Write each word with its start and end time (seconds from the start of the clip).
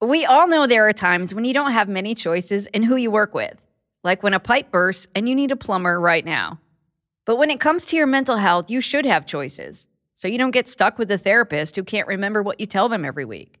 We 0.00 0.24
all 0.24 0.46
know 0.46 0.68
there 0.68 0.88
are 0.88 0.92
times 0.92 1.34
when 1.34 1.44
you 1.44 1.52
don't 1.52 1.72
have 1.72 1.88
many 1.88 2.14
choices 2.14 2.68
in 2.68 2.84
who 2.84 2.94
you 2.94 3.10
work 3.10 3.34
with, 3.34 3.56
like 4.04 4.22
when 4.22 4.32
a 4.32 4.38
pipe 4.38 4.70
bursts 4.70 5.08
and 5.16 5.28
you 5.28 5.34
need 5.34 5.50
a 5.50 5.56
plumber 5.56 6.00
right 6.00 6.24
now. 6.24 6.60
But 7.24 7.36
when 7.36 7.50
it 7.50 7.58
comes 7.58 7.84
to 7.86 7.96
your 7.96 8.06
mental 8.06 8.36
health, 8.36 8.70
you 8.70 8.80
should 8.80 9.04
have 9.06 9.26
choices, 9.26 9.88
so 10.14 10.28
you 10.28 10.38
don't 10.38 10.52
get 10.52 10.68
stuck 10.68 10.98
with 10.98 11.10
a 11.10 11.18
therapist 11.18 11.74
who 11.74 11.82
can't 11.82 12.06
remember 12.06 12.44
what 12.44 12.60
you 12.60 12.66
tell 12.66 12.88
them 12.88 13.04
every 13.04 13.24
week. 13.24 13.58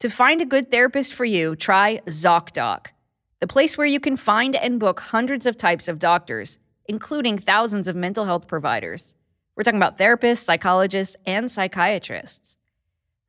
To 0.00 0.10
find 0.10 0.42
a 0.42 0.46
good 0.46 0.70
therapist 0.70 1.14
for 1.14 1.24
you, 1.24 1.56
try 1.56 2.02
ZocDoc, 2.04 2.88
the 3.40 3.46
place 3.46 3.78
where 3.78 3.86
you 3.86 3.98
can 3.98 4.18
find 4.18 4.56
and 4.56 4.78
book 4.78 5.00
hundreds 5.00 5.46
of 5.46 5.56
types 5.56 5.88
of 5.88 5.98
doctors, 5.98 6.58
including 6.84 7.38
thousands 7.38 7.88
of 7.88 7.96
mental 7.96 8.26
health 8.26 8.46
providers. 8.46 9.14
We're 9.56 9.62
talking 9.62 9.80
about 9.80 9.96
therapists, 9.96 10.44
psychologists, 10.44 11.16
and 11.24 11.50
psychiatrists. 11.50 12.58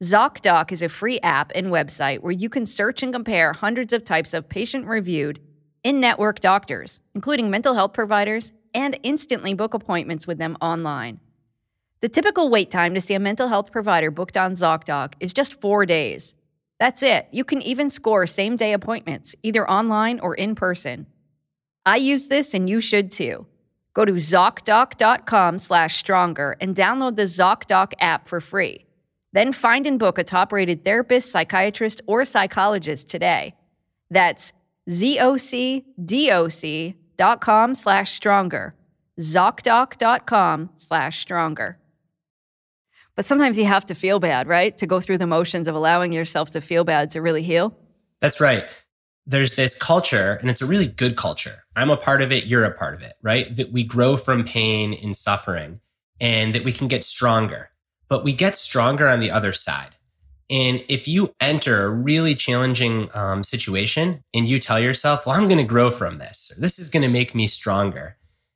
ZocDoc 0.04 0.72
is 0.72 0.84
a 0.84 0.90
free 0.90 1.20
app 1.22 1.52
and 1.56 1.68
website 1.68 2.20
where 2.20 2.32
you 2.32 2.50
can 2.50 2.68
search 2.68 3.02
and 3.02 3.12
compare 3.12 3.52
hundreds 3.52 3.94
of 3.94 4.04
types 4.04 4.36
of 4.36 4.48
patient 4.48 4.86
reviewed 4.86 5.40
in 5.84 6.00
network 6.00 6.40
doctors, 6.40 7.00
including 7.16 7.50
mental 7.50 7.74
health 7.74 7.94
providers, 7.94 8.52
and 8.76 9.00
instantly 9.02 9.56
book 9.56 9.74
appointments 9.74 10.28
with 10.28 10.38
them 10.38 10.56
online. 10.62 11.20
The 12.02 12.10
typical 12.10 12.52
wait 12.52 12.70
time 12.70 12.94
to 12.94 13.02
see 13.02 13.16
a 13.16 13.20
mental 13.20 13.48
health 13.48 13.72
provider 13.72 14.12
booked 14.12 14.38
on 14.38 14.54
ZocDoc 14.54 15.14
is 15.20 15.34
just 15.34 15.60
four 15.60 15.84
days. 15.88 16.36
That's 16.80 17.02
it. 17.02 17.28
You 17.32 17.44
can 17.44 17.64
even 17.64 17.90
score 17.90 18.28
same 18.28 18.56
day 18.56 18.74
appointments, 18.74 19.34
either 19.42 19.68
online 19.68 20.20
or 20.20 20.36
in 20.36 20.54
person. 20.54 21.08
I 21.88 21.98
use 21.98 22.28
this 22.28 22.54
and 22.54 22.70
you 22.70 22.82
should 22.82 23.10
too. 23.10 23.48
Go 23.96 24.06
to 24.06 24.14
ZocDoc.com 24.14 25.58
slash 25.58 25.98
stronger 25.98 26.56
and 26.62 26.76
download 26.76 27.16
the 27.16 27.24
ZocDoc 27.24 27.94
app 28.00 28.28
for 28.28 28.40
free. 28.40 28.87
Then 29.34 29.52
find 29.54 29.86
and 29.86 30.00
book 30.00 30.18
a 30.18 30.24
top 30.24 30.52
rated 30.52 30.86
therapist, 30.86 31.32
psychiatrist, 31.32 32.02
or 32.08 32.26
psychologist 32.26 33.10
today. 33.10 33.56
That's 34.10 34.54
zocdoc.com 34.90 35.86
slash 37.76 38.12
stronger. 38.12 38.74
ZocDoc.com 39.20 40.70
slash 40.76 41.20
stronger. 41.20 41.78
But 43.16 43.26
sometimes 43.26 43.58
you 43.58 43.66
have 43.66 43.86
to 43.88 43.96
feel 43.96 44.20
bad, 44.20 44.48
right? 44.48 44.78
To 44.78 44.86
go 44.86 45.00
through 45.00 45.18
the 45.18 45.28
motions 45.28 45.68
of 45.68 45.74
allowing 45.74 46.14
yourself 46.14 46.52
to 46.52 46.62
feel 46.62 46.84
bad 46.84 47.10
to 47.12 47.22
really 47.22 47.42
heal. 47.42 47.76
That's 48.22 48.40
right. 48.40 48.66
There's 49.26 49.56
this 49.56 49.76
culture, 49.78 50.38
and 50.40 50.50
it's 50.50 50.62
a 50.62 50.68
really 50.68 50.86
good 50.86 51.18
culture. 51.18 51.64
I'm 51.76 51.90
a 51.90 51.98
part 51.98 52.22
of 52.22 52.32
it, 52.32 52.46
you're 52.46 52.64
a 52.64 52.74
part 52.74 52.94
of 52.94 53.02
it, 53.02 53.14
right? 53.22 53.54
That 53.56 53.72
we 53.72 53.84
grow 53.84 54.18
from 54.18 54.46
pain 54.46 54.94
and 54.94 55.16
suffering 55.16 55.82
and 56.22 56.56
that 56.56 56.64
we 56.64 56.72
can 56.72 56.88
get 56.88 57.04
stronger 57.04 57.72
but 58.10 58.24
we 58.24 58.34
get 58.34 58.56
stronger 58.56 59.08
on 59.08 59.20
the 59.20 59.32
other 59.32 59.54
side. 59.54 59.96
And 60.50 60.84
if 60.88 61.08
you 61.08 61.34
enter 61.42 61.84
a 61.84 61.90
really 61.90 62.34
challenging 62.34 63.10
um, 63.14 63.44
situation 63.44 64.24
and 64.34 64.48
you 64.48 64.60
tell 64.60 64.80
yourself, 64.80 65.26
well, 65.26 65.36
I'm 65.36 65.50
going 65.50 65.58
to 65.58 65.66
grow 65.66 65.92
from 65.92 66.20
this, 66.20 66.54
or 66.56 66.62
this 66.62 66.80
is 66.80 66.88
going 66.88 67.04
to 67.04 67.10
make 67.10 67.36
me 67.36 67.48
stronger, 67.48 68.16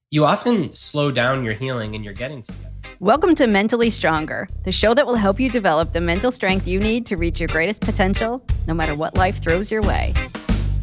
you 0.10 0.26
often 0.26 0.72
slow 0.72 1.12
down 1.12 1.44
your 1.44 1.54
healing 1.54 1.96
and 1.96 2.04
you're 2.04 2.14
getting 2.14 2.44
together. 2.44 2.70
Welcome 3.02 3.36
to 3.36 3.48
Mentally 3.48 3.90
Stronger, 3.90 4.48
the 4.64 4.72
show 4.72 4.94
that 4.94 5.06
will 5.06 5.16
help 5.16 5.40
you 5.40 5.50
develop 5.50 5.92
the 5.92 6.02
mental 6.02 6.32
strength 6.32 6.66
you 6.66 6.80
need 6.80 7.06
to 7.08 7.18
reach 7.18 7.40
your 7.40 7.48
greatest 7.48 7.82
potential, 7.82 8.42
no 8.68 8.74
matter 8.74 8.96
what 8.96 9.18
life 9.18 9.42
throws 9.42 9.70
your 9.70 9.82
way. 9.82 10.14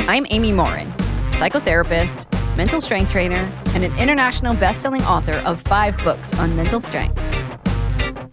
I'm 0.00 0.26
Amy 0.30 0.52
Morin, 0.52 0.92
psychotherapist, 1.32 2.26
mental 2.56 2.82
strength 2.82 3.10
trainer, 3.10 3.50
and 3.68 3.84
an 3.84 3.98
international 3.98 4.54
best-selling 4.54 5.02
author 5.02 5.36
of 5.46 5.62
five 5.62 5.96
books 5.98 6.34
on 6.38 6.54
mental 6.54 6.80
strength. 6.80 7.18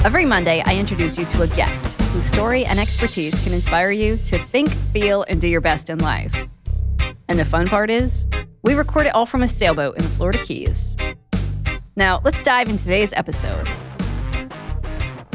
Every 0.05 0.23
Monday, 0.23 0.61
I 0.67 0.75
introduce 0.75 1.17
you 1.17 1.25
to 1.25 1.41
a 1.41 1.47
guest 1.47 1.99
whose 2.11 2.27
story 2.27 2.63
and 2.63 2.79
expertise 2.79 3.39
can 3.39 3.53
inspire 3.53 3.89
you 3.89 4.17
to 4.17 4.37
think, 4.49 4.69
feel, 4.93 5.25
and 5.27 5.41
do 5.41 5.47
your 5.47 5.61
best 5.61 5.89
in 5.89 5.97
life. 5.97 6.31
And 7.27 7.39
the 7.39 7.43
fun 7.43 7.67
part 7.67 7.89
is, 7.89 8.27
we 8.61 8.75
record 8.75 9.07
it 9.07 9.15
all 9.15 9.25
from 9.25 9.41
a 9.41 9.47
sailboat 9.47 9.97
in 9.97 10.03
the 10.03 10.09
Florida 10.09 10.37
Keys. 10.43 10.95
Now, 11.95 12.21
let's 12.23 12.43
dive 12.43 12.69
into 12.69 12.83
today's 12.83 13.13
episode. 13.13 13.67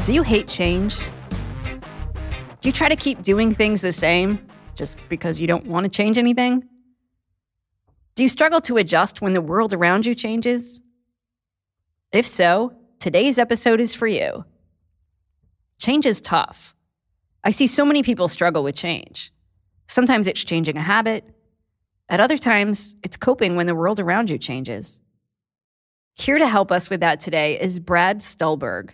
Do 0.04 0.12
you 0.12 0.22
hate 0.22 0.46
change? 0.46 0.96
Do 2.60 2.68
you 2.68 2.72
try 2.72 2.88
to 2.88 2.94
keep 2.94 3.22
doing 3.24 3.52
things 3.52 3.80
the 3.80 3.92
same 3.92 4.38
just 4.76 4.98
because 5.08 5.40
you 5.40 5.48
don't 5.48 5.66
want 5.66 5.82
to 5.82 5.90
change 5.90 6.16
anything? 6.16 6.62
Do 8.14 8.22
you 8.22 8.28
struggle 8.28 8.60
to 8.60 8.76
adjust 8.76 9.20
when 9.20 9.32
the 9.32 9.42
world 9.42 9.72
around 9.72 10.06
you 10.06 10.14
changes? 10.14 10.80
If 12.12 12.24
so, 12.24 12.72
today's 13.00 13.36
episode 13.36 13.80
is 13.80 13.96
for 13.96 14.06
you. 14.06 14.44
Change 15.80 16.04
is 16.04 16.20
tough. 16.20 16.76
I 17.42 17.50
see 17.52 17.66
so 17.66 17.86
many 17.86 18.02
people 18.02 18.28
struggle 18.28 18.62
with 18.62 18.74
change. 18.74 19.32
Sometimes 19.88 20.26
it's 20.26 20.44
changing 20.44 20.76
a 20.76 20.82
habit. 20.82 21.24
At 22.10 22.20
other 22.20 22.36
times, 22.36 22.94
it's 23.02 23.16
coping 23.16 23.56
when 23.56 23.64
the 23.64 23.74
world 23.74 23.98
around 23.98 24.28
you 24.28 24.36
changes. 24.36 25.00
Here 26.14 26.38
to 26.38 26.46
help 26.46 26.70
us 26.70 26.90
with 26.90 27.00
that 27.00 27.18
today 27.18 27.58
is 27.58 27.80
Brad 27.80 28.20
Stulberg. 28.20 28.92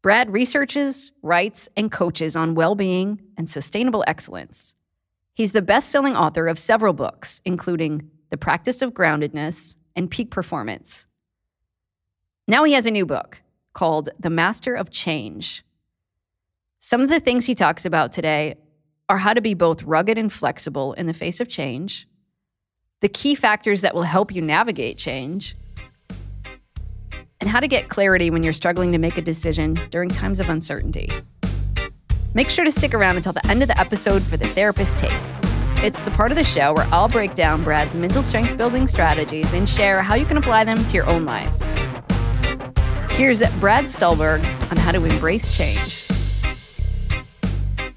Brad 0.00 0.32
researches, 0.32 1.12
writes, 1.20 1.68
and 1.76 1.92
coaches 1.92 2.34
on 2.36 2.54
well 2.54 2.74
being 2.74 3.20
and 3.36 3.48
sustainable 3.48 4.02
excellence. 4.06 4.74
He's 5.34 5.52
the 5.52 5.60
best 5.60 5.90
selling 5.90 6.16
author 6.16 6.48
of 6.48 6.58
several 6.58 6.94
books, 6.94 7.42
including 7.44 8.10
The 8.30 8.38
Practice 8.38 8.80
of 8.80 8.94
Groundedness 8.94 9.76
and 9.94 10.10
Peak 10.10 10.30
Performance. 10.30 11.06
Now 12.48 12.64
he 12.64 12.72
has 12.72 12.86
a 12.86 12.90
new 12.90 13.04
book 13.04 13.42
called 13.74 14.08
The 14.18 14.30
Master 14.30 14.74
of 14.74 14.90
Change 14.90 15.62
some 16.84 17.00
of 17.00 17.08
the 17.08 17.20
things 17.20 17.46
he 17.46 17.54
talks 17.54 17.84
about 17.86 18.12
today 18.12 18.56
are 19.08 19.16
how 19.16 19.32
to 19.32 19.40
be 19.40 19.54
both 19.54 19.84
rugged 19.84 20.18
and 20.18 20.32
flexible 20.32 20.94
in 20.94 21.06
the 21.06 21.14
face 21.14 21.40
of 21.40 21.48
change, 21.48 22.08
the 23.00 23.08
key 23.08 23.36
factors 23.36 23.82
that 23.82 23.94
will 23.94 24.02
help 24.02 24.34
you 24.34 24.42
navigate 24.42 24.98
change, 24.98 25.56
and 27.40 27.48
how 27.48 27.60
to 27.60 27.68
get 27.68 27.88
clarity 27.88 28.30
when 28.30 28.42
you're 28.42 28.52
struggling 28.52 28.90
to 28.90 28.98
make 28.98 29.16
a 29.16 29.22
decision 29.22 29.80
during 29.90 30.08
times 30.08 30.40
of 30.40 30.48
uncertainty. 30.48 31.08
Make 32.34 32.50
sure 32.50 32.64
to 32.64 32.72
stick 32.72 32.94
around 32.94 33.16
until 33.16 33.32
the 33.32 33.46
end 33.46 33.62
of 33.62 33.68
the 33.68 33.78
episode 33.78 34.22
for 34.22 34.36
the 34.36 34.48
therapist 34.48 34.98
take. 34.98 35.12
It's 35.84 36.02
the 36.02 36.10
part 36.10 36.32
of 36.32 36.36
the 36.36 36.44
show 36.44 36.72
where 36.72 36.86
I'll 36.90 37.08
break 37.08 37.34
down 37.34 37.62
Brad's 37.62 37.96
mental 37.96 38.24
strength 38.24 38.56
building 38.56 38.88
strategies 38.88 39.52
and 39.52 39.68
share 39.68 40.02
how 40.02 40.16
you 40.16 40.26
can 40.26 40.36
apply 40.36 40.64
them 40.64 40.84
to 40.84 40.94
your 40.94 41.08
own 41.08 41.24
life. 41.24 41.54
Here's 43.10 43.40
Brad 43.60 43.88
Stulberg 43.88 44.44
on 44.70 44.76
how 44.76 44.90
to 44.90 45.04
embrace 45.04 45.54
change. 45.56 46.11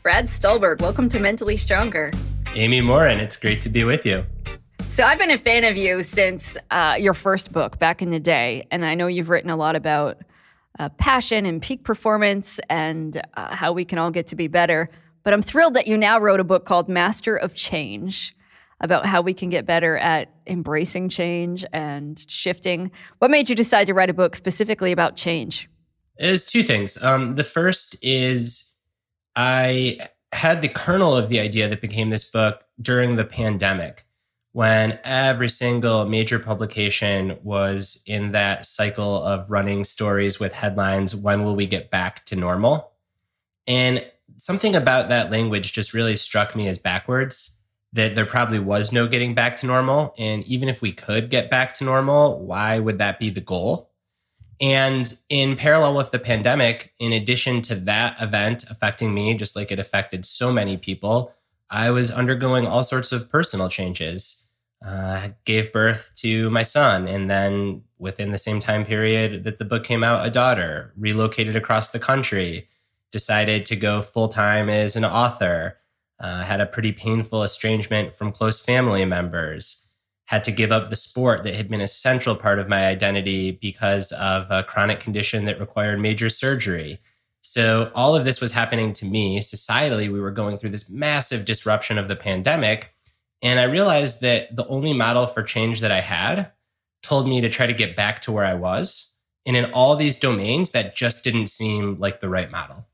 Brad 0.06 0.30
Stulberg, 0.30 0.82
welcome 0.82 1.10
to 1.10 1.20
Mentally 1.20 1.58
Stronger. 1.58 2.12
Amy 2.54 2.80
Morin, 2.80 3.20
it's 3.20 3.36
great 3.36 3.60
to 3.62 3.70
be 3.70 3.84
with 3.84 4.06
you. 4.06 4.24
So, 4.88 5.04
I've 5.04 5.18
been 5.18 5.32
a 5.32 5.38
fan 5.40 5.64
of 5.64 5.76
you 5.76 6.04
since 6.04 6.58
uh, 6.70 6.96
your 7.00 7.16
first 7.16 7.52
book 7.52 7.80
back 7.80 8.04
in 8.04 8.12
the 8.12 8.20
day, 8.20 8.68
and 8.70 8.86
I 8.86 8.94
know 8.94 9.08
you've 9.08 9.30
written 9.30 9.50
a 9.50 9.56
lot 9.56 9.76
about 9.76 10.18
uh, 10.78 10.90
passion 10.90 11.48
and 11.48 11.60
peak 11.60 11.84
performance 11.84 12.60
and 12.70 13.20
uh, 13.34 13.56
how 13.56 13.74
we 13.74 13.84
can 13.84 13.98
all 13.98 14.12
get 14.12 14.28
to 14.28 14.36
be 14.36 14.48
better. 14.48 14.92
But 15.24 15.34
I'm 15.34 15.42
thrilled 15.42 15.74
that 15.74 15.88
you 15.88 15.98
now 15.98 16.20
wrote 16.20 16.40
a 16.40 16.44
book 16.44 16.66
called 16.66 16.88
Master 16.88 17.36
of 17.36 17.56
Change 17.56 18.38
about 18.82 19.08
how 19.08 19.24
we 19.24 19.34
can 19.34 19.50
get 19.50 19.66
better 19.66 19.98
at 19.98 20.30
embracing 20.46 21.10
change 21.10 21.66
and 21.74 22.24
shifting. 22.28 22.92
What 23.18 23.32
made 23.32 23.50
you 23.50 23.56
decide 23.56 23.86
to 23.86 23.96
write 23.96 24.12
a 24.12 24.14
book 24.14 24.36
specifically 24.36 24.92
about 24.92 25.16
change? 25.16 25.68
Is 26.20 26.46
two 26.46 26.62
things. 26.62 27.02
Um, 27.02 27.34
the 27.34 27.44
first 27.44 27.98
is 28.04 28.75
I 29.36 30.00
had 30.32 30.62
the 30.62 30.70
kernel 30.70 31.16
of 31.16 31.30
the 31.30 31.40
idea 31.40 31.68
that 31.68 31.82
became 31.82 32.10
this 32.10 32.30
book 32.30 32.64
during 32.82 33.16
the 33.16 33.26
pandemic 33.26 34.06
when 34.52 34.98
every 35.04 35.50
single 35.50 36.06
major 36.06 36.40
publication 36.40 37.38
was 37.44 38.02
in 38.06 38.32
that 38.32 38.66
cycle 38.66 39.24
of 39.24 39.50
running 39.50 39.84
stories 39.84 40.40
with 40.40 40.54
headlines 40.54 41.16
when 41.16 41.44
will 41.44 41.56
we 41.56 41.66
get 41.68 41.92
back 41.92 42.24
to 42.26 42.36
normal? 42.36 42.92
And 43.68 44.06
something 44.38 44.76
about 44.76 45.10
that 45.10 45.32
language 45.32 45.74
just 45.74 45.94
really 45.94 46.16
struck 46.16 46.56
me 46.56 46.68
as 46.68 46.78
backwards 46.78 47.58
that 47.94 48.16
there 48.16 48.26
probably 48.26 48.60
was 48.60 48.92
no 48.92 49.08
getting 49.08 49.34
back 49.34 49.56
to 49.58 49.66
normal 49.66 50.14
and 50.18 50.44
even 50.46 50.68
if 50.70 50.82
we 50.82 50.92
could 50.92 51.30
get 51.30 51.50
back 51.50 51.74
to 51.74 51.84
normal 51.84 52.42
why 52.46 52.78
would 52.78 52.98
that 52.98 53.20
be 53.20 53.30
the 53.30 53.42
goal 53.42 53.90
and 54.62 55.18
in 55.30 55.56
parallel 55.56 55.96
with 55.96 56.12
the 56.12 56.20
pandemic, 56.20 56.94
in 57.00 57.14
addition 57.14 57.62
to 57.64 57.76
that 57.76 58.16
event 58.22 58.66
affecting 58.70 59.14
me, 59.14 59.36
just 59.36 59.56
like 59.56 59.72
it 59.72 59.80
affected 59.80 60.26
so 60.26 60.52
many 60.52 60.78
people, 60.78 61.34
I 61.70 61.92
was 61.92 62.12
undergoing 62.12 62.66
all 62.66 62.84
sorts 62.84 63.12
of 63.12 63.30
personal 63.30 63.70
changes. 63.70 64.42
Uh, 64.86 65.30
gave 65.46 65.72
birth 65.74 66.12
to 66.16 66.50
my 66.52 66.62
son, 66.62 67.08
and 67.08 67.30
then 67.30 67.82
within 67.98 68.32
the 68.32 68.38
same 68.38 68.60
time 68.60 68.86
period 68.86 69.44
that 69.44 69.58
the 69.58 69.66
book 69.66 69.84
came 69.84 70.04
out, 70.04 70.28
a 70.28 70.30
daughter, 70.30 70.94
relocated 70.96 71.56
across 71.56 71.90
the 71.90 72.00
country, 72.00 72.68
decided 73.12 73.66
to 73.66 73.76
go 73.76 74.02
full 74.02 74.28
time 74.28 74.70
as 74.70 74.96
an 74.96 75.04
author, 75.04 75.78
uh, 76.20 76.44
had 76.44 76.62
a 76.62 76.68
pretty 76.68 76.92
painful 76.92 77.42
estrangement 77.42 78.14
from 78.14 78.32
close 78.32 78.64
family 78.64 79.06
members 79.06 79.85
had 80.26 80.44
to 80.44 80.52
give 80.52 80.72
up 80.72 80.90
the 80.90 80.96
sport 80.96 81.44
that 81.44 81.56
had 81.56 81.70
been 81.70 81.82
a 81.82 81.88
central 81.88 82.36
part 82.36 82.60
of 82.60 82.68
my 82.68 82.88
identity 82.88 83.52
because 83.52 84.12
of 84.14 84.48
a 84.50 84.64
chronic 84.64 85.00
condition 85.00 85.46
that 85.46 85.60
required 85.60 86.00
major 86.00 86.30
surgery. 86.30 87.00
So 87.42 87.92
all 87.94 88.16
of 88.16 88.26
this 88.26 88.42
was 88.42 88.52
happening 88.52 88.92
to 88.94 89.06
me. 89.06 89.40
Societally, 89.40 90.12
we 90.12 90.20
were 90.20 90.32
going 90.32 90.58
through 90.58 90.72
this 90.72 90.90
massive 90.90 91.46
disruption 91.46 92.00
of 92.00 92.08
the 92.08 92.16
pandemic. 92.16 92.92
And 93.44 93.60
I 93.60 93.64
realized 93.64 94.22
that 94.22 94.56
the 94.56 94.68
only 94.68 94.94
model 94.94 95.28
for 95.28 95.44
change 95.44 95.82
that 95.82 95.92
I 95.92 96.02
had 96.02 96.52
told 97.04 97.28
me 97.28 97.42
to 97.42 97.50
try 97.50 97.68
to 97.68 97.74
get 97.74 97.96
back 97.96 98.22
to 98.22 98.32
where 98.32 98.46
I 98.46 98.56
was. 98.56 99.14
And 99.46 99.56
in 99.56 99.66
all 99.74 99.96
these 99.96 100.20
domains, 100.20 100.72
that 100.72 100.96
just 100.96 101.24
didn't 101.24 101.48
seem 101.48 102.00
like 102.00 102.20
the 102.20 102.30
right 102.30 102.50
model. 102.50 102.88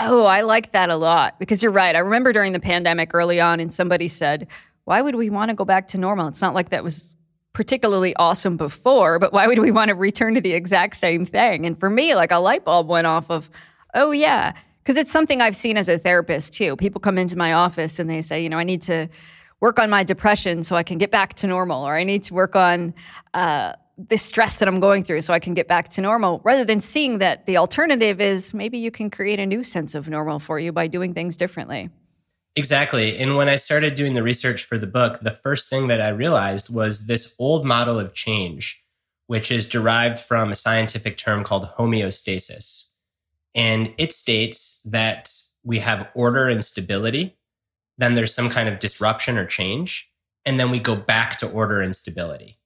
Oh, 0.00 0.24
I 0.24 0.40
like 0.40 0.72
that 0.72 0.90
a 0.90 0.96
lot 0.96 1.38
because 1.38 1.62
you're 1.62 1.70
right. 1.70 1.94
I 1.94 2.00
remember 2.00 2.32
during 2.32 2.52
the 2.52 2.58
pandemic 2.58 3.14
early 3.14 3.40
on, 3.40 3.60
and 3.60 3.72
somebody 3.72 4.08
said, 4.08 4.48
Why 4.84 5.00
would 5.00 5.14
we 5.14 5.30
want 5.30 5.50
to 5.50 5.54
go 5.54 5.64
back 5.64 5.88
to 5.88 5.98
normal? 5.98 6.28
It's 6.28 6.42
not 6.42 6.54
like 6.54 6.70
that 6.70 6.84
was 6.84 7.14
particularly 7.52 8.14
awesome 8.16 8.56
before, 8.56 9.18
but 9.18 9.32
why 9.32 9.46
would 9.46 9.60
we 9.60 9.70
want 9.70 9.88
to 9.88 9.94
return 9.94 10.34
to 10.34 10.40
the 10.40 10.52
exact 10.52 10.96
same 10.96 11.24
thing? 11.24 11.64
And 11.64 11.78
for 11.78 11.88
me, 11.88 12.14
like 12.14 12.32
a 12.32 12.38
light 12.38 12.64
bulb 12.64 12.88
went 12.88 13.06
off 13.06 13.30
of, 13.30 13.48
Oh, 13.94 14.10
yeah. 14.10 14.52
Because 14.82 15.00
it's 15.00 15.12
something 15.12 15.40
I've 15.40 15.56
seen 15.56 15.76
as 15.76 15.88
a 15.88 15.98
therapist 15.98 16.52
too. 16.52 16.76
People 16.76 17.00
come 17.00 17.16
into 17.16 17.38
my 17.38 17.52
office 17.52 17.98
and 17.98 18.10
they 18.10 18.20
say, 18.20 18.42
You 18.42 18.48
know, 18.48 18.58
I 18.58 18.64
need 18.64 18.82
to 18.82 19.08
work 19.60 19.78
on 19.78 19.88
my 19.88 20.04
depression 20.04 20.64
so 20.64 20.76
I 20.76 20.82
can 20.82 20.98
get 20.98 21.10
back 21.10 21.34
to 21.34 21.46
normal, 21.46 21.86
or 21.86 21.94
I 21.94 22.02
need 22.02 22.24
to 22.24 22.34
work 22.34 22.56
on, 22.56 22.92
uh, 23.32 23.74
this 23.96 24.22
stress 24.22 24.58
that 24.58 24.66
I'm 24.66 24.80
going 24.80 25.04
through 25.04 25.20
so 25.20 25.32
I 25.32 25.38
can 25.38 25.54
get 25.54 25.68
back 25.68 25.88
to 25.90 26.00
normal, 26.00 26.40
rather 26.44 26.64
than 26.64 26.80
seeing 26.80 27.18
that 27.18 27.46
the 27.46 27.56
alternative 27.56 28.20
is 28.20 28.52
maybe 28.52 28.76
you 28.76 28.90
can 28.90 29.08
create 29.08 29.38
a 29.38 29.46
new 29.46 29.62
sense 29.62 29.94
of 29.94 30.08
normal 30.08 30.40
for 30.40 30.58
you 30.58 30.72
by 30.72 30.88
doing 30.88 31.14
things 31.14 31.36
differently. 31.36 31.90
Exactly. 32.56 33.18
And 33.18 33.36
when 33.36 33.48
I 33.48 33.56
started 33.56 33.94
doing 33.94 34.14
the 34.14 34.22
research 34.22 34.64
for 34.64 34.78
the 34.78 34.86
book, 34.86 35.20
the 35.20 35.32
first 35.42 35.68
thing 35.68 35.88
that 35.88 36.00
I 36.00 36.08
realized 36.10 36.72
was 36.72 37.06
this 37.06 37.34
old 37.38 37.66
model 37.66 37.98
of 37.98 38.14
change, 38.14 38.84
which 39.26 39.50
is 39.50 39.66
derived 39.66 40.20
from 40.20 40.50
a 40.50 40.54
scientific 40.54 41.16
term 41.16 41.42
called 41.42 41.68
homeostasis. 41.76 42.90
And 43.56 43.92
it 43.98 44.12
states 44.12 44.86
that 44.90 45.32
we 45.64 45.80
have 45.80 46.08
order 46.14 46.48
and 46.48 46.64
stability, 46.64 47.36
then 47.98 48.14
there's 48.14 48.34
some 48.34 48.50
kind 48.50 48.68
of 48.68 48.78
disruption 48.78 49.36
or 49.36 49.46
change, 49.46 50.10
and 50.44 50.58
then 50.60 50.70
we 50.70 50.78
go 50.78 50.94
back 50.94 51.36
to 51.38 51.50
order 51.50 51.80
and 51.80 51.94
stability. 51.94 52.58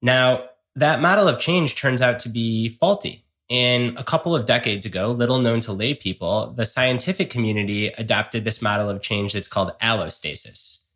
Now, 0.00 0.44
that 0.76 1.00
model 1.00 1.28
of 1.28 1.38
change 1.38 1.76
turns 1.76 2.00
out 2.00 2.18
to 2.20 2.28
be 2.28 2.70
faulty. 2.70 3.24
And 3.52 3.98
a 3.98 4.02
couple 4.02 4.34
of 4.34 4.46
decades 4.46 4.86
ago, 4.86 5.12
little 5.12 5.38
known 5.38 5.60
to 5.60 5.74
lay 5.74 5.92
people, 5.92 6.54
the 6.56 6.64
scientific 6.64 7.28
community 7.28 7.88
adopted 7.98 8.44
this 8.44 8.62
model 8.62 8.88
of 8.88 9.02
change 9.02 9.34
that's 9.34 9.46
called 9.46 9.72
allostasis, 9.82 10.86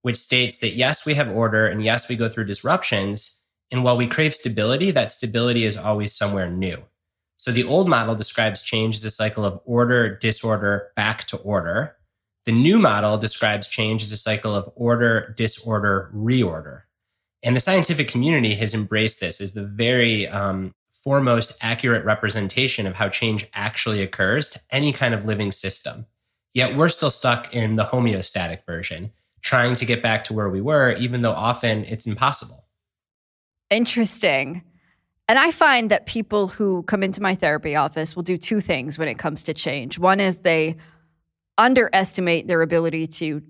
which 0.00 0.16
states 0.16 0.56
that 0.60 0.70
yes, 0.70 1.04
we 1.04 1.12
have 1.12 1.28
order 1.28 1.66
and 1.66 1.84
yes, 1.84 2.08
we 2.08 2.16
go 2.16 2.30
through 2.30 2.46
disruptions. 2.46 3.42
And 3.70 3.84
while 3.84 3.98
we 3.98 4.06
crave 4.06 4.34
stability, 4.34 4.90
that 4.92 5.12
stability 5.12 5.64
is 5.64 5.76
always 5.76 6.14
somewhere 6.14 6.48
new. 6.48 6.82
So 7.36 7.52
the 7.52 7.64
old 7.64 7.86
model 7.86 8.14
describes 8.14 8.62
change 8.62 8.96
as 8.96 9.04
a 9.04 9.10
cycle 9.10 9.44
of 9.44 9.60
order, 9.66 10.16
disorder, 10.16 10.92
back 10.96 11.24
to 11.24 11.36
order. 11.36 11.96
The 12.46 12.52
new 12.52 12.78
model 12.78 13.18
describes 13.18 13.68
change 13.68 14.02
as 14.02 14.10
a 14.10 14.16
cycle 14.16 14.54
of 14.54 14.72
order, 14.74 15.34
disorder, 15.36 16.10
reorder. 16.16 16.84
And 17.42 17.54
the 17.54 17.60
scientific 17.60 18.08
community 18.08 18.54
has 18.54 18.72
embraced 18.72 19.20
this 19.20 19.38
as 19.38 19.52
the 19.52 19.66
very 19.66 20.26
um, 20.28 20.72
foremost 21.06 21.56
accurate 21.60 22.04
representation 22.04 22.84
of 22.84 22.96
how 22.96 23.08
change 23.08 23.46
actually 23.54 24.02
occurs 24.02 24.48
to 24.48 24.58
any 24.72 24.92
kind 24.92 25.14
of 25.14 25.24
living 25.24 25.52
system. 25.52 26.04
Yet 26.52 26.76
we're 26.76 26.88
still 26.88 27.10
stuck 27.10 27.54
in 27.54 27.76
the 27.76 27.84
homeostatic 27.84 28.66
version, 28.66 29.12
trying 29.40 29.76
to 29.76 29.86
get 29.86 30.02
back 30.02 30.24
to 30.24 30.34
where 30.34 30.48
we 30.48 30.60
were, 30.60 30.94
even 30.94 31.22
though 31.22 31.30
often 31.30 31.84
it's 31.84 32.08
impossible. 32.08 32.66
Interesting. 33.70 34.64
And 35.28 35.38
I 35.38 35.52
find 35.52 35.92
that 35.92 36.06
people 36.06 36.48
who 36.48 36.82
come 36.82 37.04
into 37.04 37.22
my 37.22 37.36
therapy 37.36 37.76
office 37.76 38.16
will 38.16 38.24
do 38.24 38.36
two 38.36 38.60
things 38.60 38.98
when 38.98 39.06
it 39.06 39.16
comes 39.16 39.44
to 39.44 39.54
change. 39.54 40.00
One 40.00 40.18
is 40.18 40.38
they 40.38 40.74
underestimate 41.56 42.48
their 42.48 42.62
ability 42.62 43.06
to 43.06 43.42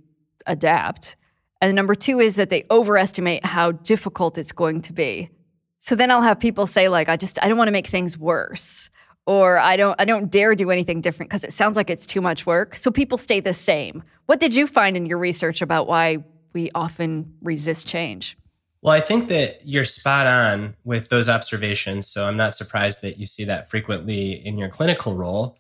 adapt. 0.47 1.17
And 1.63 1.75
number 1.75 1.95
two 1.95 2.21
is 2.21 2.37
that 2.37 2.51
they 2.51 2.65
overestimate 2.71 3.47
how 3.47 3.73
difficult 3.73 4.37
it's 4.37 4.53
going 4.53 4.83
to 4.83 4.93
be. 4.93 5.31
So 5.79 5.95
then 5.95 6.11
I'll 6.11 6.23
have 6.23 6.41
people 6.41 6.67
say 6.67 6.89
like 6.89 7.09
I 7.09 7.17
just 7.17 7.43
I 7.43 7.49
don't 7.49 7.59
want 7.59 7.69
to 7.69 7.73
make 7.73 7.87
things 7.87 8.19
worse 8.19 8.91
or 9.27 9.59
I 9.59 9.77
don't 9.77 10.01
I 10.01 10.05
don't 10.05 10.31
dare 10.31 10.55
do 10.55 10.71
anything 10.71 11.01
different 11.01 11.31
because 11.31 11.45
it 11.45 11.53
sounds 11.53 11.77
like 11.77 11.91
it's 11.91 12.07
too 12.07 12.21
much 12.21 12.47
work. 12.47 12.77
So 12.77 12.91
people 12.91 13.19
stay 13.19 13.41
the 13.41 13.55
same. 13.55 14.03
What 14.27 14.41
did 14.41 14.55
you 14.55 14.67
find 14.67 14.97
in 14.97 15.07
your 15.07 15.19
research 15.19 15.63
about 15.63 15.87
why 15.87 16.25
we 16.53 16.71
often 16.75 17.35
resist 17.43 17.87
change? 17.87 18.37
Well, 18.83 18.95
I 18.95 19.01
think 19.01 19.29
that 19.29 19.67
you're 19.67 19.85
spot 19.85 20.27
on 20.27 20.77
with 20.85 21.09
those 21.09 21.29
observations. 21.29 22.07
So 22.07 22.27
I'm 22.27 22.37
not 22.37 22.55
surprised 22.55 23.03
that 23.03 23.19
you 23.19 23.27
see 23.27 23.45
that 23.45 23.69
frequently 23.69 24.33
in 24.33 24.59
your 24.59 24.69
clinical 24.69 25.17
role. 25.17 25.59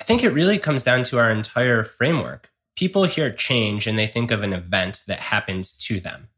I 0.00 0.04
think 0.04 0.24
it 0.24 0.30
really 0.30 0.58
comes 0.58 0.82
down 0.82 1.04
to 1.04 1.18
our 1.18 1.30
entire 1.30 1.84
framework 1.84 2.50
people 2.76 3.04
hear 3.04 3.32
change 3.32 3.86
and 3.86 3.98
they 3.98 4.06
think 4.06 4.30
of 4.30 4.42
an 4.42 4.52
event 4.52 5.02
that 5.06 5.20
happens 5.20 5.76
to 5.78 6.00
them. 6.00 6.28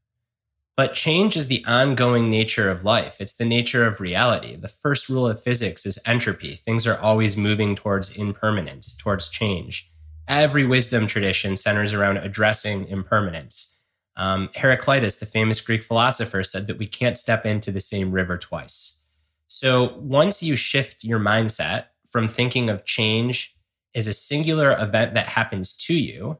But 0.77 0.93
change 0.93 1.37
is 1.37 1.49
the 1.49 1.65
ongoing 1.67 2.31
nature 2.31 2.71
of 2.71 2.85
life. 2.85 3.17
It's 3.19 3.35
the 3.35 3.47
nature 3.47 3.87
of 3.87 3.99
reality. 3.99 4.57
The 4.57 4.69
first 4.69 5.09
rule 5.09 5.27
of 5.27 5.43
physics 5.43 5.87
is 5.87 5.99
entropy. 6.05 6.57
Things 6.57 6.87
are 6.87 6.99
always 6.99 7.35
moving 7.37 7.75
towards 7.75 8.15
impermanence, 8.17 8.95
towards 8.95 9.31
change. 9.31 9.91
Every 10.29 10.67
wisdom 10.67 11.07
tradition 11.07 11.57
centers 11.57 11.95
around 11.95 12.19
addressing 12.19 12.89
impermanence. 12.89 13.75
Um, 14.17 14.51
Heraclitus, 14.55 15.17
the 15.17 15.27
famous 15.27 15.61
Greek 15.63 15.83
philosopher, 15.83 16.45
said 16.45 16.67
that 16.67 16.79
we 16.79 16.87
can't 16.87 17.17
step 17.17 17.47
into 17.47 17.71
the 17.71 17.81
same 17.81 18.13
river 18.13 18.37
twice. 18.37 19.03
So 19.49 19.95
once 19.99 20.43
you 20.43 20.57
shift 20.57 21.05
your 21.05 21.21
mindset 21.21 21.87
from 22.11 22.29
thinking 22.29 22.69
of 22.69 22.85
change 22.85 23.57
as 23.95 24.07
a 24.07 24.15
singular 24.15 24.77
event 24.79 25.15
that 25.15 25.29
happens 25.29 25.75
to 25.79 25.95
you, 25.95 26.39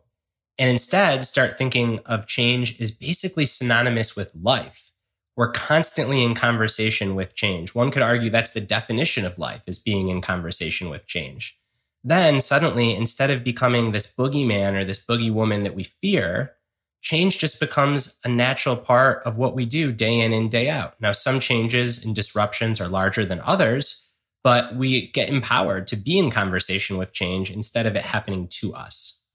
and 0.59 0.71
instead 0.71 1.25
start 1.25 1.59
thinking 1.59 2.01
of 2.07 2.27
change 2.27 2.81
as 2.81 2.91
basically 2.91 3.47
synonymous 3.47 4.17
with 4.17 4.33
life. 4.35 4.91
We're 5.37 5.53
constantly 5.53 6.25
in 6.25 6.35
conversation 6.35 7.15
with 7.15 7.35
change. 7.35 7.75
One 7.75 7.91
could 7.91 8.03
argue 8.03 8.31
that's 8.31 8.53
the 8.53 8.61
definition 8.61 9.27
of 9.27 9.39
life 9.39 9.63
is 9.67 9.79
being 9.79 10.09
in 10.09 10.23
conversation 10.23 10.89
with 10.89 11.07
change. 11.07 11.59
Then 12.03 12.41
suddenly, 12.41 12.95
instead 12.95 13.31
of 13.31 13.45
becoming 13.45 13.93
this 13.93 14.11
boogeyman 14.11 14.75
or 14.75 14.85
this 14.85 15.05
boogie 15.05 15.33
woman 15.33 15.65
that 15.65 15.75
we 15.75 15.85
fear, 15.85 16.53
change 17.03 17.39
just 17.39 17.61
becomes 17.61 18.19
a 18.25 18.29
natural 18.29 18.77
part 18.77 19.23
of 19.25 19.37
what 19.37 19.55
we 19.55 19.67
do 19.67 19.93
day 19.93 20.21
in 20.21 20.33
and 20.33 20.51
day 20.51 20.71
out. 20.71 20.95
Now, 21.01 21.13
some 21.13 21.39
changes 21.39 22.05
and 22.05 22.15
disruptions 22.15 22.81
are 22.81 22.89
larger 22.89 23.27
than 23.27 23.41
others, 23.41 24.09
but 24.43 24.77
we 24.77 25.11
get 25.11 25.29
empowered 25.29 25.87
to 25.89 25.97
be 25.97 26.19
in 26.19 26.31
conversation 26.31 26.97
with 26.97 27.13
change 27.13 27.51
instead 27.51 27.85
of 27.85 27.97
it 27.97 28.05
happening 28.05 28.49
to 28.53 28.75
us. 28.75 29.26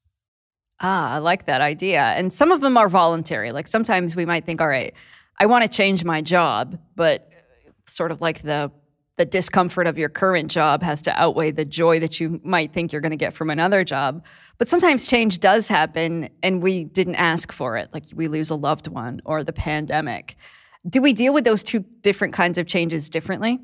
Ah, 0.82 1.14
I 1.14 1.18
like 1.20 1.46
that 1.46 1.62
idea. 1.62 2.02
And 2.02 2.34
some 2.34 2.52
of 2.52 2.62
them 2.62 2.76
are 2.76 2.90
voluntary. 2.90 3.52
Like 3.52 3.68
sometimes 3.68 4.16
we 4.16 4.26
might 4.26 4.46
think, 4.46 4.62
all 4.62 4.68
right, 4.68 4.94
I 5.40 5.46
want 5.46 5.64
to 5.64 5.70
change 5.70 6.04
my 6.04 6.22
job, 6.22 6.80
but 6.96 7.32
sort 7.86 8.12
of 8.12 8.22
like 8.22 8.42
the 8.42 8.72
the 9.18 9.26
discomfort 9.26 9.86
of 9.86 10.00
your 10.00 10.10
current 10.10 10.50
job 10.50 10.82
has 10.82 11.00
to 11.04 11.22
outweigh 11.22 11.52
the 11.52 11.66
joy 11.66 12.00
that 12.00 12.20
you 12.20 12.42
might 12.44 12.74
think 12.74 12.92
you're 12.92 13.02
going 13.02 13.12
to 13.12 13.18
get 13.18 13.34
from 13.34 13.52
another 13.52 13.84
job. 13.84 14.26
But 14.58 14.68
sometimes 14.68 15.06
change 15.06 15.40
does 15.40 15.68
happen 15.68 16.30
and 16.42 16.64
we 16.64 16.86
didn't 16.86 17.16
ask 17.16 17.52
for 17.52 17.78
it, 17.78 17.90
like 17.94 18.06
we 18.16 18.28
lose 18.28 18.50
a 18.50 18.56
loved 18.56 18.88
one 18.88 19.22
or 19.24 19.44
the 19.44 19.54
pandemic. 19.54 20.38
Do 20.90 21.02
we 21.04 21.14
deal 21.14 21.34
with 21.34 21.44
those 21.44 21.62
two 21.62 21.86
different 22.02 22.34
kinds 22.34 22.58
of 22.58 22.66
changes 22.66 23.10
differently? 23.10 23.60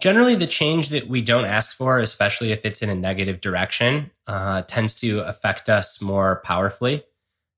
Generally, 0.00 0.34
the 0.36 0.46
change 0.46 0.88
that 0.88 1.06
we 1.06 1.22
don't 1.22 1.44
ask 1.44 1.76
for, 1.76 1.98
especially 1.98 2.52
if 2.52 2.64
it's 2.64 2.82
in 2.82 2.90
a 2.90 2.94
negative 2.94 3.40
direction, 3.40 4.10
uh, 4.26 4.62
tends 4.62 4.94
to 4.96 5.20
affect 5.20 5.68
us 5.68 6.02
more 6.02 6.42
powerfully 6.44 7.04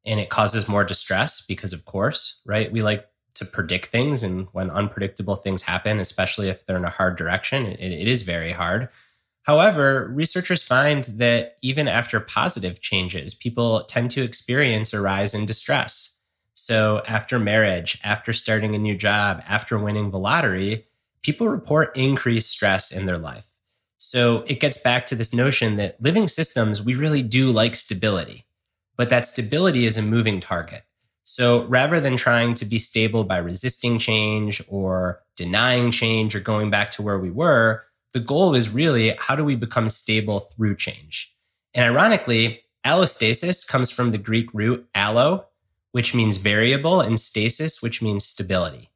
and 0.06 0.20
it 0.20 0.30
causes 0.30 0.68
more 0.68 0.84
distress 0.84 1.44
because, 1.44 1.72
of 1.72 1.84
course, 1.84 2.40
right? 2.46 2.70
We 2.70 2.82
like 2.82 3.08
to 3.34 3.44
predict 3.44 3.86
things. 3.86 4.22
And 4.22 4.46
when 4.52 4.70
unpredictable 4.70 5.36
things 5.36 5.62
happen, 5.62 5.98
especially 5.98 6.48
if 6.48 6.64
they're 6.64 6.76
in 6.76 6.84
a 6.84 6.90
hard 6.90 7.16
direction, 7.16 7.66
it, 7.66 7.80
it 7.80 8.08
is 8.08 8.22
very 8.22 8.52
hard. 8.52 8.88
However, 9.42 10.10
researchers 10.12 10.62
find 10.62 11.04
that 11.04 11.56
even 11.62 11.86
after 11.86 12.18
positive 12.18 12.80
changes, 12.80 13.34
people 13.34 13.84
tend 13.84 14.10
to 14.12 14.22
experience 14.22 14.92
a 14.92 15.00
rise 15.00 15.34
in 15.34 15.46
distress. 15.46 16.18
So, 16.54 17.02
after 17.06 17.38
marriage, 17.38 18.00
after 18.02 18.32
starting 18.32 18.74
a 18.74 18.78
new 18.78 18.96
job, 18.96 19.42
after 19.46 19.78
winning 19.78 20.10
the 20.10 20.18
lottery, 20.18 20.86
people 21.26 21.48
report 21.48 21.96
increased 21.96 22.48
stress 22.48 22.92
in 22.92 23.04
their 23.04 23.18
life. 23.18 23.50
So 23.98 24.44
it 24.46 24.60
gets 24.60 24.80
back 24.80 25.06
to 25.06 25.16
this 25.16 25.34
notion 25.34 25.74
that 25.74 26.00
living 26.00 26.28
systems, 26.28 26.80
we 26.80 26.94
really 26.94 27.22
do 27.22 27.50
like 27.50 27.74
stability, 27.74 28.46
but 28.96 29.10
that 29.10 29.26
stability 29.26 29.86
is 29.86 29.96
a 29.96 30.02
moving 30.02 30.38
target. 30.38 30.84
So 31.24 31.64
rather 31.64 31.98
than 31.98 32.16
trying 32.16 32.54
to 32.54 32.64
be 32.64 32.78
stable 32.78 33.24
by 33.24 33.38
resisting 33.38 33.98
change 33.98 34.62
or 34.68 35.20
denying 35.34 35.90
change 35.90 36.36
or 36.36 36.40
going 36.40 36.70
back 36.70 36.92
to 36.92 37.02
where 37.02 37.18
we 37.18 37.32
were, 37.32 37.82
the 38.12 38.20
goal 38.20 38.54
is 38.54 38.70
really 38.70 39.16
how 39.18 39.34
do 39.34 39.44
we 39.44 39.56
become 39.56 39.88
stable 39.88 40.38
through 40.38 40.76
change? 40.76 41.34
And 41.74 41.92
ironically, 41.92 42.62
allostasis 42.84 43.66
comes 43.66 43.90
from 43.90 44.12
the 44.12 44.18
Greek 44.18 44.48
root 44.54 44.86
allo, 44.94 45.46
which 45.90 46.14
means 46.14 46.36
variable, 46.36 47.00
and 47.00 47.18
stasis, 47.18 47.82
which 47.82 48.00
means 48.00 48.24
stability. 48.24 48.90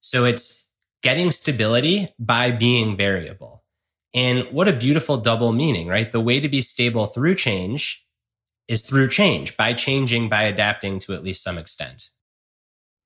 So 0.00 0.26
it's 0.26 0.69
getting 1.02 1.30
stability 1.30 2.14
by 2.18 2.50
being 2.50 2.96
variable. 2.96 3.64
And 4.12 4.46
what 4.50 4.68
a 4.68 4.72
beautiful 4.72 5.16
double 5.16 5.52
meaning, 5.52 5.86
right? 5.86 6.10
The 6.10 6.20
way 6.20 6.40
to 6.40 6.48
be 6.48 6.62
stable 6.62 7.06
through 7.06 7.36
change 7.36 8.04
is 8.68 8.82
through 8.82 9.08
change, 9.08 9.56
by 9.56 9.72
changing, 9.72 10.28
by 10.28 10.44
adapting 10.44 10.98
to 11.00 11.14
at 11.14 11.24
least 11.24 11.42
some 11.42 11.58
extent. 11.58 12.10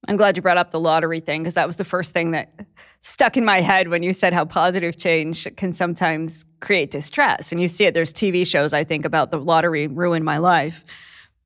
I'm 0.07 0.17
glad 0.17 0.37
you 0.37 0.43
brought 0.43 0.59
up 0.59 0.71
the 0.71 0.81
lottery 0.81 1.21
thing 1.21 1.43
because 1.43 1.55
that 1.55 1.67
was 1.67 1.77
the 1.77 1.85
first 1.85 2.13
thing 2.13 2.33
that 2.33 2.67
stuck 3.01 3.37
in 3.37 3.45
my 3.45 3.61
head 3.61 3.89
when 3.89 4.03
you 4.03 4.13
said 4.13 4.33
how 4.33 4.45
positive 4.45 4.99
change 4.99 5.49
can 5.57 5.73
sometimes 5.73 6.45
create 6.61 6.91
distress. 6.91 7.53
And 7.53 7.61
you 7.61 7.69
see 7.69 7.85
it, 7.85 7.95
there's 7.95 8.13
TV 8.13 8.47
shows, 8.47 8.75
I 8.75 8.85
think, 8.85 9.05
about 9.05 9.31
the 9.31 9.39
lottery 9.39 9.87
ruined 9.87 10.25
my 10.25 10.39
life. 10.39 10.85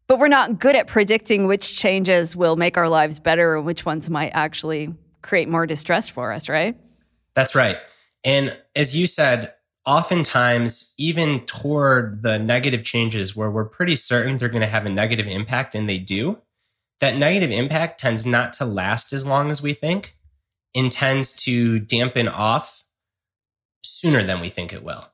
But 0.08 0.18
we're 0.18 0.28
not 0.28 0.58
good 0.58 0.74
at 0.74 0.86
predicting 0.86 1.46
which 1.46 1.78
changes 1.78 2.34
will 2.34 2.56
make 2.56 2.76
our 2.76 2.88
lives 2.88 3.20
better 3.20 3.56
and 3.56 3.66
which 3.66 3.84
ones 3.84 4.08
might 4.08 4.30
actually 4.34 4.94
create 5.22 5.48
more 5.48 5.66
distress 5.66 6.08
for 6.08 6.32
us, 6.32 6.48
right? 6.48 6.76
That's 7.34 7.54
right. 7.54 7.76
And 8.24 8.58
as 8.74 8.96
you 8.96 9.06
said, 9.06 9.54
oftentimes, 9.86 10.94
even 10.98 11.40
toward 11.46 12.22
the 12.22 12.38
negative 12.38 12.84
changes 12.84 13.34
where 13.34 13.50
we're 13.50 13.64
pretty 13.64 13.96
certain 13.96 14.36
they're 14.36 14.48
going 14.48 14.60
to 14.60 14.66
have 14.66 14.86
a 14.86 14.90
negative 14.90 15.26
impact, 15.26 15.74
and 15.74 15.88
they 15.88 15.98
do, 15.98 16.38
that 17.00 17.16
negative 17.16 17.50
impact 17.50 18.00
tends 18.00 18.26
not 18.26 18.52
to 18.54 18.64
last 18.64 19.12
as 19.12 19.26
long 19.26 19.50
as 19.50 19.62
we 19.62 19.72
think 19.72 20.16
and 20.74 20.92
tends 20.92 21.32
to 21.44 21.78
dampen 21.78 22.28
off 22.28 22.84
sooner 23.82 24.22
than 24.22 24.40
we 24.40 24.48
think 24.48 24.72
it 24.72 24.84
will. 24.84 25.06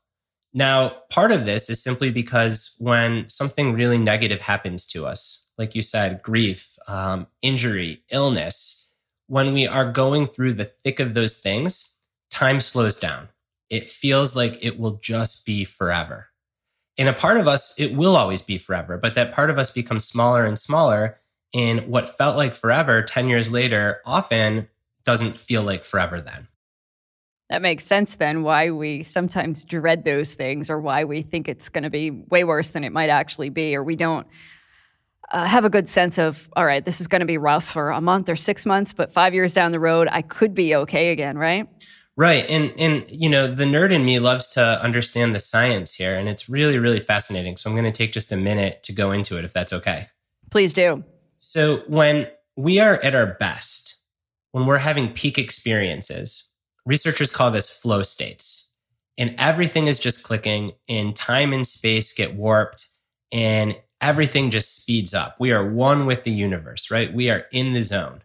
Now, 0.52 0.96
part 1.10 1.32
of 1.32 1.46
this 1.46 1.68
is 1.68 1.82
simply 1.82 2.10
because 2.10 2.76
when 2.78 3.28
something 3.28 3.74
really 3.74 3.98
negative 3.98 4.40
happens 4.40 4.86
to 4.86 5.04
us, 5.04 5.50
like 5.58 5.74
you 5.74 5.82
said, 5.82 6.22
grief, 6.22 6.78
um, 6.86 7.26
injury, 7.42 8.02
illness, 8.10 8.83
when 9.26 9.52
we 9.52 9.66
are 9.66 9.90
going 9.90 10.26
through 10.26 10.54
the 10.54 10.64
thick 10.64 11.00
of 11.00 11.14
those 11.14 11.38
things, 11.38 11.96
time 12.30 12.60
slows 12.60 12.96
down. 12.96 13.28
It 13.70 13.88
feels 13.88 14.36
like 14.36 14.62
it 14.64 14.78
will 14.78 14.98
just 15.02 15.46
be 15.46 15.64
forever. 15.64 16.28
In 16.96 17.08
a 17.08 17.12
part 17.12 17.38
of 17.38 17.48
us, 17.48 17.78
it 17.78 17.96
will 17.96 18.16
always 18.16 18.42
be 18.42 18.58
forever, 18.58 18.98
but 18.98 19.14
that 19.14 19.34
part 19.34 19.50
of 19.50 19.58
us 19.58 19.70
becomes 19.70 20.04
smaller 20.04 20.44
and 20.44 20.58
smaller 20.58 21.18
In 21.54 21.88
what 21.88 22.16
felt 22.18 22.36
like 22.36 22.52
forever 22.54 23.00
10 23.00 23.28
years 23.28 23.48
later 23.48 24.00
often 24.04 24.68
doesn't 25.04 25.38
feel 25.38 25.62
like 25.62 25.84
forever 25.84 26.20
then. 26.20 26.48
That 27.48 27.62
makes 27.62 27.86
sense 27.86 28.16
then 28.16 28.42
why 28.42 28.70
we 28.70 29.04
sometimes 29.04 29.64
dread 29.64 30.04
those 30.04 30.34
things 30.34 30.68
or 30.68 30.80
why 30.80 31.04
we 31.04 31.22
think 31.22 31.48
it's 31.48 31.68
going 31.68 31.84
to 31.84 31.90
be 31.90 32.10
way 32.10 32.42
worse 32.42 32.70
than 32.70 32.82
it 32.82 32.92
might 32.92 33.10
actually 33.10 33.50
be, 33.50 33.76
or 33.76 33.84
we 33.84 33.94
don't 33.94 34.26
uh, 35.34 35.44
have 35.44 35.64
a 35.64 35.70
good 35.70 35.88
sense 35.88 36.16
of, 36.16 36.48
all 36.54 36.64
right, 36.64 36.84
this 36.84 37.00
is 37.00 37.08
going 37.08 37.20
to 37.20 37.26
be 37.26 37.38
rough 37.38 37.64
for 37.64 37.90
a 37.90 38.00
month 38.00 38.30
or 38.30 38.36
six 38.36 38.64
months, 38.64 38.92
but 38.92 39.12
five 39.12 39.34
years 39.34 39.52
down 39.52 39.72
the 39.72 39.80
road, 39.80 40.06
I 40.10 40.22
could 40.22 40.54
be 40.54 40.76
okay 40.76 41.10
again, 41.10 41.36
right? 41.36 41.68
Right. 42.16 42.48
And 42.48 42.72
and 42.78 43.04
you 43.08 43.28
know, 43.28 43.52
the 43.52 43.64
nerd 43.64 43.90
in 43.90 44.04
me 44.04 44.20
loves 44.20 44.46
to 44.48 44.80
understand 44.80 45.34
the 45.34 45.40
science 45.40 45.92
here 45.92 46.16
and 46.16 46.28
it's 46.28 46.48
really 46.48 46.78
really 46.78 47.00
fascinating. 47.00 47.56
So 47.56 47.68
I'm 47.68 47.74
going 47.74 47.90
to 47.90 47.96
take 47.96 48.12
just 48.12 48.30
a 48.30 48.36
minute 48.36 48.84
to 48.84 48.92
go 48.92 49.10
into 49.10 49.36
it 49.36 49.44
if 49.44 49.52
that's 49.52 49.72
okay. 49.72 50.06
Please 50.52 50.72
do. 50.72 51.02
So, 51.38 51.78
when 51.88 52.28
we 52.56 52.78
are 52.78 53.02
at 53.02 53.16
our 53.16 53.26
best, 53.26 54.00
when 54.52 54.66
we're 54.66 54.78
having 54.78 55.12
peak 55.12 55.36
experiences, 55.36 56.52
researchers 56.86 57.32
call 57.32 57.50
this 57.50 57.76
flow 57.76 58.04
states. 58.04 58.72
And 59.18 59.34
everything 59.38 59.88
is 59.88 59.98
just 59.98 60.24
clicking, 60.24 60.72
and 60.88 61.14
time 61.14 61.52
and 61.52 61.66
space 61.66 62.14
get 62.14 62.34
warped, 62.34 62.88
and 63.30 63.76
everything 64.04 64.50
just 64.50 64.82
speeds 64.82 65.14
up. 65.14 65.34
We 65.40 65.50
are 65.50 65.66
one 65.66 66.04
with 66.04 66.24
the 66.24 66.30
universe, 66.30 66.90
right? 66.90 67.12
We 67.12 67.30
are 67.30 67.46
in 67.52 67.72
the 67.72 67.82
zone. 67.82 68.22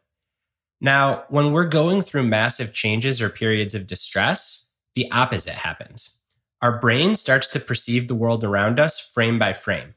Now, 0.82 1.24
when 1.30 1.54
we're 1.54 1.66
going 1.66 2.02
through 2.02 2.24
massive 2.24 2.74
changes 2.74 3.22
or 3.22 3.30
periods 3.30 3.74
of 3.74 3.88
distress, 3.88 4.70
the 4.96 5.10
opposite 5.12 5.54
happens. 5.54 6.22
Our 6.62 6.80
brain 6.80 7.16
starts 7.16 7.48
to 7.50 7.60
perceive 7.62 8.08
the 8.08 8.16
world 8.16 8.44
around 8.44 8.78
us 8.78 9.00
frame 9.00 9.40
by 9.40 9.54
frame. 9.54 9.96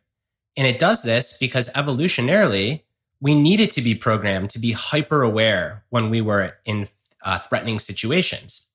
And 0.57 0.69
it 0.69 0.79
does 0.79 1.03
this 1.03 1.37
because 1.39 1.73
evolutionarily, 1.73 2.83
we 3.21 3.35
needed 3.35 3.73
to 3.73 3.83
be 3.83 3.97
programmed 3.97 4.51
to 4.51 4.61
be 4.61 4.73
hyper 4.73 5.23
aware 5.23 5.85
when 5.91 6.11
we 6.11 6.21
were 6.21 6.55
in 6.65 6.87
uh, 7.25 7.41
threatening 7.41 7.81
situations. 7.81 8.69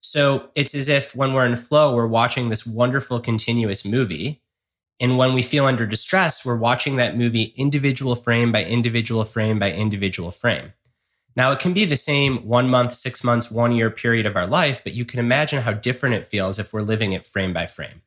So 0.00 0.50
it's 0.56 0.74
as 0.74 0.88
if 0.88 1.14
when 1.14 1.34
we're 1.34 1.46
in 1.46 1.56
flow, 1.56 1.94
we're 1.94 2.06
watching 2.08 2.48
this 2.48 2.66
wonderful 2.66 3.20
continuous 3.20 3.84
movie. 3.84 4.40
And 5.00 5.16
when 5.16 5.34
we 5.34 5.42
feel 5.42 5.66
under 5.66 5.86
distress, 5.86 6.44
we're 6.44 6.56
watching 6.56 6.96
that 6.96 7.16
movie 7.16 7.54
individual 7.56 8.16
frame 8.16 8.50
by 8.50 8.64
individual 8.64 9.24
frame 9.24 9.58
by 9.58 9.72
individual 9.72 10.30
frame. 10.30 10.72
Now, 11.36 11.52
it 11.52 11.60
can 11.60 11.72
be 11.72 11.84
the 11.84 11.96
same 11.96 12.38
one 12.38 12.68
month, 12.68 12.94
six 12.94 13.22
months, 13.22 13.50
one 13.50 13.72
year 13.72 13.90
period 13.90 14.26
of 14.26 14.34
our 14.34 14.46
life, 14.46 14.80
but 14.82 14.94
you 14.94 15.04
can 15.04 15.20
imagine 15.20 15.62
how 15.62 15.72
different 15.72 16.16
it 16.16 16.26
feels 16.26 16.58
if 16.58 16.72
we're 16.72 16.80
living 16.80 17.12
it 17.12 17.24
frame 17.24 17.52
by 17.52 17.66
frame. 17.66 18.02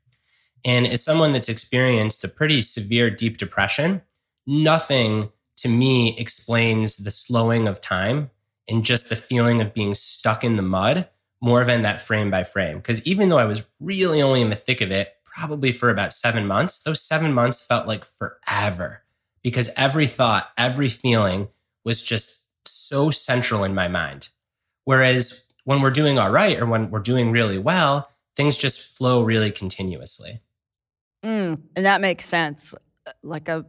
And 0.65 0.86
as 0.86 1.01
someone 1.01 1.31
that's 1.31 1.48
experienced 1.50 2.24
a 2.25 2.27
pretty 2.27 2.62
severe 2.62 3.10
deep 3.10 3.38
depression, 3.38 4.01
nothing 4.45 5.31
to 5.57 5.69
me 5.69 6.17
explains 6.17 6.98
the 6.98 7.12
slowing 7.12 7.67
of 7.67 7.79
time 7.79 8.31
and 8.67 8.83
just 8.83 9.10
the 9.10 9.15
feeling 9.15 9.62
of 9.62 9.74
being 9.74 9.93
stuck 9.93 10.43
in 10.43 10.57
the 10.57 10.62
mud 10.62 11.07
more 11.41 11.63
than 11.63 11.81
that 11.83 12.01
frame 12.01 12.29
by 12.29 12.43
frame. 12.43 12.77
Because 12.77 13.05
even 13.07 13.29
though 13.29 13.38
I 13.38 13.45
was 13.45 13.63
really 13.79 14.21
only 14.21 14.41
in 14.41 14.50
the 14.50 14.55
thick 14.55 14.81
of 14.81 14.91
it, 14.91 15.15
probably 15.35 15.71
for 15.71 15.89
about 15.89 16.13
seven 16.13 16.45
months, 16.45 16.79
those 16.79 17.01
seven 17.01 17.33
months 17.33 17.65
felt 17.65 17.88
like 17.88 18.05
forever 18.05 19.03
because 19.41 19.69
every 19.77 20.07
thought, 20.07 20.50
every 20.57 20.89
feeling 20.89 21.47
was 21.83 22.01
just 22.01 22.50
so 22.65 23.09
central 23.09 23.63
in 23.63 23.73
my 23.73 23.88
mind. 23.88 24.29
Whereas 24.85 25.47
when 25.63 25.81
we're 25.81 25.91
doing 25.91 26.19
all 26.19 26.31
right 26.31 26.59
or 26.59 26.65
when 26.65 26.89
we're 26.89 27.00
doing 27.00 27.31
really 27.31 27.57
well, 27.57 28.09
things 28.35 28.57
just 28.57 28.97
flow 28.97 29.23
really 29.23 29.51
continuously. 29.51 30.41
Mm, 31.23 31.61
and 31.75 31.85
that 31.85 32.01
makes 32.01 32.25
sense. 32.25 32.73
Like 33.23 33.47
a 33.47 33.65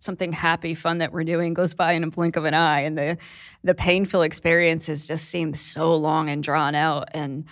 something 0.00 0.32
happy, 0.32 0.74
fun 0.74 0.98
that 0.98 1.12
we're 1.12 1.24
doing 1.24 1.54
goes 1.54 1.74
by 1.74 1.92
in 1.92 2.02
a 2.02 2.10
blink 2.10 2.36
of 2.36 2.44
an 2.44 2.54
eye, 2.54 2.80
and 2.80 2.98
the 2.98 3.18
the 3.62 3.74
painful 3.74 4.22
experiences 4.22 5.06
just 5.06 5.26
seem 5.26 5.54
so 5.54 5.94
long 5.94 6.28
and 6.28 6.42
drawn 6.42 6.74
out. 6.74 7.08
And 7.12 7.44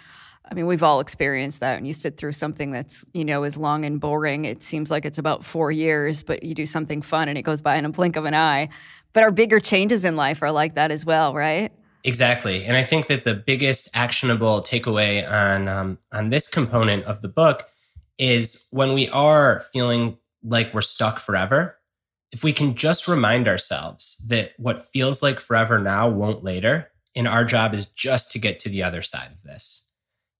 I 0.51 0.55
mean, 0.55 0.67
we've 0.67 0.83
all 0.83 1.01
experienced 1.01 1.61
that. 1.61 1.77
When 1.77 1.85
you 1.85 1.93
sit 1.93 2.17
through 2.17 2.33
something 2.33 2.73
that's 2.73 3.05
you 3.15 3.25
know 3.25 3.45
is 3.45 3.57
long 3.57 3.85
and 3.85 4.01
boring, 4.01 4.45
it 4.45 4.63
seems 4.63 4.91
like 4.91 5.05
it's 5.05 5.19
about 5.19 5.45
four 5.45 5.71
years, 5.71 6.23
but 6.23 6.43
you 6.43 6.55
do 6.55 6.67
something 6.67 7.03
fun 7.03 7.29
and 7.29 7.39
it 7.39 7.43
goes 7.43 7.63
by 7.63 7.77
in 7.77 7.85
a 7.85 7.91
blink 7.91 8.17
of 8.17 8.25
an 8.25 8.35
eye. 8.35 8.69
But 9.13 9.23
our 9.23 9.31
bigger 9.31 9.61
changes 9.61 10.05
in 10.05 10.17
life 10.17 10.43
are 10.43 10.53
like 10.53 10.75
that 10.75 10.91
as 10.91 11.05
well, 11.05 11.35
right? 11.35 11.73
Exactly, 12.03 12.65
and 12.65 12.77
I 12.77 12.83
think 12.83 13.09
that 13.09 13.25
the 13.25 13.35
biggest 13.35 13.91
actionable 13.95 14.61
takeaway 14.61 15.31
on 15.31 15.69
um, 15.69 15.99
on 16.13 16.31
this 16.31 16.49
component 16.49 17.05
of 17.05 17.23
the 17.23 17.29
book 17.29 17.69
is 18.19 18.69
when 18.71 18.95
we 18.95 19.09
are 19.11 19.65
feeling 19.73 20.19
like 20.43 20.73
we're 20.75 20.81
stuck 20.81 21.19
forever 21.19 21.77
if 22.33 22.45
we 22.45 22.53
can 22.53 22.75
just 22.75 23.09
remind 23.09 23.49
ourselves 23.49 24.25
that 24.29 24.53
what 24.57 24.87
feels 24.87 25.23
like 25.23 25.41
forever 25.41 25.79
now 25.79 26.09
won't 26.09 26.45
later, 26.45 26.91
and 27.17 27.27
our 27.27 27.45
job 27.45 27.75
is 27.75 27.87
just 27.87 28.31
to 28.33 28.39
get 28.39 28.59
to 28.61 28.69
the 28.69 28.83
other 28.83 29.03
side 29.03 29.31
of 29.33 29.43
this. 29.43 29.90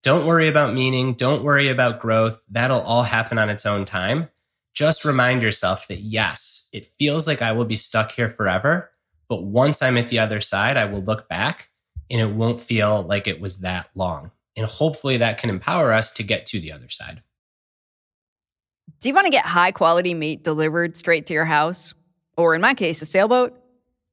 Don't 0.03 0.25
worry 0.25 0.47
about 0.47 0.73
meaning. 0.73 1.13
Don't 1.13 1.43
worry 1.43 1.69
about 1.69 1.99
growth. 1.99 2.43
That'll 2.49 2.81
all 2.81 3.03
happen 3.03 3.37
on 3.37 3.49
its 3.49 3.65
own 3.65 3.85
time. 3.85 4.29
Just 4.73 5.05
remind 5.05 5.41
yourself 5.41 5.87
that 5.89 5.99
yes, 5.99 6.69
it 6.73 6.85
feels 6.97 7.27
like 7.27 7.41
I 7.41 7.51
will 7.51 7.65
be 7.65 7.75
stuck 7.75 8.11
here 8.11 8.29
forever, 8.29 8.89
but 9.27 9.43
once 9.43 9.81
I'm 9.81 9.97
at 9.97 10.09
the 10.09 10.19
other 10.19 10.41
side, 10.41 10.77
I 10.77 10.85
will 10.85 11.01
look 11.01 11.27
back 11.27 11.69
and 12.09 12.21
it 12.21 12.35
won't 12.35 12.61
feel 12.61 13.03
like 13.03 13.27
it 13.27 13.39
was 13.39 13.59
that 13.59 13.89
long. 13.95 14.31
And 14.55 14.65
hopefully 14.65 15.17
that 15.17 15.37
can 15.37 15.49
empower 15.49 15.91
us 15.91 16.11
to 16.13 16.23
get 16.23 16.45
to 16.47 16.59
the 16.59 16.71
other 16.71 16.89
side. 16.89 17.21
Do 18.99 19.09
you 19.09 19.15
want 19.15 19.25
to 19.25 19.31
get 19.31 19.45
high 19.45 19.71
quality 19.71 20.13
meat 20.13 20.43
delivered 20.43 20.97
straight 20.97 21.25
to 21.27 21.33
your 21.33 21.45
house? 21.45 21.93
Or 22.37 22.55
in 22.55 22.61
my 22.61 22.73
case, 22.73 23.01
a 23.01 23.05
sailboat? 23.05 23.57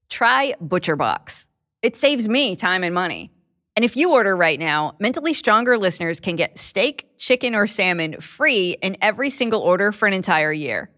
Try 0.09 0.55
ButcherBox. 0.63 1.47
It 1.83 1.97
saves 1.97 2.29
me 2.29 2.57
time 2.57 2.83
and 2.83 2.95
money. 2.95 3.31
And 3.79 3.85
if 3.85 3.97
you 3.97 4.13
order 4.13 4.37
right 4.37 4.59
now, 4.59 4.97
Mentally 4.99 5.33
Stronger 5.33 5.79
listeners 5.79 6.19
can 6.19 6.35
get 6.35 6.59
steak, 6.59 7.07
chicken, 7.17 7.55
or 7.55 7.69
salmon 7.69 8.21
free 8.21 8.77
in 8.83 8.97
every 9.01 9.31
single 9.31 9.61
order 9.61 9.93
for 9.93 10.09
an 10.09 10.15
entire 10.15 10.53
year. 10.53 10.91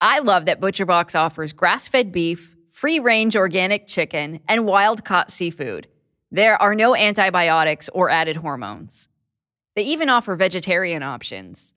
I 0.00 0.20
love 0.20 0.46
that 0.46 0.62
ButcherBox 0.62 1.14
offers 1.14 1.52
grass 1.52 1.86
fed 1.86 2.10
beef, 2.10 2.56
free 2.70 3.00
range 3.00 3.36
organic 3.36 3.86
chicken, 3.86 4.40
and 4.48 4.64
wild 4.64 5.04
caught 5.04 5.30
seafood. 5.30 5.86
There 6.30 6.56
are 6.62 6.74
no 6.74 6.96
antibiotics 6.96 7.90
or 7.90 8.08
added 8.08 8.36
hormones. 8.36 9.10
They 9.76 9.82
even 9.82 10.08
offer 10.08 10.36
vegetarian 10.36 11.02
options. 11.02 11.74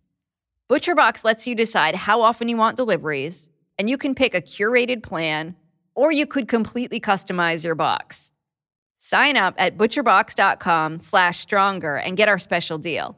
ButcherBox 0.69 1.25
lets 1.25 1.45
you 1.45 1.53
decide 1.53 1.95
how 1.95 2.21
often 2.21 2.47
you 2.47 2.55
want 2.55 2.77
deliveries, 2.77 3.49
and 3.77 3.89
you 3.89 3.97
can 3.97 4.15
pick 4.15 4.33
a 4.33 4.41
curated 4.41 5.03
plan, 5.03 5.57
or 5.95 6.13
you 6.13 6.25
could 6.25 6.47
completely 6.47 7.01
customize 7.01 7.65
your 7.65 7.75
box. 7.75 8.31
Sign 8.97 9.37
up 9.37 9.53
at 9.57 9.77
butcherbox.com 9.77 10.99
slash 10.99 11.39
stronger 11.39 11.95
and 11.97 12.17
get 12.17 12.29
our 12.29 12.39
special 12.39 12.77
deal. 12.77 13.17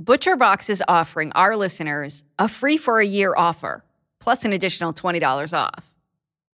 ButcherBox 0.00 0.70
is 0.70 0.82
offering 0.86 1.32
our 1.32 1.56
listeners 1.56 2.24
a 2.38 2.48
free 2.48 2.76
for 2.76 3.00
a 3.00 3.06
year 3.06 3.34
offer, 3.36 3.84
plus 4.20 4.44
an 4.44 4.52
additional 4.52 4.92
$20 4.92 5.52
off. 5.52 5.92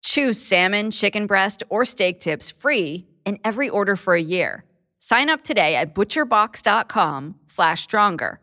Choose 0.02 0.40
salmon, 0.40 0.92
chicken 0.92 1.28
breast, 1.28 1.64
or 1.70 1.84
steak 1.84 2.22
tips 2.22 2.50
free 2.50 3.06
in 3.26 3.40
every 3.44 3.70
order 3.70 3.98
for 3.98 4.16
a 4.16 4.22
year. 4.22 4.64
Sign 5.00 5.30
up 5.30 5.44
today 5.44 5.76
at 5.76 5.94
butcherbox.com 5.94 7.36
slash 7.48 7.84
stronger 7.84 8.40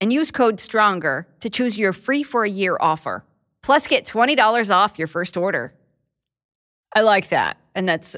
and 0.00 0.12
use 0.12 0.30
code 0.30 0.60
STRONGER 0.60 1.26
to 1.40 1.50
choose 1.50 1.76
your 1.76 1.92
free 1.92 2.22
for 2.22 2.44
a 2.44 2.50
year 2.50 2.78
offer. 2.80 3.24
Plus, 3.62 3.86
get 3.86 4.06
$20 4.06 4.74
off 4.74 4.98
your 4.98 5.08
first 5.08 5.36
order. 5.36 5.74
I 6.94 7.02
like 7.02 7.28
that. 7.28 7.58
And 7.74 7.86
that's 7.86 8.16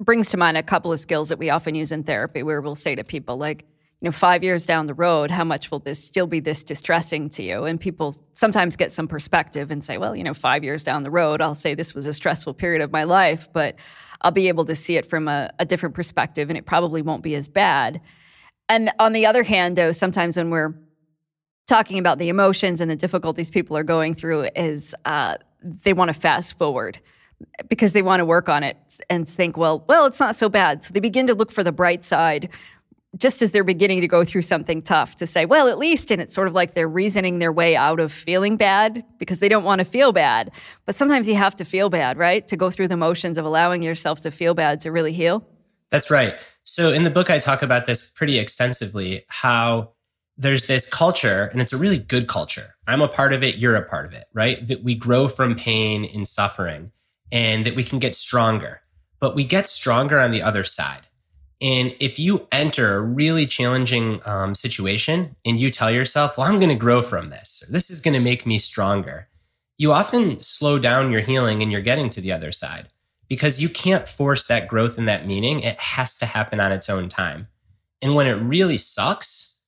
brings 0.00 0.30
to 0.30 0.36
mind 0.36 0.56
a 0.56 0.62
couple 0.62 0.92
of 0.92 1.00
skills 1.00 1.28
that 1.30 1.38
we 1.38 1.50
often 1.50 1.74
use 1.74 1.92
in 1.92 2.02
therapy 2.02 2.42
where 2.42 2.60
we'll 2.60 2.74
say 2.74 2.94
to 2.94 3.04
people 3.04 3.36
like, 3.36 3.64
you 4.00 4.06
know, 4.06 4.12
five 4.12 4.44
years 4.44 4.66
down 4.66 4.86
the 4.86 4.94
road, 4.94 5.30
how 5.30 5.44
much 5.44 5.70
will 5.70 5.78
this 5.78 6.02
still 6.02 6.26
be 6.26 6.38
this 6.38 6.62
distressing 6.62 7.30
to 7.30 7.42
you? 7.42 7.64
And 7.64 7.80
people 7.80 8.14
sometimes 8.34 8.76
get 8.76 8.92
some 8.92 9.08
perspective 9.08 9.70
and 9.70 9.82
say, 9.82 9.96
well, 9.96 10.14
you 10.14 10.22
know, 10.22 10.34
five 10.34 10.62
years 10.62 10.84
down 10.84 11.02
the 11.02 11.10
road, 11.10 11.40
I'll 11.40 11.54
say 11.54 11.74
this 11.74 11.94
was 11.94 12.04
a 12.06 12.12
stressful 12.12 12.54
period 12.54 12.82
of 12.82 12.92
my 12.92 13.04
life, 13.04 13.48
but 13.54 13.76
I'll 14.20 14.32
be 14.32 14.48
able 14.48 14.66
to 14.66 14.76
see 14.76 14.96
it 14.96 15.06
from 15.06 15.28
a, 15.28 15.50
a 15.58 15.64
different 15.64 15.94
perspective 15.94 16.50
and 16.50 16.58
it 16.58 16.66
probably 16.66 17.00
won't 17.00 17.22
be 17.22 17.34
as 17.34 17.48
bad. 17.48 18.02
And 18.68 18.90
on 18.98 19.14
the 19.14 19.24
other 19.24 19.44
hand, 19.44 19.76
though, 19.76 19.92
sometimes 19.92 20.36
when 20.36 20.50
we're 20.50 20.74
talking 21.66 21.98
about 21.98 22.18
the 22.18 22.28
emotions 22.28 22.82
and 22.82 22.90
the 22.90 22.96
difficulties 22.96 23.50
people 23.50 23.76
are 23.78 23.84
going 23.84 24.14
through, 24.14 24.48
is 24.54 24.94
uh, 25.06 25.36
they 25.62 25.94
want 25.94 26.12
to 26.12 26.14
fast 26.14 26.58
forward 26.58 27.00
because 27.68 27.92
they 27.92 28.02
want 28.02 28.20
to 28.20 28.24
work 28.24 28.48
on 28.48 28.62
it 28.62 28.76
and 29.10 29.28
think, 29.28 29.56
well, 29.56 29.84
well, 29.88 30.06
it's 30.06 30.20
not 30.20 30.36
so 30.36 30.48
bad. 30.48 30.84
So 30.84 30.92
they 30.92 31.00
begin 31.00 31.26
to 31.26 31.34
look 31.34 31.50
for 31.50 31.62
the 31.62 31.72
bright 31.72 32.04
side 32.04 32.48
just 33.16 33.40
as 33.40 33.52
they're 33.52 33.64
beginning 33.64 34.00
to 34.00 34.08
go 34.08 34.24
through 34.24 34.42
something 34.42 34.82
tough 34.82 35.16
to 35.16 35.26
say, 35.26 35.46
well, 35.46 35.68
at 35.68 35.78
least, 35.78 36.10
and 36.10 36.20
it's 36.20 36.34
sort 36.34 36.48
of 36.48 36.54
like 36.54 36.74
they're 36.74 36.88
reasoning 36.88 37.38
their 37.38 37.52
way 37.52 37.74
out 37.74 37.98
of 37.98 38.12
feeling 38.12 38.56
bad 38.56 39.04
because 39.18 39.40
they 39.40 39.48
don't 39.48 39.64
want 39.64 39.78
to 39.78 39.84
feel 39.84 40.12
bad. 40.12 40.50
But 40.84 40.96
sometimes 40.96 41.28
you 41.28 41.34
have 41.34 41.56
to 41.56 41.64
feel 41.64 41.88
bad, 41.88 42.18
right? 42.18 42.46
To 42.46 42.56
go 42.56 42.70
through 42.70 42.88
the 42.88 42.96
motions 42.96 43.38
of 43.38 43.44
allowing 43.44 43.82
yourself 43.82 44.20
to 44.22 44.30
feel 44.30 44.54
bad 44.54 44.80
to 44.80 44.92
really 44.92 45.12
heal. 45.12 45.46
That's 45.90 46.10
right. 46.10 46.34
So 46.64 46.92
in 46.92 47.04
the 47.04 47.10
book, 47.10 47.30
I 47.30 47.38
talk 47.38 47.62
about 47.62 47.86
this 47.86 48.10
pretty 48.10 48.38
extensively 48.38 49.24
how 49.28 49.92
there's 50.36 50.66
this 50.66 50.86
culture, 50.88 51.48
and 51.52 51.62
it's 51.62 51.72
a 51.72 51.78
really 51.78 51.98
good 51.98 52.28
culture. 52.28 52.74
I'm 52.86 53.00
a 53.00 53.08
part 53.08 53.32
of 53.32 53.42
it, 53.42 53.56
you're 53.56 53.76
a 53.76 53.88
part 53.88 54.04
of 54.04 54.12
it, 54.12 54.24
right? 54.34 54.66
That 54.68 54.82
we 54.82 54.94
grow 54.94 55.28
from 55.28 55.54
pain 55.54 56.04
and 56.04 56.28
suffering 56.28 56.92
and 57.32 57.66
that 57.66 57.76
we 57.76 57.84
can 57.84 57.98
get 57.98 58.14
stronger. 58.14 58.80
But 59.20 59.34
we 59.34 59.44
get 59.44 59.66
stronger 59.66 60.18
on 60.20 60.30
the 60.30 60.42
other 60.42 60.64
side 60.64 61.06
and 61.60 61.96
if 62.00 62.18
you 62.18 62.46
enter 62.52 62.96
a 62.96 63.00
really 63.00 63.46
challenging 63.46 64.20
um, 64.26 64.54
situation 64.54 65.36
and 65.44 65.58
you 65.58 65.70
tell 65.70 65.90
yourself, 65.90 66.36
well, 66.36 66.46
I'm 66.46 66.58
going 66.58 66.68
to 66.68 66.74
grow 66.74 67.00
from 67.00 67.28
this, 67.28 67.64
this 67.70 67.90
is 67.90 68.00
going 68.00 68.14
to 68.14 68.20
make 68.20 68.44
me 68.44 68.58
stronger, 68.58 69.28
you 69.78 69.92
often 69.92 70.40
slow 70.40 70.78
down 70.78 71.10
your 71.10 71.22
healing 71.22 71.62
and 71.62 71.72
you're 71.72 71.80
getting 71.80 72.10
to 72.10 72.20
the 72.20 72.32
other 72.32 72.52
side 72.52 72.88
because 73.28 73.60
you 73.60 73.68
can't 73.68 74.08
force 74.08 74.44
that 74.46 74.68
growth 74.68 74.98
and 74.98 75.08
that 75.08 75.26
meaning. 75.26 75.60
It 75.60 75.78
has 75.78 76.14
to 76.16 76.26
happen 76.26 76.60
on 76.60 76.72
its 76.72 76.90
own 76.90 77.08
time. 77.08 77.48
And 78.02 78.14
when 78.14 78.26
it 78.26 78.34
really 78.34 78.76
sucks, 78.76 79.60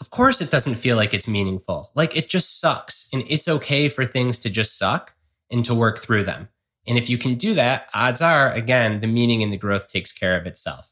of 0.00 0.08
course, 0.08 0.40
it 0.40 0.50
doesn't 0.50 0.76
feel 0.76 0.96
like 0.96 1.12
it's 1.12 1.28
meaningful. 1.28 1.90
Like 1.94 2.16
it 2.16 2.30
just 2.30 2.60
sucks. 2.60 3.10
And 3.12 3.24
it's 3.28 3.46
okay 3.46 3.90
for 3.90 4.06
things 4.06 4.38
to 4.40 4.50
just 4.50 4.78
suck 4.78 5.12
and 5.50 5.62
to 5.66 5.74
work 5.74 5.98
through 5.98 6.24
them. 6.24 6.48
And 6.90 6.98
if 6.98 7.08
you 7.08 7.16
can 7.16 7.36
do 7.36 7.54
that, 7.54 7.86
odds 7.94 8.20
are, 8.20 8.52
again, 8.52 9.00
the 9.00 9.06
meaning 9.06 9.42
and 9.42 9.50
the 9.50 9.56
growth 9.56 9.86
takes 9.86 10.12
care 10.12 10.38
of 10.38 10.46
itself 10.46 10.90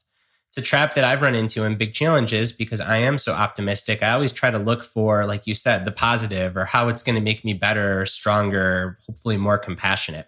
it's 0.49 0.57
a 0.57 0.63
trap 0.63 0.95
that 0.95 1.05
I've 1.05 1.21
run 1.21 1.35
into 1.35 1.65
in 1.65 1.77
big 1.77 1.93
challenges 1.93 2.53
because 2.53 2.81
I 2.81 2.99
am 2.99 3.19
so 3.19 3.33
optimistic. 3.33 4.03
I 4.03 4.13
always 4.13 4.33
try 4.33 4.51
to 4.51 4.59
look 4.59 4.83
for, 4.83 5.27
like 5.27 5.47
you 5.47 5.53
said, 5.53 5.85
the 5.85 5.93
positive 5.93 6.57
or 6.57 6.65
how 6.65 6.89
it's 6.89 7.03
going 7.03 7.17
to 7.17 7.21
make 7.21 7.45
me 7.45 7.53
better, 7.53 8.07
stronger, 8.07 8.97
hopefully 9.07 9.37
more 9.37 9.59
compassionate. 9.59 10.27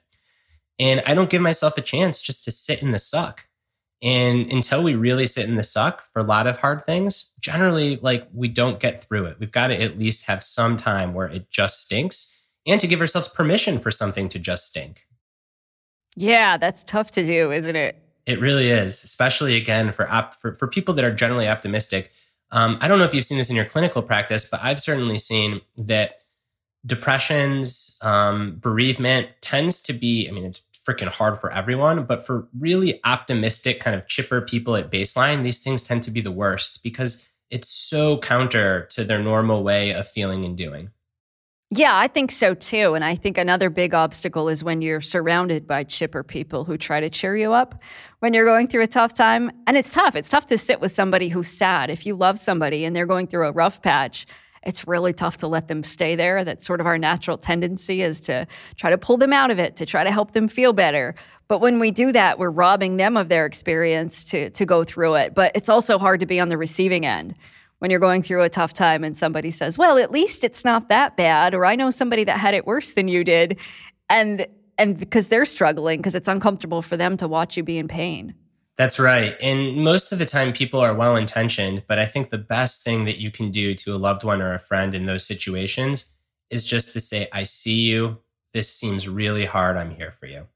And 0.79 1.03
I 1.07 1.15
don't 1.15 1.31
give 1.31 1.41
myself 1.41 1.77
a 1.79 1.83
chance 1.83 2.21
just 2.21 2.45
to 2.45 2.51
sit 2.51 2.83
in 2.83 2.91
the 2.91 2.99
suck. 2.99 3.47
And 4.03 4.51
until 4.53 4.83
we 4.83 4.95
really 4.95 5.27
sit 5.27 5.49
in 5.49 5.57
the 5.57 5.63
suck 5.63 6.05
for 6.13 6.21
a 6.21 6.25
lot 6.25 6.47
of 6.47 6.59
hard 6.59 6.85
things, 6.85 7.33
generally, 7.41 7.99
like 8.03 8.29
we 8.33 8.49
don't 8.49 8.81
get 8.81 9.03
through 9.03 9.27
it. 9.27 9.39
We've 9.41 9.53
got 9.53 9.69
to 9.69 9.81
at 9.81 9.99
least 9.99 10.27
have 10.27 10.43
some 10.43 10.77
time 10.77 11.15
where 11.15 11.29
it 11.29 11.51
just 11.51 11.83
stinks 11.83 12.37
and 12.67 12.81
to 12.81 12.87
give 12.87 13.01
ourselves 13.01 13.29
permission 13.29 13.79
for 13.79 13.91
something 13.91 14.29
to 14.31 14.39
just 14.39 14.67
stink. 14.67 15.07
Yeah, 16.21 16.59
that's 16.59 16.85
tough 16.85 17.11
to 17.13 17.25
do, 17.25 17.51
isn't 17.51 17.77
it? 17.77 17.97
It 18.27 18.41
really 18.41 18.69
is, 18.69 19.03
especially 19.03 19.57
again 19.57 19.91
for 19.91 20.09
op- 20.11 20.35
for, 20.35 20.55
for 20.55 20.69
people 20.69 20.93
that 20.95 21.05
are 21.05 21.15
generally 21.15 21.49
optimistic. 21.49 22.11
Um, 22.53 22.77
I 22.83 22.89
don't 22.89 22.99
know 22.99 23.07
if 23.07 23.15
you've 23.15 23.25
seen 23.25 23.39
this 23.39 23.49
in 23.49 23.57
your 23.57 23.65
clinical 23.65 24.03
practice, 24.03 24.45
but 24.49 24.61
I've 24.63 24.79
certainly 24.79 25.19
seen 25.19 25.63
that 25.79 26.17
depressions, 26.85 27.99
um, 28.03 28.57
bereavement 28.61 29.29
tends 29.41 29.81
to 29.83 29.95
be. 29.95 30.29
I 30.29 30.33
mean, 30.33 30.45
it's 30.45 30.67
freaking 30.87 31.09
hard 31.09 31.41
for 31.41 31.51
everyone, 31.53 32.05
but 32.05 32.27
for 32.27 32.47
really 32.59 33.01
optimistic, 33.05 33.81
kind 33.81 33.97
of 33.97 34.07
chipper 34.07 34.43
people 34.43 34.77
at 34.77 34.91
baseline, 34.91 35.43
these 35.43 35.61
things 35.61 35.83
tend 35.83 36.03
to 36.03 36.11
be 36.11 36.21
the 36.21 36.31
worst 36.31 36.83
because 36.83 37.27
it's 37.49 37.69
so 37.69 38.19
counter 38.19 38.87
to 38.91 39.05
their 39.05 39.21
normal 39.21 39.63
way 39.63 39.95
of 39.95 40.07
feeling 40.07 40.45
and 40.45 40.57
doing. 40.57 40.91
Yeah, 41.73 41.97
I 41.97 42.09
think 42.09 42.33
so 42.33 42.53
too. 42.55 42.95
And 42.95 43.05
I 43.05 43.15
think 43.15 43.39
another 43.39 43.71
big 43.71 43.95
obstacle 43.95 44.49
is 44.49 44.65
when 44.65 44.83
you're 44.83 45.01
surrounded 45.01 45.69
by 45.69 45.85
chipper 45.85 46.25
people 46.25 46.65
who 46.65 46.77
try 46.77 46.99
to 46.99 47.09
cheer 47.09 47.37
you 47.37 47.53
up 47.53 47.81
when 48.19 48.35
you're 48.35 48.45
going 48.45 48.67
through 48.67 48.83
a 48.83 48.89
tough 48.89 49.15
time. 49.15 49.53
And 49.69 49.77
it's 49.77 49.93
tough. 49.93 50.17
It's 50.17 50.29
tough 50.29 50.47
to 50.47 50.59
sit 50.59 50.81
with 50.81 50.93
somebody 50.93 51.29
who's 51.29 51.47
sad. 51.47 51.89
If 51.89 52.07
you 52.07 52.17
love 52.17 52.41
somebody 52.41 52.85
and 52.85 52.97
they're 52.97 53.07
going 53.07 53.29
through 53.29 53.47
a 53.47 53.53
rough 53.53 53.83
patch, 53.83 54.27
it's 54.65 54.89
really 54.89 55.13
tough 55.13 55.37
to 55.39 55.47
let 55.47 55.69
them 55.69 55.85
stay 55.85 56.17
there. 56.17 56.43
That's 56.43 56.67
sort 56.67 56.81
of 56.81 56.89
our 56.89 56.99
natural 56.99 57.39
tendency 57.39 58.03
is 58.03 58.21
to 58.23 58.49
try 58.75 58.91
to 58.91 58.99
pull 58.99 59.17
them 59.17 59.33
out 59.33 59.53
of 59.53 59.61
it, 59.61 59.77
to 59.77 59.87
try 59.87 60.03
to 60.03 60.11
help 60.11 60.33
them 60.33 60.49
feel 60.49 60.73
better. 60.73 61.15
But 61.47 61.61
when 61.61 61.79
we 61.79 61.93
do 61.93 62.11
that, 62.11 62.41
we're 62.41 62.51
robbing 62.51 62.97
them 62.97 63.17
of 63.17 63.29
their 63.29 63.47
experience 63.47 64.25
to, 64.25 64.51
to 64.51 64.67
go 64.67 64.83
through 64.83 65.15
it. 65.15 65.37
But 65.37 65.53
it's 65.55 65.69
also 65.69 65.99
hard 65.99 66.19
to 66.19 66.27
be 66.27 66.41
on 66.41 66.49
the 66.49 66.59
receiving 66.59 67.07
end 67.07 67.37
when 67.81 67.91
you're 67.91 68.01
going 68.01 68.23
through 68.23 68.43
a 68.43 68.49
tough 68.49 68.73
time 68.73 69.05
and 69.05 69.17
somebody 69.17 69.51
says, 69.51 69.77
"Well, 69.77 69.99
at 69.99 70.11
least 70.11 70.45
it's 70.45 70.65
not 70.65 70.89
that 70.89 71.17
bad," 71.17 71.55
or 71.55 71.67
"I 71.67 71.77
know 71.77 71.91
somebody 71.91 72.25
that 72.25 72.39
had 72.39 72.55
it 72.55 72.67
worse 72.67 72.93
than 72.93 73.09
you 73.09 73.25
did," 73.25 73.59
and 74.09 74.47
and 74.79 74.99
because 74.99 75.29
they're 75.29 75.45
struggling 75.45 75.99
because 75.99 76.15
it's 76.15 76.29
uncomfortable 76.29 76.81
for 76.81 76.97
them 76.97 77.17
to 77.19 77.29
watch 77.29 77.57
you 77.57 77.63
be 77.63 77.77
in 77.77 77.89
pain. 77.89 78.35
That's 78.81 78.99
right. 78.99 79.37
And 79.43 79.77
most 79.77 80.11
of 80.11 80.19
the 80.19 80.25
time, 80.25 80.55
people 80.55 80.81
are 80.81 80.95
well 80.95 81.15
intentioned, 81.15 81.83
but 81.87 81.99
I 81.99 82.07
think 82.07 82.31
the 82.31 82.39
best 82.39 82.83
thing 82.83 83.05
that 83.05 83.19
you 83.19 83.31
can 83.31 83.51
do 83.51 83.75
to 83.75 83.95
a 83.95 83.99
loved 83.99 84.25
one 84.25 84.41
or 84.41 84.55
a 84.55 84.59
friend 84.59 84.95
in 84.95 85.05
those 85.05 85.27
situations 85.27 86.07
is 86.49 86.65
just 86.65 86.95
to 86.95 87.01
say, 87.01 87.29
I 87.31 87.43
see 87.43 87.83
you. 87.83 88.17
This 88.55 88.73
seems 88.73 89.07
really 89.07 89.45
hard. 89.45 89.77
I'm 89.77 89.95
here 89.95 90.13
for 90.13 90.25
you. 90.25 90.47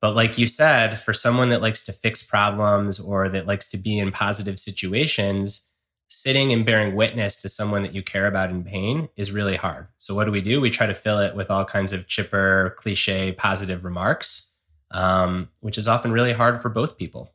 But 0.00 0.16
like 0.16 0.36
you 0.36 0.48
said, 0.48 0.98
for 0.98 1.12
someone 1.12 1.50
that 1.50 1.62
likes 1.62 1.84
to 1.84 1.92
fix 1.92 2.24
problems 2.24 2.98
or 2.98 3.28
that 3.28 3.46
likes 3.46 3.68
to 3.68 3.76
be 3.76 4.00
in 4.00 4.10
positive 4.10 4.58
situations, 4.58 5.67
sitting 6.08 6.52
and 6.52 6.64
bearing 6.64 6.94
witness 6.94 7.40
to 7.42 7.48
someone 7.48 7.82
that 7.82 7.94
you 7.94 8.02
care 8.02 8.26
about 8.26 8.50
in 8.50 8.64
pain 8.64 9.08
is 9.16 9.30
really 9.30 9.56
hard. 9.56 9.86
So, 9.98 10.14
what 10.14 10.24
do 10.24 10.32
we 10.32 10.40
do? 10.40 10.60
We 10.60 10.70
try 10.70 10.86
to 10.86 10.94
fill 10.94 11.20
it 11.20 11.36
with 11.36 11.50
all 11.50 11.64
kinds 11.64 11.92
of 11.92 12.08
chipper, 12.08 12.74
cliche, 12.78 13.32
positive 13.32 13.84
remarks, 13.84 14.50
um, 14.90 15.48
which 15.60 15.78
is 15.78 15.86
often 15.86 16.12
really 16.12 16.32
hard 16.32 16.60
for 16.60 16.70
both 16.70 16.98
people. 16.98 17.32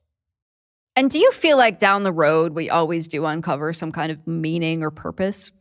And 0.96 1.10
do 1.10 1.20
you 1.20 1.32
feel 1.32 1.58
like 1.58 1.80
down 1.80 2.04
the 2.04 2.12
road 2.12 2.54
we 2.54 2.70
always 2.70 3.08
do 3.08 3.26
uncover 3.26 3.74
some 3.74 3.92
kind 3.92 4.12
of 4.12 4.28
meaning 4.28 4.84
or 4.84 4.92
purpose? 4.92 5.52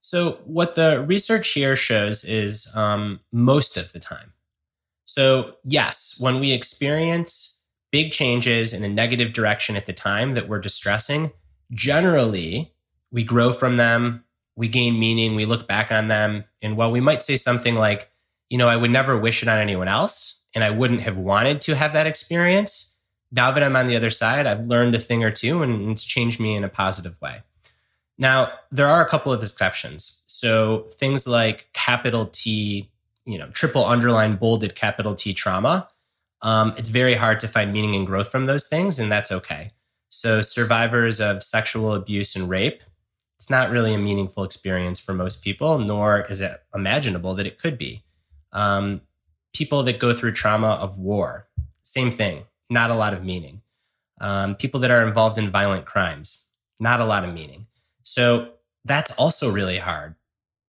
So, 0.00 0.40
what 0.44 0.74
the 0.74 1.04
research 1.06 1.48
here 1.48 1.76
shows 1.76 2.24
is 2.24 2.70
um, 2.74 3.20
most 3.32 3.76
of 3.76 3.92
the 3.92 4.00
time. 4.00 4.32
So, 5.04 5.56
yes, 5.64 6.16
when 6.20 6.40
we 6.40 6.52
experience 6.52 7.64
big 7.90 8.12
changes 8.12 8.72
in 8.72 8.82
a 8.82 8.88
negative 8.88 9.32
direction 9.32 9.76
at 9.76 9.86
the 9.86 9.92
time 9.92 10.32
that 10.32 10.48
we're 10.48 10.60
distressing, 10.60 11.32
generally 11.72 12.72
we 13.10 13.24
grow 13.24 13.52
from 13.52 13.76
them, 13.76 14.24
we 14.56 14.68
gain 14.68 14.98
meaning, 14.98 15.34
we 15.34 15.44
look 15.44 15.68
back 15.68 15.92
on 15.92 16.08
them. 16.08 16.44
And 16.60 16.76
while 16.76 16.90
we 16.90 17.00
might 17.00 17.22
say 17.22 17.36
something 17.36 17.74
like, 17.74 18.10
you 18.48 18.58
know, 18.58 18.68
I 18.68 18.76
would 18.76 18.90
never 18.90 19.16
wish 19.18 19.42
it 19.42 19.48
on 19.48 19.58
anyone 19.58 19.88
else, 19.88 20.42
and 20.54 20.62
I 20.62 20.70
wouldn't 20.70 21.00
have 21.00 21.16
wanted 21.16 21.60
to 21.62 21.74
have 21.74 21.94
that 21.94 22.06
experience, 22.06 22.96
now 23.30 23.50
that 23.50 23.62
I'm 23.62 23.76
on 23.76 23.88
the 23.88 23.96
other 23.96 24.10
side, 24.10 24.46
I've 24.46 24.66
learned 24.66 24.94
a 24.94 25.00
thing 25.00 25.24
or 25.24 25.30
two 25.30 25.62
and 25.62 25.90
it's 25.90 26.04
changed 26.04 26.38
me 26.38 26.54
in 26.54 26.64
a 26.64 26.68
positive 26.68 27.18
way. 27.22 27.40
Now, 28.18 28.52
there 28.70 28.86
are 28.86 29.04
a 29.04 29.08
couple 29.08 29.32
of 29.32 29.42
exceptions. 29.42 30.22
So 30.26 30.86
things 30.98 31.26
like 31.26 31.68
capital 31.72 32.26
T, 32.26 32.90
you 33.24 33.38
know, 33.38 33.48
triple 33.48 33.86
underline 33.86 34.36
bolded 34.36 34.74
capital 34.74 35.14
T 35.14 35.32
trauma, 35.32 35.88
um, 36.42 36.74
it's 36.76 36.90
very 36.90 37.14
hard 37.14 37.40
to 37.40 37.48
find 37.48 37.72
meaning 37.72 37.94
and 37.94 38.06
growth 38.06 38.28
from 38.28 38.46
those 38.46 38.68
things, 38.68 38.98
and 38.98 39.10
that's 39.10 39.32
okay. 39.32 39.70
So, 40.12 40.42
survivors 40.42 41.20
of 41.20 41.42
sexual 41.42 41.94
abuse 41.94 42.36
and 42.36 42.48
rape, 42.48 42.82
it's 43.38 43.48
not 43.48 43.70
really 43.70 43.94
a 43.94 43.98
meaningful 43.98 44.44
experience 44.44 45.00
for 45.00 45.14
most 45.14 45.42
people, 45.42 45.78
nor 45.78 46.20
is 46.20 46.42
it 46.42 46.62
imaginable 46.74 47.34
that 47.36 47.46
it 47.46 47.58
could 47.58 47.78
be. 47.78 48.04
Um, 48.52 49.00
people 49.54 49.82
that 49.84 49.98
go 49.98 50.14
through 50.14 50.32
trauma 50.32 50.68
of 50.68 50.98
war, 50.98 51.48
same 51.82 52.10
thing, 52.10 52.44
not 52.68 52.90
a 52.90 52.94
lot 52.94 53.14
of 53.14 53.24
meaning. 53.24 53.62
Um, 54.20 54.54
people 54.54 54.80
that 54.80 54.90
are 54.90 55.06
involved 55.06 55.38
in 55.38 55.50
violent 55.50 55.86
crimes, 55.86 56.50
not 56.78 57.00
a 57.00 57.06
lot 57.06 57.24
of 57.24 57.32
meaning. 57.32 57.66
So, 58.02 58.52
that's 58.84 59.18
also 59.18 59.50
really 59.50 59.78
hard 59.78 60.14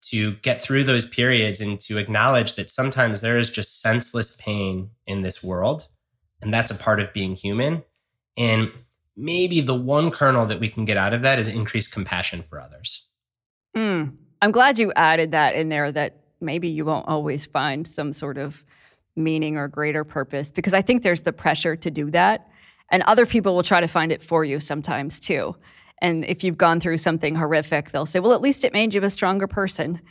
to 0.03 0.35
get 0.35 0.61
through 0.61 0.85
those 0.85 1.07
periods 1.07 1.59
and 1.59 1.81
to 1.81 1.97
acknowledge 1.97 2.55
that 2.55 2.71
sometimes 2.71 3.19
there 3.19 3.37
is 3.37 3.49
just 3.49 3.81
senseless 3.81 4.37
pain 4.37 4.89
in 5.05 5.21
this 5.21 5.43
world. 5.43 5.89
And 6.41 6.53
that's 6.53 6.71
a 6.71 6.75
part 6.75 7.01
of 7.01 7.11
being 7.11 7.35
human. 7.35 7.83
And 8.37 8.71
maybe 9.15 9.61
the 9.61 9.75
one 9.75 10.11
kernel 10.11 10.45
that 10.47 10.59
we 10.59 10.69
can 10.69 10.85
get 10.85 10.97
out 10.97 11.13
of 11.13 11.21
that 11.21 11.39
is 11.39 11.47
increased 11.47 11.93
compassion 11.93 12.43
for 12.49 12.59
others. 12.59 13.09
Mm. 13.75 14.15
I'm 14.41 14.51
glad 14.51 14.79
you 14.79 14.91
added 14.95 15.31
that 15.31 15.55
in 15.55 15.69
there 15.69 15.91
that 15.91 16.17
maybe 16.41 16.67
you 16.67 16.85
won't 16.85 17.07
always 17.07 17.45
find 17.45 17.87
some 17.87 18.11
sort 18.11 18.37
of 18.37 18.65
meaning 19.15 19.57
or 19.57 19.67
greater 19.67 20.03
purpose 20.03 20.51
because 20.51 20.73
I 20.73 20.81
think 20.81 21.03
there's 21.03 21.21
the 21.21 21.33
pressure 21.33 21.75
to 21.75 21.91
do 21.91 22.11
that. 22.11 22.49
And 22.89 23.03
other 23.03 23.25
people 23.25 23.55
will 23.55 23.63
try 23.63 23.79
to 23.81 23.87
find 23.87 24.11
it 24.11 24.21
for 24.21 24.43
you 24.43 24.59
sometimes 24.59 25.19
too. 25.19 25.55
And 26.03 26.25
if 26.25 26.43
you've 26.43 26.57
gone 26.57 26.81
through 26.81 26.97
something 26.97 27.33
horrific, 27.33 27.91
they'll 27.91 28.05
say, 28.05 28.19
well, 28.19 28.33
at 28.33 28.41
least 28.41 28.65
it 28.65 28.73
made 28.73 28.93
you 28.93 29.01
a 29.03 29.09
stronger 29.09 29.47
person. 29.47 30.01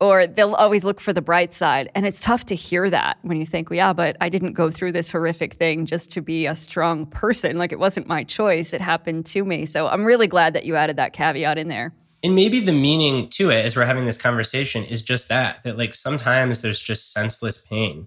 Or 0.00 0.28
they'll 0.28 0.54
always 0.54 0.84
look 0.84 1.00
for 1.00 1.12
the 1.12 1.20
bright 1.20 1.52
side. 1.52 1.90
And 1.96 2.06
it's 2.06 2.20
tough 2.20 2.46
to 2.46 2.54
hear 2.54 2.88
that 2.88 3.18
when 3.22 3.40
you 3.40 3.46
think, 3.46 3.68
well, 3.68 3.76
yeah, 3.76 3.92
but 3.92 4.16
I 4.20 4.28
didn't 4.28 4.52
go 4.52 4.70
through 4.70 4.92
this 4.92 5.10
horrific 5.10 5.54
thing 5.54 5.86
just 5.86 6.12
to 6.12 6.22
be 6.22 6.46
a 6.46 6.54
strong 6.54 7.04
person. 7.04 7.58
Like 7.58 7.72
it 7.72 7.80
wasn't 7.80 8.06
my 8.06 8.22
choice, 8.22 8.72
it 8.72 8.80
happened 8.80 9.26
to 9.26 9.44
me. 9.44 9.66
So 9.66 9.88
I'm 9.88 10.04
really 10.04 10.28
glad 10.28 10.54
that 10.54 10.66
you 10.66 10.76
added 10.76 10.96
that 10.96 11.12
caveat 11.14 11.58
in 11.58 11.66
there. 11.66 11.92
And 12.22 12.36
maybe 12.36 12.60
the 12.60 12.72
meaning 12.72 13.28
to 13.30 13.50
it 13.50 13.64
as 13.64 13.74
we're 13.74 13.84
having 13.86 14.06
this 14.06 14.18
conversation 14.18 14.84
is 14.84 15.02
just 15.02 15.28
that, 15.30 15.64
that 15.64 15.76
like 15.76 15.96
sometimes 15.96 16.62
there's 16.62 16.80
just 16.80 17.12
senseless 17.12 17.66
pain 17.66 18.06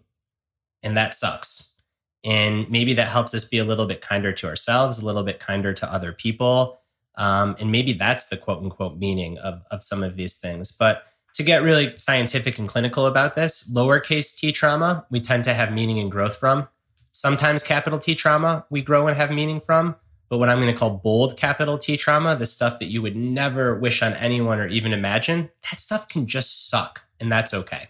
and 0.82 0.96
that 0.96 1.14
sucks. 1.14 1.76
And 2.24 2.70
maybe 2.70 2.94
that 2.94 3.10
helps 3.10 3.34
us 3.34 3.44
be 3.44 3.58
a 3.58 3.66
little 3.66 3.86
bit 3.86 4.00
kinder 4.00 4.32
to 4.32 4.48
ourselves, 4.48 5.02
a 5.02 5.06
little 5.06 5.24
bit 5.24 5.42
kinder 5.42 5.74
to 5.74 5.92
other 5.92 6.14
people 6.14 6.80
um, 7.16 7.56
and 7.60 7.72
maybe 7.72 7.94
that's 7.94 8.28
the 8.28 8.38
quote 8.38 8.64
unquote 8.64 8.98
meaning 8.98 9.38
of, 9.40 9.62
of 9.72 9.84
some 9.84 10.04
of 10.04 10.16
these 10.16 10.38
things. 10.38 10.72
But 10.72 11.06
to 11.34 11.44
get 11.44 11.64
really 11.64 11.98
scientific 11.98 12.60
and 12.60 12.68
clinical 12.68 13.08
about 13.08 13.36
this, 13.36 13.72
lowercase 13.74 14.38
t 14.38 14.52
trauma, 14.52 15.06
we 15.10 15.20
tend 15.20 15.44
to 15.46 15.54
have 15.54 15.72
meaning 15.72 16.00
and 16.00 16.12
growth 16.12 16.38
from. 16.38 16.68
Sometimes 17.12 17.62
capital 17.62 18.00
T 18.00 18.16
trauma, 18.16 18.66
we 18.72 18.82
grow 18.82 19.08
and 19.08 19.16
have 19.16 19.32
meaning 19.32 19.62
from. 19.62 19.96
But 20.30 20.40
what 20.40 20.50
I'm 20.50 20.60
going 20.60 20.74
to 20.74 20.78
call 20.78 20.98
bold 20.98 21.38
capital 21.38 21.78
T 21.78 21.96
trauma, 21.96 22.36
the 22.36 22.48
stuff 22.48 22.80
that 22.80 22.88
you 22.88 23.04
would 23.04 23.16
never 23.16 23.78
wish 23.78 24.02
on 24.02 24.14
anyone 24.14 24.60
or 24.60 24.68
even 24.68 24.94
imagine, 24.94 25.52
that 25.70 25.80
stuff 25.80 26.08
can 26.08 26.26
just 26.26 26.70
suck. 26.70 27.04
And 27.20 27.32
that's 27.32 27.54
okay. 27.54 27.90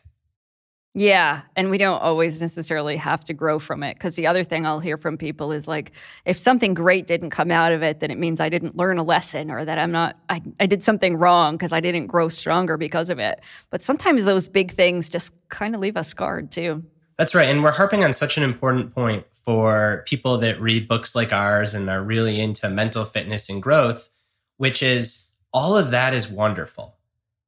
Yeah. 0.95 1.41
And 1.55 1.71
we 1.71 1.79
don't 1.79 1.99
always 2.01 2.39
necessarily 2.39 2.97
have 2.97 3.23
to 3.23 3.33
grow 3.33 3.57
from 3.57 3.81
it. 3.81 3.95
Because 3.95 4.15
the 4.15 4.27
other 4.27 4.43
thing 4.43 4.65
I'll 4.65 4.79
hear 4.79 4.97
from 4.97 5.17
people 5.17 5.51
is 5.51 5.67
like, 5.67 5.93
if 6.25 6.37
something 6.37 6.75
great 6.75 7.07
didn't 7.07 7.31
come 7.31 7.49
out 7.49 7.71
of 7.71 7.81
it, 7.81 7.99
then 7.99 8.11
it 8.11 8.19
means 8.19 8.39
I 8.39 8.49
didn't 8.49 8.77
learn 8.77 8.99
a 8.99 9.03
lesson 9.03 9.49
or 9.49 9.65
that 9.65 9.79
I'm 9.79 9.91
not, 9.91 10.17
I, 10.29 10.41
I 10.59 10.67
did 10.67 10.83
something 10.83 11.17
wrong 11.17 11.55
because 11.55 11.73
I 11.73 11.79
didn't 11.79 12.07
grow 12.07 12.29
stronger 12.29 12.77
because 12.77 13.09
of 13.09 13.17
it. 13.17 13.41
But 13.71 13.81
sometimes 13.81 14.25
those 14.25 14.47
big 14.47 14.71
things 14.71 15.09
just 15.09 15.33
kind 15.49 15.73
of 15.73 15.81
leave 15.81 15.97
us 15.97 16.09
scarred 16.09 16.51
too. 16.51 16.83
That's 17.17 17.33
right. 17.33 17.49
And 17.49 17.63
we're 17.63 17.71
harping 17.71 18.03
on 18.03 18.13
such 18.13 18.37
an 18.37 18.43
important 18.43 18.93
point 18.93 19.25
for 19.33 20.03
people 20.07 20.37
that 20.39 20.61
read 20.61 20.87
books 20.87 21.15
like 21.15 21.33
ours 21.33 21.73
and 21.73 21.89
are 21.89 22.03
really 22.03 22.39
into 22.39 22.69
mental 22.69 23.03
fitness 23.03 23.49
and 23.49 23.63
growth, 23.63 24.09
which 24.57 24.83
is 24.83 25.31
all 25.51 25.75
of 25.75 25.89
that 25.89 26.13
is 26.13 26.29
wonderful 26.29 26.97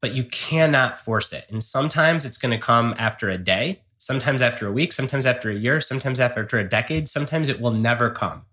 but 0.06 0.14
you 0.14 0.24
cannot 0.26 1.00
force 1.00 1.34
it. 1.34 1.48
And 1.50 1.64
sometimes 1.64 2.26
it's 2.26 2.38
going 2.38 2.52
to 2.52 2.64
come 2.64 2.94
after 3.00 3.28
a 3.28 3.40
day, 3.40 3.82
sometimes 3.98 4.40
after 4.40 4.68
a 4.68 4.72
week, 4.72 4.94
sometimes 4.94 5.26
after 5.26 5.50
a 5.50 5.56
year, 5.56 5.82
sometimes 5.82 6.20
after 6.20 6.60
a 6.60 6.70
decade, 6.70 7.10
sometimes 7.10 7.50
it 7.50 7.60
will 7.60 7.72
never 7.72 8.12
come. 8.12 8.46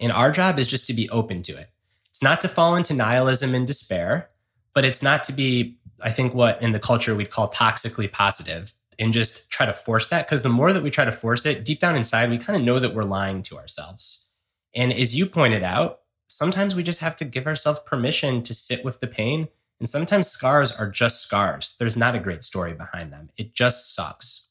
And 0.00 0.12
our 0.12 0.30
job 0.30 0.58
is 0.58 0.68
just 0.68 0.86
to 0.88 0.92
be 0.92 1.08
open 1.08 1.40
to 1.44 1.56
it. 1.56 1.70
It's 2.10 2.22
not 2.22 2.42
to 2.42 2.48
fall 2.48 2.76
into 2.76 2.92
nihilism 2.92 3.54
and 3.54 3.66
despair, 3.66 4.28
but 4.74 4.84
it's 4.84 5.02
not 5.02 5.24
to 5.24 5.32
be, 5.32 5.78
I 6.02 6.10
think, 6.10 6.34
what 6.34 6.60
in 6.60 6.72
the 6.72 6.78
culture 6.78 7.14
we'd 7.14 7.30
call 7.30 7.50
toxically 7.50 8.12
positive 8.12 8.74
and 8.98 9.10
just 9.10 9.50
try 9.50 9.64
to 9.64 9.72
force 9.72 10.08
that. 10.08 10.26
Because 10.26 10.42
the 10.42 10.50
more 10.50 10.74
that 10.74 10.82
we 10.82 10.90
try 10.90 11.06
to 11.06 11.10
force 11.10 11.46
it, 11.46 11.64
deep 11.64 11.80
down 11.80 11.96
inside, 11.96 12.28
we 12.28 12.36
kind 12.36 12.54
of 12.54 12.62
know 12.62 12.78
that 12.80 12.94
we're 12.94 13.02
lying 13.02 13.40
to 13.44 13.56
ourselves. 13.56 14.28
And 14.74 14.92
as 14.92 15.16
you 15.16 15.24
pointed 15.24 15.62
out, 15.62 16.00
sometimes 16.26 16.76
we 16.76 16.82
just 16.82 17.00
have 17.00 17.16
to 17.16 17.24
give 17.24 17.46
ourselves 17.46 17.80
permission 17.86 18.42
to 18.42 18.52
sit 18.52 18.84
with 18.84 19.00
the 19.00 19.06
pain 19.06 19.48
and 19.80 19.88
sometimes 19.88 20.28
scars 20.28 20.72
are 20.72 20.90
just 20.90 21.22
scars. 21.22 21.76
There's 21.78 21.96
not 21.96 22.14
a 22.14 22.18
great 22.18 22.42
story 22.42 22.74
behind 22.74 23.12
them. 23.12 23.30
It 23.36 23.54
just 23.54 23.94
sucks. 23.94 24.48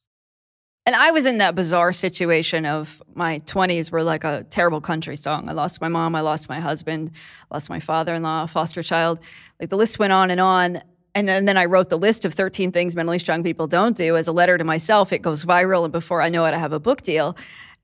And 0.86 0.96
I 0.96 1.12
was 1.12 1.26
in 1.26 1.40
that 1.40 1.54
bizarre 1.54 1.92
situation 1.92 2.66
of 2.66 3.04
my 3.13 3.40
20s 3.40 3.92
were 3.92 4.04
like 4.04 4.24
a 4.24 4.46
terrible 4.50 4.80
country 4.80 5.18
song. 5.18 5.50
I 5.50 5.52
lost 5.52 5.82
my 5.82 5.90
mom, 5.90 6.16
I 6.16 6.22
lost 6.22 6.48
my 6.48 6.62
husband, 6.62 7.12
lost 7.52 7.70
my 7.70 7.82
father 7.82 8.13
in 8.13 8.24
law, 8.24 8.46
foster 8.46 8.82
child. 8.82 9.20
Like 9.60 9.70
the 9.70 9.76
list 9.76 10.00
went 10.00 10.13
on 10.13 10.32
and 10.32 10.40
on. 10.40 10.82
And 11.13 11.28
then, 11.28 11.44
then 11.44 11.58
I 11.58 11.66
wrote 11.66 11.90
the 11.90 11.98
list 11.98 12.24
of 12.24 12.34
13 12.34 12.72
things 12.72 12.96
mentally 12.96 13.20
strong 13.20 13.44
people 13.44 13.68
don't 13.68 13.98
do 13.98 14.16
as 14.16 14.30
a 14.30 14.32
letter 14.32 14.58
to 14.58 14.63
myself. 14.63 15.12
It 15.12 15.24
goes 15.24 15.44
viral. 15.44 15.84
And 15.84 15.92
before 15.92 16.22
I 16.22 16.30
know 16.30 16.46
it, 16.46 16.54
I 16.54 16.58
have 16.58 16.74
a 16.74 16.80
book 16.80 17.02
deal. 17.02 17.36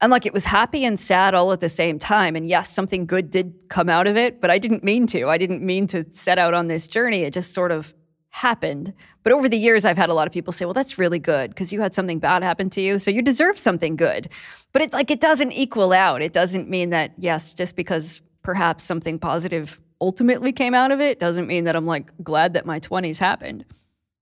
And 0.03 0.11
like 0.11 0.25
it 0.25 0.33
was 0.33 0.43
happy 0.43 0.83
and 0.83 0.99
sad 0.99 1.33
all 1.33 1.53
at 1.53 1.61
the 1.61 1.69
same 1.69 1.97
time. 1.97 2.35
And 2.35 2.45
yes, 2.45 2.69
something 2.69 3.05
good 3.05 3.31
did 3.31 3.53
come 3.69 3.87
out 3.87 4.05
of 4.05 4.17
it, 4.17 4.41
but 4.41 4.51
I 4.51 4.59
didn't 4.59 4.83
mean 4.83 5.07
to. 5.07 5.29
I 5.29 5.37
didn't 5.37 5.61
mean 5.61 5.87
to 5.87 6.05
set 6.11 6.37
out 6.37 6.53
on 6.53 6.67
this 6.67 6.89
journey. 6.89 7.21
It 7.21 7.31
just 7.31 7.53
sort 7.53 7.71
of 7.71 7.93
happened. 8.27 8.93
But 9.23 9.31
over 9.31 9.47
the 9.47 9.57
years, 9.57 9.85
I've 9.85 9.95
had 9.95 10.09
a 10.09 10.13
lot 10.13 10.27
of 10.27 10.33
people 10.33 10.51
say, 10.51 10.65
well, 10.65 10.73
that's 10.73 10.99
really 10.99 11.19
good 11.19 11.51
because 11.51 11.71
you 11.71 11.79
had 11.79 11.95
something 11.95 12.19
bad 12.19 12.43
happen 12.43 12.69
to 12.71 12.81
you. 12.81 12.99
So 12.99 13.11
you 13.11 13.21
deserve 13.21 13.57
something 13.57 13.95
good. 13.95 14.27
But 14.73 14.81
it 14.81 14.91
like 14.91 15.09
it 15.09 15.21
doesn't 15.21 15.53
equal 15.53 15.93
out. 15.93 16.21
It 16.21 16.33
doesn't 16.33 16.69
mean 16.69 16.89
that, 16.89 17.13
yes, 17.17 17.53
just 17.53 17.77
because 17.77 18.21
perhaps 18.41 18.83
something 18.83 19.19
positive 19.19 19.79
ultimately 20.01 20.51
came 20.51 20.75
out 20.75 20.91
of 20.91 20.99
it 20.99 21.17
doesn't 21.17 21.47
mean 21.47 21.63
that 21.63 21.77
I'm 21.77 21.85
like 21.85 22.11
glad 22.21 22.55
that 22.55 22.65
my 22.65 22.81
20s 22.81 23.19
happened. 23.19 23.63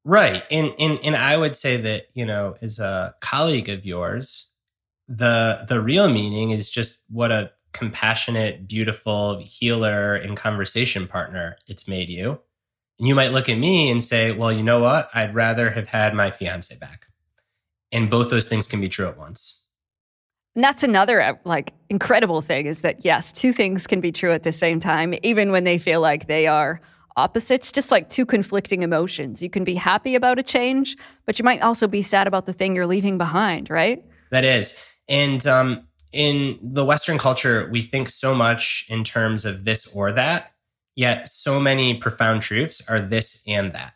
Right. 0.05 0.43
And 0.51 0.75
and 0.77 0.99
and 1.03 1.15
I 1.15 1.37
would 1.37 1.55
say 1.55 1.77
that, 1.77 2.03
you 2.13 2.27
know, 2.27 2.55
as 2.61 2.77
a 2.77 3.15
colleague 3.19 3.69
of 3.69 3.83
yours, 3.83 4.50
the 5.07 5.65
the 5.67 5.81
real 5.81 6.09
meaning 6.09 6.51
is 6.51 6.69
just 6.69 7.03
what 7.09 7.31
a 7.31 7.51
compassionate, 7.73 8.67
beautiful 8.67 9.39
healer 9.39 10.15
and 10.15 10.35
conversation 10.37 11.07
partner 11.07 11.57
it's 11.67 11.87
made 11.87 12.09
you. 12.09 12.39
And 12.99 13.07
you 13.07 13.15
might 13.15 13.31
look 13.31 13.49
at 13.49 13.57
me 13.57 13.89
and 13.89 14.03
say, 14.03 14.31
well, 14.31 14.51
you 14.51 14.63
know 14.63 14.79
what? 14.79 15.07
I'd 15.13 15.33
rather 15.33 15.69
have 15.71 15.87
had 15.87 16.13
my 16.13 16.29
fiance 16.29 16.75
back. 16.77 17.07
And 17.91 18.09
both 18.09 18.29
those 18.29 18.47
things 18.47 18.67
can 18.67 18.79
be 18.79 18.89
true 18.89 19.07
at 19.07 19.17
once. 19.17 19.67
And 20.55 20.63
that's 20.63 20.83
another 20.83 21.21
uh, 21.21 21.33
like 21.45 21.73
incredible 21.89 22.41
thing 22.41 22.65
is 22.65 22.81
that 22.81 23.05
yes, 23.05 23.31
two 23.31 23.53
things 23.53 23.87
can 23.87 24.01
be 24.01 24.11
true 24.11 24.31
at 24.31 24.43
the 24.43 24.51
same 24.51 24.79
time, 24.79 25.13
even 25.23 25.51
when 25.51 25.63
they 25.63 25.77
feel 25.77 26.01
like 26.01 26.27
they 26.27 26.45
are 26.47 26.81
opposites, 27.17 27.71
just 27.71 27.91
like 27.91 28.09
two 28.09 28.25
conflicting 28.25 28.83
emotions. 28.83 29.41
You 29.41 29.49
can 29.49 29.63
be 29.63 29.75
happy 29.75 30.15
about 30.15 30.39
a 30.39 30.43
change, 30.43 30.97
but 31.25 31.39
you 31.39 31.43
might 31.43 31.61
also 31.61 31.87
be 31.87 32.01
sad 32.01 32.27
about 32.27 32.45
the 32.45 32.53
thing 32.53 32.75
you're 32.75 32.87
leaving 32.87 33.17
behind, 33.17 33.69
right? 33.69 34.03
That 34.31 34.43
is. 34.43 34.79
And 35.12 35.45
um, 35.45 35.88
in 36.13 36.58
the 36.63 36.86
Western 36.86 37.17
culture, 37.17 37.67
we 37.69 37.82
think 37.82 38.10
so 38.10 38.34
much 38.34 38.86
in 38.89 39.04
terms 39.04 39.43
of 39.43 39.65
this 39.65 39.93
or 39.93 40.13
that, 40.13 40.54
yet 40.95 41.28
so 41.28 41.60
many 41.60 41.95
profound 41.95 42.41
truths 42.41 42.82
are 42.89 43.02
this 43.02 43.43
and 43.45 43.74
that. 43.74 43.93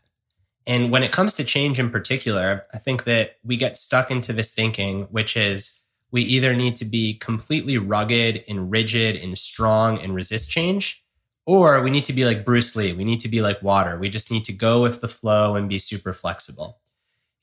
And 0.67 0.91
when 0.91 1.03
it 1.03 1.13
comes 1.13 1.33
to 1.35 1.45
change 1.45 1.79
in 1.79 1.89
particular, 1.89 2.65
I 2.73 2.79
think 2.79 3.05
that 3.05 3.37
we 3.45 3.55
get 3.55 3.77
stuck 3.77 4.11
into 4.11 4.33
this 4.33 4.51
thinking, 4.51 5.03
which 5.03 5.37
is 5.37 5.81
we 6.11 6.21
either 6.23 6.53
need 6.53 6.75
to 6.77 6.85
be 6.85 7.13
completely 7.13 7.77
rugged 7.77 8.43
and 8.49 8.69
rigid 8.69 9.15
and 9.15 9.37
strong 9.37 9.97
and 9.99 10.13
resist 10.13 10.49
change, 10.49 11.01
or 11.45 11.81
we 11.81 11.91
need 11.91 12.03
to 12.05 12.13
be 12.13 12.25
like 12.25 12.43
Bruce 12.43 12.75
Lee. 12.75 12.91
We 12.91 13.05
need 13.05 13.21
to 13.21 13.29
be 13.29 13.41
like 13.41 13.61
water. 13.61 13.97
We 13.97 14.09
just 14.09 14.31
need 14.31 14.43
to 14.45 14.53
go 14.53 14.81
with 14.81 14.99
the 14.99 15.07
flow 15.07 15.55
and 15.55 15.69
be 15.69 15.79
super 15.79 16.11
flexible. 16.11 16.79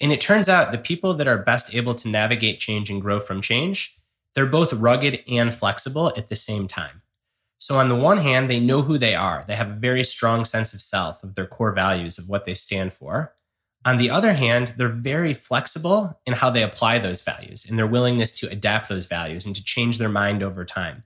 And 0.02 0.12
it 0.12 0.20
turns 0.20 0.48
out 0.48 0.72
the 0.72 0.78
people 0.78 1.14
that 1.14 1.28
are 1.28 1.38
best 1.38 1.74
able 1.74 1.94
to 1.94 2.08
navigate 2.08 2.58
change 2.58 2.90
and 2.90 3.00
grow 3.00 3.20
from 3.20 3.40
change, 3.40 3.96
they're 4.34 4.46
both 4.46 4.72
rugged 4.72 5.22
and 5.28 5.54
flexible 5.54 6.12
at 6.16 6.28
the 6.28 6.36
same 6.36 6.66
time. 6.66 7.02
So, 7.58 7.78
on 7.78 7.88
the 7.88 7.94
one 7.94 8.18
hand, 8.18 8.50
they 8.50 8.58
know 8.58 8.82
who 8.82 8.98
they 8.98 9.14
are. 9.14 9.44
They 9.46 9.54
have 9.54 9.70
a 9.70 9.74
very 9.74 10.02
strong 10.02 10.44
sense 10.44 10.74
of 10.74 10.80
self, 10.80 11.22
of 11.22 11.36
their 11.36 11.46
core 11.46 11.72
values, 11.72 12.18
of 12.18 12.28
what 12.28 12.44
they 12.44 12.54
stand 12.54 12.92
for. 12.92 13.32
On 13.84 13.98
the 13.98 14.10
other 14.10 14.32
hand, 14.32 14.74
they're 14.76 14.88
very 14.88 15.34
flexible 15.34 16.20
in 16.26 16.32
how 16.32 16.50
they 16.50 16.64
apply 16.64 16.98
those 16.98 17.22
values 17.22 17.68
and 17.68 17.78
their 17.78 17.86
willingness 17.86 18.36
to 18.40 18.50
adapt 18.50 18.88
those 18.88 19.06
values 19.06 19.46
and 19.46 19.54
to 19.54 19.62
change 19.62 19.98
their 19.98 20.08
mind 20.08 20.42
over 20.42 20.64
time. 20.64 21.04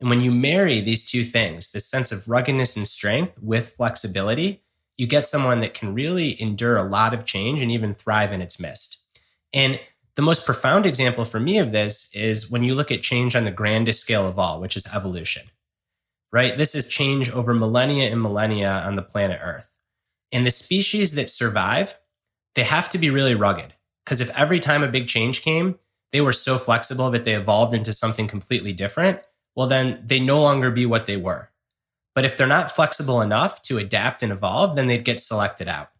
And 0.00 0.08
when 0.08 0.20
you 0.20 0.30
marry 0.30 0.80
these 0.80 1.08
two 1.08 1.24
things, 1.24 1.72
this 1.72 1.88
sense 1.88 2.12
of 2.12 2.28
ruggedness 2.28 2.76
and 2.76 2.86
strength 2.86 3.32
with 3.40 3.74
flexibility, 3.76 4.62
you 4.96 5.06
get 5.06 5.26
someone 5.26 5.60
that 5.60 5.74
can 5.74 5.94
really 5.94 6.40
endure 6.40 6.76
a 6.76 6.82
lot 6.82 7.12
of 7.12 7.24
change 7.24 7.60
and 7.60 7.70
even 7.70 7.94
thrive 7.94 8.32
in 8.32 8.40
its 8.40 8.58
midst. 8.58 9.02
And 9.52 9.80
the 10.16 10.22
most 10.22 10.46
profound 10.46 10.86
example 10.86 11.24
for 11.24 11.38
me 11.38 11.58
of 11.58 11.72
this 11.72 12.10
is 12.14 12.50
when 12.50 12.62
you 12.62 12.74
look 12.74 12.90
at 12.90 13.02
change 13.02 13.36
on 13.36 13.44
the 13.44 13.50
grandest 13.50 14.00
scale 14.00 14.26
of 14.26 14.38
all, 14.38 14.60
which 14.60 14.76
is 14.76 14.86
evolution, 14.94 15.50
right? 16.32 16.56
This 16.56 16.74
is 16.74 16.88
change 16.88 17.30
over 17.30 17.52
millennia 17.52 18.10
and 18.10 18.22
millennia 18.22 18.70
on 18.70 18.96
the 18.96 19.02
planet 19.02 19.40
Earth. 19.42 19.68
And 20.32 20.46
the 20.46 20.50
species 20.50 21.12
that 21.12 21.30
survive, 21.30 21.94
they 22.54 22.64
have 22.64 22.88
to 22.90 22.98
be 22.98 23.10
really 23.10 23.34
rugged. 23.34 23.74
Because 24.04 24.20
if 24.20 24.30
every 24.38 24.60
time 24.60 24.82
a 24.82 24.88
big 24.88 25.08
change 25.08 25.42
came, 25.42 25.78
they 26.12 26.20
were 26.20 26.32
so 26.32 26.58
flexible 26.58 27.10
that 27.10 27.24
they 27.24 27.34
evolved 27.34 27.74
into 27.74 27.92
something 27.92 28.28
completely 28.28 28.72
different, 28.72 29.20
well, 29.54 29.66
then 29.66 30.02
they 30.06 30.20
no 30.20 30.40
longer 30.40 30.70
be 30.70 30.86
what 30.86 31.06
they 31.06 31.16
were. 31.16 31.50
But 32.16 32.24
if 32.24 32.36
they're 32.38 32.46
not 32.46 32.70
flexible 32.70 33.20
enough 33.20 33.60
to 33.62 33.76
adapt 33.76 34.22
and 34.22 34.32
evolve, 34.32 34.74
then 34.74 34.86
they'd 34.86 35.04
get 35.04 35.20
selected 35.20 35.68
out. 35.68 35.90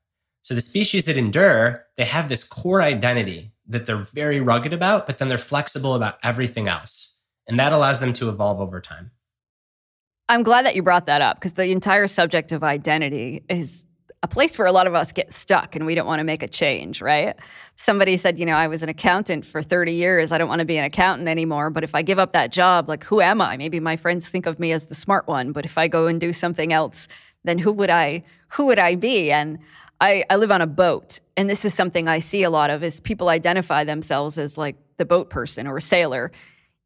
So 0.40 0.54
the 0.54 0.62
species 0.62 1.04
that 1.04 1.18
endure, 1.18 1.84
they 1.98 2.04
have 2.04 2.30
this 2.30 2.42
core 2.42 2.80
identity 2.80 3.52
that 3.68 3.84
they're 3.84 3.98
very 4.14 4.40
rugged 4.40 4.72
about, 4.72 5.06
but 5.06 5.18
then 5.18 5.28
they're 5.28 5.36
flexible 5.36 5.94
about 5.94 6.16
everything 6.22 6.68
else. 6.68 7.20
And 7.48 7.60
that 7.60 7.74
allows 7.74 8.00
them 8.00 8.14
to 8.14 8.30
evolve 8.30 8.62
over 8.62 8.80
time. 8.80 9.10
I'm 10.30 10.42
glad 10.42 10.64
that 10.64 10.74
you 10.74 10.82
brought 10.82 11.04
that 11.04 11.20
up 11.20 11.36
because 11.36 11.52
the 11.52 11.70
entire 11.70 12.06
subject 12.06 12.50
of 12.50 12.64
identity 12.64 13.44
is 13.50 13.84
a 14.22 14.28
place 14.28 14.58
where 14.58 14.66
a 14.66 14.72
lot 14.72 14.86
of 14.86 14.94
us 14.94 15.12
get 15.12 15.32
stuck 15.32 15.76
and 15.76 15.84
we 15.84 15.94
don't 15.94 16.06
want 16.06 16.20
to 16.20 16.24
make 16.24 16.42
a 16.42 16.48
change, 16.48 17.02
right? 17.02 17.36
Somebody 17.76 18.16
said, 18.16 18.38
you 18.38 18.46
know, 18.46 18.54
I 18.54 18.66
was 18.66 18.82
an 18.82 18.88
accountant 18.88 19.44
for 19.44 19.62
30 19.62 19.92
years. 19.92 20.32
I 20.32 20.38
don't 20.38 20.48
want 20.48 20.60
to 20.60 20.64
be 20.64 20.78
an 20.78 20.84
accountant 20.84 21.28
anymore. 21.28 21.70
But 21.70 21.84
if 21.84 21.94
I 21.94 22.02
give 22.02 22.18
up 22.18 22.32
that 22.32 22.50
job, 22.50 22.88
like, 22.88 23.04
who 23.04 23.20
am 23.20 23.40
I? 23.40 23.56
Maybe 23.56 23.78
my 23.78 23.96
friends 23.96 24.28
think 24.28 24.46
of 24.46 24.58
me 24.58 24.72
as 24.72 24.86
the 24.86 24.94
smart 24.94 25.28
one. 25.28 25.52
But 25.52 25.64
if 25.64 25.76
I 25.76 25.86
go 25.86 26.06
and 26.06 26.20
do 26.20 26.32
something 26.32 26.72
else, 26.72 27.08
then 27.44 27.58
who 27.58 27.72
would 27.72 27.90
I, 27.90 28.24
who 28.48 28.66
would 28.66 28.78
I 28.78 28.96
be? 28.96 29.30
And 29.30 29.58
I, 30.00 30.24
I 30.30 30.36
live 30.36 30.50
on 30.50 30.62
a 30.62 30.66
boat. 30.66 31.20
And 31.36 31.48
this 31.48 31.64
is 31.64 31.74
something 31.74 32.08
I 32.08 32.18
see 32.18 32.42
a 32.42 32.50
lot 32.50 32.70
of 32.70 32.82
is 32.82 33.00
people 33.00 33.28
identify 33.28 33.84
themselves 33.84 34.38
as 34.38 34.56
like 34.56 34.76
the 34.96 35.04
boat 35.04 35.30
person 35.30 35.66
or 35.66 35.76
a 35.76 35.82
sailor. 35.82 36.32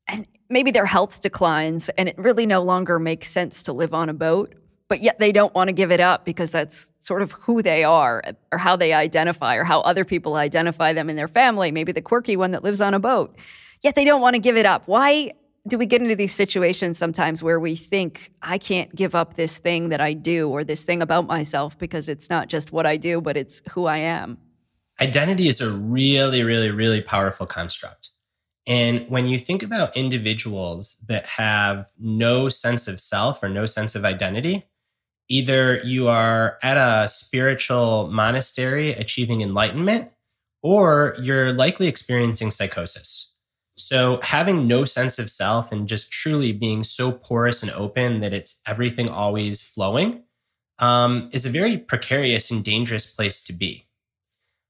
And 0.09 0.27
maybe 0.49 0.73
their 0.73 0.87
health 0.87 1.23
declines 1.23 1.89
and 1.91 2.09
it 2.09 2.19
really 2.19 2.45
no 2.45 2.63
longer 2.63 2.99
makes 2.99 3.31
sense 3.31 3.63
to 3.65 3.73
live 3.73 3.95
on 3.95 4.09
a 4.09 4.15
boat 4.15 4.55
but 4.91 5.01
yet 5.01 5.21
they 5.21 5.31
don't 5.31 5.55
want 5.55 5.69
to 5.69 5.73
give 5.73 5.93
it 5.93 6.01
up 6.01 6.25
because 6.25 6.51
that's 6.51 6.91
sort 6.99 7.23
of 7.23 7.31
who 7.33 7.63
they 7.63 7.85
are 7.85 8.25
or 8.51 8.59
how 8.59 8.75
they 8.75 8.93
identify 8.93 9.55
or 9.55 9.63
how 9.63 9.81
other 9.83 10.05
people 10.05 10.35
identify 10.35 10.93
them 10.93 11.09
in 11.09 11.15
their 11.15 11.29
family, 11.29 11.71
maybe 11.71 11.93
the 11.93 12.03
quirky 12.03 12.37
one 12.37 12.51
that 12.51 12.65
lives 12.65 12.81
on 12.81 12.93
a 12.93 12.99
boat. 12.99 13.39
Yet 13.83 13.95
they 13.95 14.05
don't 14.05 14.21
want 14.21 14.35
to 14.35 14.41
give 14.41 14.57
it 14.57 14.67
up. 14.67 14.89
Why 14.89 15.31
do 15.69 15.79
we 15.79 15.87
get 15.87 16.03
into 16.03 16.17
these 16.17 16.35
situations 16.35 16.99
sometimes 16.99 17.41
where 17.41 17.61
we 17.61 17.77
think, 17.77 18.33
I 18.43 18.59
can't 18.59 18.93
give 18.93 19.15
up 19.15 19.35
this 19.35 19.59
thing 19.59 19.91
that 19.91 20.01
I 20.01 20.13
do 20.13 20.49
or 20.49 20.65
this 20.65 20.83
thing 20.83 21.03
about 21.03 21.25
myself 21.29 21.79
because 21.79 22.09
it's 22.09 22.29
not 22.29 22.49
just 22.49 22.73
what 22.73 22.85
I 22.85 22.97
do, 22.97 23.21
but 23.21 23.37
it's 23.37 23.63
who 23.71 23.87
I 23.87 23.99
am? 23.99 24.39
Identity 25.01 25.47
is 25.47 25.61
a 25.61 25.71
really, 25.71 26.43
really, 26.43 26.73
really 26.73 27.01
powerful 27.01 27.47
construct. 27.47 28.11
And 28.67 29.09
when 29.09 29.27
you 29.27 29.39
think 29.39 29.63
about 29.63 29.97
individuals 29.97 31.05
that 31.07 31.27
have 31.27 31.87
no 31.99 32.49
sense 32.49 32.89
of 32.89 33.01
self 33.01 33.41
or 33.43 33.49
no 33.49 33.67
sense 33.67 33.95
of 33.95 34.05
identity, 34.05 34.65
either 35.31 35.79
you 35.79 36.09
are 36.09 36.59
at 36.63 36.77
a 36.77 37.09
spiritual 37.09 38.11
monastery 38.13 38.91
achieving 38.91 39.41
enlightenment, 39.41 40.11
or 40.63 41.17
you're 41.23 41.53
likely 41.53 41.87
experiencing 41.87 42.51
psychosis. 42.51 43.35
So, 43.79 44.21
having 44.23 44.67
no 44.67 44.85
sense 44.85 45.19
of 45.19 45.31
self 45.31 45.73
and 45.73 45.89
just 45.89 46.13
truly 46.13 46.53
being 46.53 46.85
so 46.85 47.13
porous 47.13 47.63
and 47.63 47.73
open 47.73 48.21
that 48.21 48.35
it's 48.35 48.61
everything 48.67 49.09
always 49.09 49.67
flowing 49.67 50.25
um, 50.81 51.31
is 51.33 51.47
a 51.47 51.51
very 51.51 51.79
precarious 51.79 52.51
and 52.51 52.63
dangerous 52.63 53.07
place 53.07 53.41
to 53.45 53.55
be. 53.55 53.87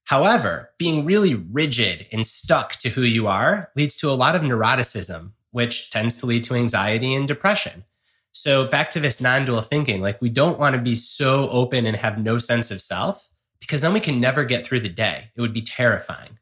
However, 0.04 0.70
being 0.78 1.04
really 1.04 1.34
rigid 1.34 2.06
and 2.12 2.26
stuck 2.26 2.72
to 2.76 2.90
who 2.90 3.02
you 3.02 3.26
are 3.26 3.70
leads 3.74 3.96
to 3.96 4.10
a 4.10 4.12
lot 4.12 4.36
of 4.36 4.42
neuroticism, 4.42 5.32
which 5.52 5.90
tends 5.90 6.16
to 6.16 6.26
lead 6.26 6.44
to 6.44 6.54
anxiety 6.54 7.14
and 7.14 7.26
depression. 7.26 7.84
So 8.32 8.66
back 8.66 8.90
to 8.90 9.00
this 9.00 9.20
non-dual 9.20 9.62
thinking, 9.62 10.00
like 10.00 10.20
we 10.20 10.30
don't 10.30 10.58
want 10.58 10.76
to 10.76 10.82
be 10.82 10.96
so 10.96 11.48
open 11.50 11.86
and 11.86 11.96
have 11.96 12.18
no 12.18 12.38
sense 12.38 12.70
of 12.70 12.80
self 12.80 13.28
because 13.60 13.80
then 13.80 13.92
we 13.92 14.00
can 14.00 14.20
never 14.20 14.44
get 14.44 14.64
through 14.64 14.80
the 14.80 14.88
day. 14.88 15.30
It 15.36 15.40
would 15.40 15.52
be 15.52 15.62
terrifying. 15.62 16.38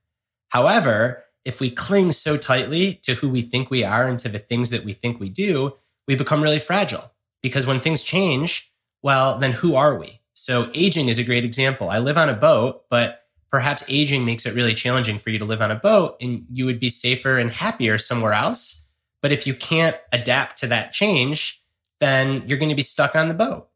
However, 0.51 1.25
if 1.45 1.61
we 1.61 1.71
cling 1.71 2.13
so 2.13 2.37
tightly 2.37 3.01
to 3.03 3.15
who 3.15 3.29
we 3.29 3.43
think 3.43 3.71
we 3.71 3.85
are 3.85 4.07
and 4.07 4.19
to 4.21 4.29
the 4.29 4.39
things 4.39 4.71
that 4.71 4.85
we 4.85 4.93
think 4.93 5.19
we 5.19 5.29
do, 5.29 5.75
we 6.07 6.15
become 6.15 6.43
really 6.43 6.59
fragile 6.59 7.11
because 7.43 7.67
when 7.67 7.81
things 7.81 8.03
change, 8.03 8.73
well, 9.03 9.39
then 9.39 9.53
who 9.53 9.75
are 9.75 9.99
we? 9.99 10.21
So 10.35 10.71
aging 10.75 11.09
is 11.09 11.19
a 11.19 11.25
great 11.25 11.45
example. 11.45 11.91
I 11.91 11.99
live 11.99 12.19
on 12.19 12.29
a 12.29 12.35
boat, 12.35 12.85
but 12.91 13.23
perhaps 13.51 13.85
aging 13.89 14.25
makes 14.25 14.47
it 14.47 14.55
really 14.55 14.75
challenging 14.75 15.19
for 15.19 15.31
you 15.31 15.39
to 15.39 15.45
live 15.45 15.63
on 15.63 15.71
a 15.71 15.77
boat 15.77 16.17
and 16.21 16.45
you 16.51 16.67
would 16.67 16.79
be 16.79 16.91
safer 16.91 17.39
and 17.39 17.51
happier 17.51 17.99
somewhere 17.99 18.35
else. 18.35 18.85
But 19.23 19.33
if 19.33 19.47
you 19.47 19.55
can't 19.55 19.97
adapt 20.13 20.59
to 20.59 20.67
that 20.69 20.93
change, 20.93 21.63
then 22.01 22.43
you're 22.47 22.59
going 22.59 22.69
to 22.69 22.75
be 22.75 22.83
stuck 22.83 23.17
on 23.17 23.29
the 23.29 23.35
boat. 23.35 23.69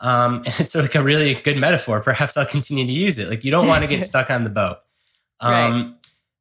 Um, 0.00 0.36
and 0.46 0.54
it's 0.60 0.74
like 0.74 0.94
a 0.94 1.02
really 1.02 1.34
good 1.34 1.56
metaphor. 1.56 2.00
Perhaps 2.00 2.36
I'll 2.36 2.46
continue 2.46 2.86
to 2.86 2.92
use 2.92 3.18
it. 3.18 3.28
Like 3.28 3.44
you 3.44 3.50
don't 3.50 3.68
want 3.68 3.82
to 3.82 3.88
get 3.88 4.02
stuck 4.04 4.30
on 4.30 4.44
the 4.44 4.50
boat. 4.50 4.78
Um, 5.40 5.52
right. 5.52 5.94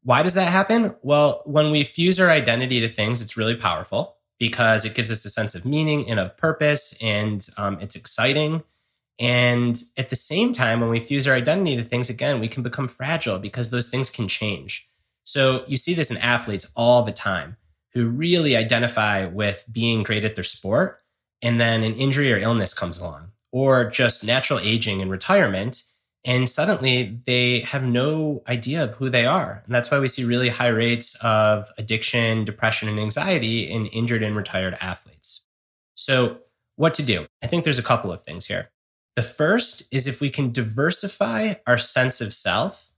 Why 0.04 0.24
does 0.24 0.34
that 0.34 0.52
happen? 0.52 0.96
Well, 1.02 1.42
when 1.46 1.72
we 1.72 1.84
fuse 1.84 2.20
our 2.20 2.30
identity 2.30 2.80
to 2.80 2.90
things, 2.90 3.22
it's 3.22 3.38
really 3.38 3.56
powerful 3.56 4.16
because 4.40 4.86
it 4.86 4.96
gives 4.96 5.12
us 5.12 5.26
a 5.26 5.30
sense 5.30 5.54
of 5.54 5.66
meaning 5.66 6.10
and 6.10 6.20
of 6.20 6.36
purpose, 6.38 6.98
and 7.04 7.46
um, 7.58 7.78
it's 7.82 7.96
exciting. 7.96 8.64
And 9.20 9.82
at 9.98 10.10
the 10.10 10.16
same 10.16 10.54
time, 10.54 10.80
when 10.80 10.90
we 10.90 11.02
fuse 11.02 11.28
our 11.28 11.36
identity 11.36 11.76
to 11.76 11.84
things, 11.84 12.10
again, 12.10 12.40
we 12.40 12.48
can 12.48 12.64
become 12.64 12.88
fragile 12.88 13.38
because 13.38 13.70
those 13.70 13.90
things 13.90 14.10
can 14.10 14.30
change. 14.30 14.88
So 15.26 15.66
you 15.68 15.76
see 15.76 15.94
this 15.94 16.10
in 16.10 16.18
athletes 16.18 16.72
all 16.76 17.04
the 17.04 17.12
time 17.12 17.58
who 17.94 18.08
really 18.08 18.56
identify 18.56 19.26
with 19.26 19.66
being 19.70 20.04
great 20.04 20.24
at 20.24 20.36
their 20.36 20.44
sport 20.46 20.99
and 21.42 21.60
then 21.60 21.84
an 21.84 21.94
injury 21.96 22.32
or 22.34 22.38
illness 22.38 22.74
comes 22.74 23.00
along, 23.00 23.32
or 23.52 23.90
just 23.90 24.26
natural 24.26 24.60
aging 24.60 25.02
and 25.02 25.10
retirement, 25.10 25.84
and 26.26 26.50
suddenly 26.50 27.20
they 27.26 27.62
have 27.62 27.84
no 27.84 28.44
idea 28.48 28.84
of 28.84 28.92
who 28.92 29.10
they 29.10 29.26
are. 29.26 29.62
And 29.66 29.74
that's 29.74 29.90
why 29.90 30.00
we 30.00 30.08
see 30.08 30.26
really 30.26 30.50
high 30.50 30.68
rates 30.68 31.18
of 31.24 31.70
addiction, 31.78 32.44
depression, 32.44 32.90
and 32.90 33.00
anxiety 33.00 33.70
in 33.70 33.86
injured 33.88 34.24
and 34.24 34.36
retired 34.36 34.78
athletes. 34.82 35.46
So, 35.96 36.40
what 36.76 36.94
to 36.96 37.04
do? 37.04 37.28
I 37.44 37.48
think 37.48 37.64
there's 37.64 37.80
a 37.80 37.84
couple 37.84 38.12
of 38.12 38.24
things 38.24 38.46
here. 38.46 38.70
The 39.16 39.24
first 39.24 39.94
is 39.94 40.08
if 40.08 40.22
we 40.22 40.30
can 40.30 40.52
diversify 40.52 41.56
our 41.68 41.78
sense 41.78 42.22
of 42.22 42.34
self 42.34 42.92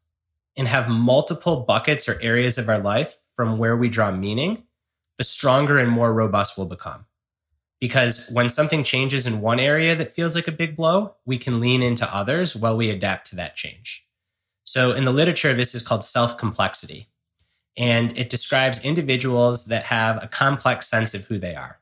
and 0.56 0.68
have 0.68 0.88
multiple 0.88 1.62
buckets 1.68 2.08
or 2.08 2.20
areas 2.22 2.58
of 2.58 2.70
our 2.70 2.78
life 2.78 3.18
from 3.36 3.58
where 3.58 3.76
we 3.76 3.90
draw 3.90 4.12
meaning, 4.12 4.64
the 5.18 5.24
stronger 5.24 5.80
and 5.80 5.90
more 5.90 6.14
robust 6.14 6.58
we'll 6.58 6.68
become 6.68 7.06
because 7.82 8.30
when 8.32 8.48
something 8.48 8.84
changes 8.84 9.26
in 9.26 9.42
one 9.42 9.60
area 9.60 9.96
that 9.96 10.14
feels 10.16 10.36
like 10.36 10.48
a 10.48 10.54
big 10.54 10.78
blow, 10.78 11.16
we 11.26 11.38
can 11.38 11.60
lean 11.60 11.82
into 11.82 12.16
others 12.16 12.56
while 12.56 12.78
we 12.78 12.92
adapt 12.92 13.28
to 13.28 13.36
that 13.36 13.56
change. 13.56 14.06
So 14.64 14.94
in 14.94 15.04
the 15.04 15.12
literature, 15.12 15.54
this 15.54 15.74
is 15.74 15.82
called 15.82 16.04
self 16.04 16.38
complexity. 16.38 17.08
And 17.78 18.16
it 18.18 18.30
describes 18.30 18.86
individuals 18.86 19.66
that 19.66 19.84
have 19.86 20.24
a 20.24 20.28
complex 20.28 20.88
sense 20.88 21.16
of 21.16 21.26
who 21.26 21.40
they 21.40 21.56
are. 21.56 21.80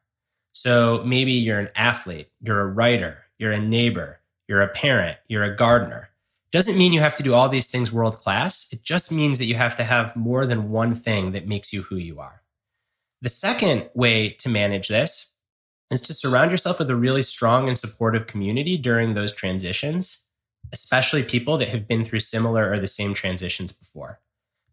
So 0.54 1.04
maybe 1.06 1.34
you're 1.34 1.60
an 1.60 1.70
athlete, 1.76 2.30
you're 2.42 2.62
a 2.62 2.68
writer, 2.68 3.26
you're 3.38 3.52
a 3.52 3.60
neighbor, 3.60 4.22
you're 4.48 4.62
a 4.62 4.70
parent, 4.70 5.18
you're 5.28 5.44
a 5.44 5.56
gardener. 5.56 6.10
Doesn't 6.52 6.78
mean 6.78 6.94
you 6.94 7.02
have 7.02 7.16
to 7.16 7.24
do 7.24 7.34
all 7.34 7.50
these 7.50 7.68
things 7.68 7.92
world 7.92 8.20
class. 8.20 8.72
It 8.72 8.84
just 8.84 9.12
means 9.12 9.38
that 9.38 9.46
you 9.46 9.56
have 9.56 9.76
to 9.76 9.84
have 9.84 10.16
more 10.16 10.46
than 10.46 10.72
one 10.72 10.96
thing 10.96 11.34
that 11.34 11.48
makes 11.48 11.74
you 11.74 11.82
who 11.82 11.98
you 11.98 12.20
are. 12.20 12.42
The 13.22 13.30
second 13.30 13.90
way 13.94 14.30
to 14.40 14.50
manage 14.50 14.88
this 14.88 15.29
is 15.92 16.02
to 16.02 16.14
surround 16.14 16.52
yourself 16.52 16.80
with 16.80 16.90
a 16.90 16.96
really 16.96 17.24
strong 17.24 17.68
and 17.68 17.78
supportive 17.78 18.28
community 18.28 18.78
during 18.78 19.14
those 19.14 19.34
transitions, 19.34 20.28
especially 20.72 21.24
people 21.24 21.58
that 21.58 21.70
have 21.70 21.88
been 21.88 22.06
through 22.06 22.20
similar 22.20 22.72
or 22.72 22.80
the 22.80 22.88
same 22.88 23.14
transitions 23.14 23.72
before. 23.72 24.20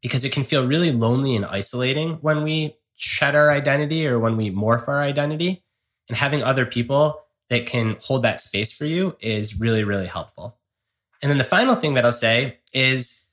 Because 0.03 0.25
it 0.25 0.33
can 0.33 0.45
feel 0.45 0.67
really 0.67 0.93
lonely 0.93 1.35
and 1.35 1.45
isolating 1.45 2.15
when 2.17 2.43
we 2.43 2.77
shed 2.97 3.35
our 3.35 3.51
identity 3.51 4.07
or 4.07 4.19
when 4.19 4.37
we 4.37 4.51
morph 4.51 4.89
our 4.89 5.01
identity. 5.01 5.63
And 6.09 6.17
having 6.17 6.43
other 6.43 6.67
people 6.67 7.23
that 7.51 7.67
can 7.67 7.97
hold 8.01 8.23
that 8.23 8.41
space 8.41 8.73
for 8.73 8.85
you 8.85 9.17
is 9.21 9.59
really, 9.59 9.85
really 9.85 10.07
helpful. 10.07 10.59
And 11.23 11.31
then 11.31 11.39
the 11.39 11.45
final 11.45 11.75
thing 11.75 11.95
that 11.95 12.05
I'll 12.05 12.13
say 12.13 12.59
is 12.73 13.27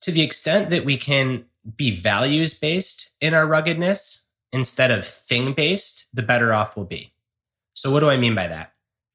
to 0.00 0.10
the 0.10 0.22
extent 0.22 0.70
that 0.70 0.84
we 0.84 0.96
can 0.96 1.44
be 1.76 1.94
values 1.94 2.58
based 2.58 3.10
in 3.20 3.34
our 3.34 3.46
ruggedness 3.46 4.26
instead 4.52 4.90
of 4.90 5.06
thing 5.06 5.52
based, 5.52 6.08
the 6.14 6.22
better 6.22 6.52
off 6.52 6.76
we'll 6.76 6.86
be. 6.86 7.12
So, 7.78 7.92
what 7.92 8.00
do 8.00 8.10
I 8.10 8.16
mean 8.16 8.34
by 8.34 8.48
that? 8.48 8.72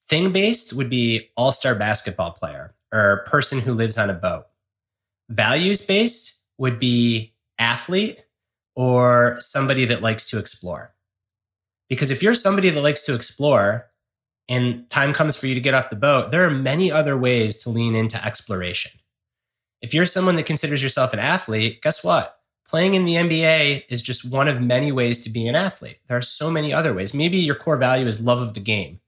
Thing 0.08 0.32
based 0.32 0.72
would 0.78 0.90
be 0.90 1.32
all 1.36 1.52
star 1.52 1.76
basketball 1.76 2.32
player 2.32 2.74
or 2.94 3.26
person 3.28 3.60
who 3.60 3.74
lives 3.74 3.98
on 3.98 4.10
a 4.10 4.14
boat. 4.14 4.46
Values 5.28 5.86
based 5.86 6.46
would 6.58 6.80
be 6.80 7.34
athlete 7.60 8.24
or 8.74 9.36
somebody 9.40 9.84
that 9.84 10.02
likes 10.02 10.30
to 10.30 10.40
explore. 10.40 10.94
Because 11.90 12.10
if 12.10 12.24
you're 12.24 12.34
somebody 12.34 12.70
that 12.70 12.80
likes 12.80 13.02
to 13.02 13.14
explore 13.14 13.88
and 14.48 14.90
time 14.90 15.12
comes 15.12 15.36
for 15.36 15.48
you 15.48 15.56
to 15.56 15.60
get 15.60 15.74
off 15.74 15.90
the 15.90 15.98
boat, 15.98 16.32
there 16.32 16.46
are 16.46 16.50
many 16.50 16.90
other 16.90 17.18
ways 17.18 17.58
to 17.64 17.70
lean 17.70 17.96
into 17.96 18.26
exploration. 18.26 18.94
If 19.82 19.94
you're 19.94 20.06
someone 20.06 20.38
that 20.38 20.46
considers 20.46 20.82
yourself 20.82 21.12
an 21.12 21.20
athlete, 21.20 21.82
guess 21.82 22.02
what? 22.02 22.40
Playing 22.74 22.96
in 22.96 23.06
the 23.06 23.14
NBA 23.14 23.84
is 23.88 24.02
just 24.02 24.28
one 24.28 24.48
of 24.48 24.60
many 24.60 24.92
ways 24.92 25.24
to 25.24 25.30
be 25.30 25.46
an 25.46 25.54
athlete. 25.54 26.00
There 26.08 26.18
are 26.18 26.24
so 26.24 26.50
many 26.50 26.74
other 26.74 26.92
ways. 26.92 27.14
Maybe 27.14 27.38
your 27.38 27.54
core 27.54 27.78
value 27.78 28.08
is 28.08 28.20
love 28.20 28.42
of 28.42 28.56
the 28.56 28.60
game. 28.60 29.00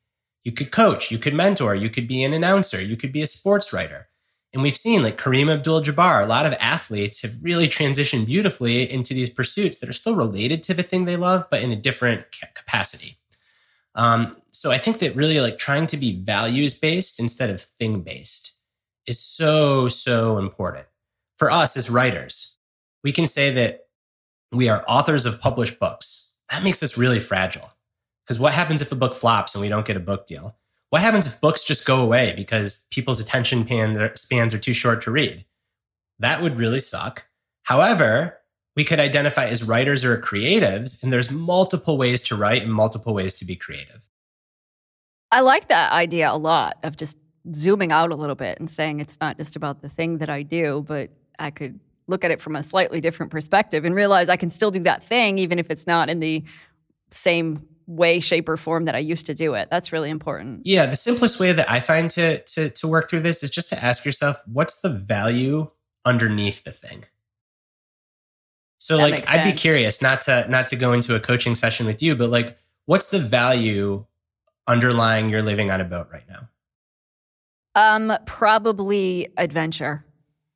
You 0.43 0.51
could 0.51 0.71
coach, 0.71 1.09
you 1.09 1.17
could 1.17 1.33
mentor, 1.33 1.73
you 1.73 1.89
could 1.89 2.07
be 2.07 2.21
an 2.21 2.31
announcer, 2.31 2.79
you 2.79 2.95
could 2.95 3.11
be 3.11 3.23
a 3.23 3.27
sports 3.27 3.73
writer. 3.73 4.07
And 4.53 4.61
we've 4.61 4.77
seen 4.77 5.01
like 5.01 5.17
Kareem 5.17 5.51
Abdul 5.51 5.81
Jabbar, 5.81 6.23
a 6.23 6.27
lot 6.27 6.45
of 6.45 6.53
athletes 6.59 7.23
have 7.23 7.33
really 7.41 7.67
transitioned 7.67 8.27
beautifully 8.27 8.87
into 8.87 9.15
these 9.15 9.31
pursuits 9.31 9.79
that 9.79 9.89
are 9.89 9.93
still 9.93 10.15
related 10.15 10.61
to 10.61 10.75
the 10.75 10.83
thing 10.83 11.05
they 11.05 11.17
love, 11.17 11.47
but 11.49 11.63
in 11.63 11.71
a 11.71 11.75
different 11.75 12.23
capacity. 12.53 13.17
Um, 13.95 14.37
so 14.51 14.69
I 14.69 14.77
think 14.77 14.99
that 14.99 15.15
really 15.15 15.41
like 15.41 15.57
trying 15.57 15.87
to 15.87 15.97
be 15.97 16.21
values 16.21 16.75
based 16.75 17.19
instead 17.19 17.49
of 17.49 17.63
thing 17.79 18.01
based 18.01 18.59
is 19.07 19.19
so, 19.19 19.87
so 19.87 20.37
important 20.37 20.85
for 21.39 21.49
us 21.49 21.75
as 21.75 21.89
writers 21.89 22.54
we 23.05 23.11
can 23.11 23.27
say 23.27 23.51
that 23.51 23.85
we 24.51 24.67
are 24.67 24.83
authors 24.87 25.27
of 25.27 25.39
published 25.39 25.79
books. 25.79 26.37
That 26.49 26.63
makes 26.63 26.81
us 26.81 26.97
really 26.97 27.19
fragile 27.19 27.71
Because 28.25 28.39
what 28.39 28.51
happens 28.51 28.81
if 28.81 28.91
a 28.91 28.95
book 28.95 29.15
flops 29.15 29.53
and 29.53 29.61
we 29.61 29.69
don't 29.69 29.85
get 29.85 29.95
a 29.95 30.01
book 30.01 30.25
deal? 30.25 30.57
What 30.89 31.03
happens 31.03 31.27
if 31.27 31.39
books 31.39 31.63
just 31.63 31.85
go 31.85 32.01
away 32.01 32.33
because 32.35 32.87
people's 32.89 33.19
attention 33.19 33.63
spans 34.15 34.53
are 34.55 34.59
too 34.59 34.73
short 34.73 35.03
to 35.03 35.11
read? 35.11 35.45
That 36.17 36.41
would 36.41 36.57
really 36.57 36.79
suck. 36.79 37.27
However, 37.63 38.39
we 38.75 38.83
could 38.83 38.99
identify 38.99 39.45
as 39.45 39.63
writers 39.63 40.03
or 40.03 40.19
creatives, 40.19 41.03
and 41.03 41.13
there's 41.13 41.29
multiple 41.29 41.97
ways 41.97 42.21
to 42.23 42.35
write 42.35 42.63
and 42.63 42.73
multiple 42.73 43.13
ways 43.13 43.35
to 43.35 43.45
be 43.45 43.55
creative. 43.55 44.01
I 45.31 45.41
like 45.41 45.67
that 45.67 45.91
idea 45.91 46.31
a 46.31 46.37
lot 46.37 46.77
of 46.81 46.97
just 46.97 47.17
zooming 47.53 47.91
out 47.91 48.11
a 48.11 48.15
little 48.15 48.35
bit 48.35 48.59
and 48.59 48.69
saying 48.69 48.99
it's 48.99 49.19
not 49.19 49.37
just 49.37 49.55
about 49.55 49.81
the 49.81 49.89
thing 49.89 50.17
that 50.19 50.29
I 50.29 50.41
do, 50.41 50.83
but 50.87 51.11
I 51.37 51.51
could 51.51 51.79
look 52.07 52.23
at 52.23 52.31
it 52.31 52.41
from 52.41 52.55
a 52.55 52.63
slightly 52.63 53.01
different 53.01 53.31
perspective 53.31 53.85
and 53.85 53.95
realize 53.95 54.29
I 54.29 54.37
can 54.37 54.49
still 54.49 54.71
do 54.71 54.79
that 54.81 55.03
thing, 55.03 55.37
even 55.37 55.59
if 55.59 55.69
it's 55.69 55.87
not 55.87 56.09
in 56.09 56.19
the 56.19 56.43
same 57.11 57.65
way, 57.87 58.19
shape, 58.19 58.49
or 58.49 58.57
form 58.57 58.85
that 58.85 58.95
I 58.95 58.99
used 58.99 59.25
to 59.27 59.33
do 59.33 59.53
it. 59.53 59.69
That's 59.69 59.91
really 59.91 60.09
important. 60.09 60.61
Yeah, 60.65 60.85
the 60.85 60.95
simplest 60.95 61.39
way 61.39 61.51
that 61.51 61.69
I 61.69 61.79
find 61.79 62.09
to 62.11 62.39
to 62.39 62.69
to 62.69 62.87
work 62.87 63.09
through 63.09 63.21
this 63.21 63.43
is 63.43 63.49
just 63.49 63.69
to 63.69 63.83
ask 63.83 64.05
yourself, 64.05 64.37
what's 64.45 64.81
the 64.81 64.89
value 64.89 65.69
underneath 66.03 66.63
the 66.63 66.71
thing? 66.71 67.05
So 68.77 68.97
that 68.97 69.11
like 69.11 69.29
I'd 69.29 69.43
be 69.43 69.57
curious, 69.57 70.01
not 70.01 70.21
to 70.21 70.45
not 70.49 70.67
to 70.69 70.75
go 70.75 70.93
into 70.93 71.15
a 71.15 71.19
coaching 71.19 71.55
session 71.55 71.85
with 71.85 72.01
you, 72.01 72.15
but 72.15 72.29
like 72.29 72.57
what's 72.85 73.07
the 73.07 73.19
value 73.19 74.05
underlying 74.67 75.29
your 75.29 75.41
living 75.41 75.71
on 75.71 75.81
a 75.81 75.85
boat 75.85 76.07
right 76.11 76.27
now? 76.29 76.49
Um, 77.75 78.17
probably 78.25 79.27
adventure. 79.37 80.05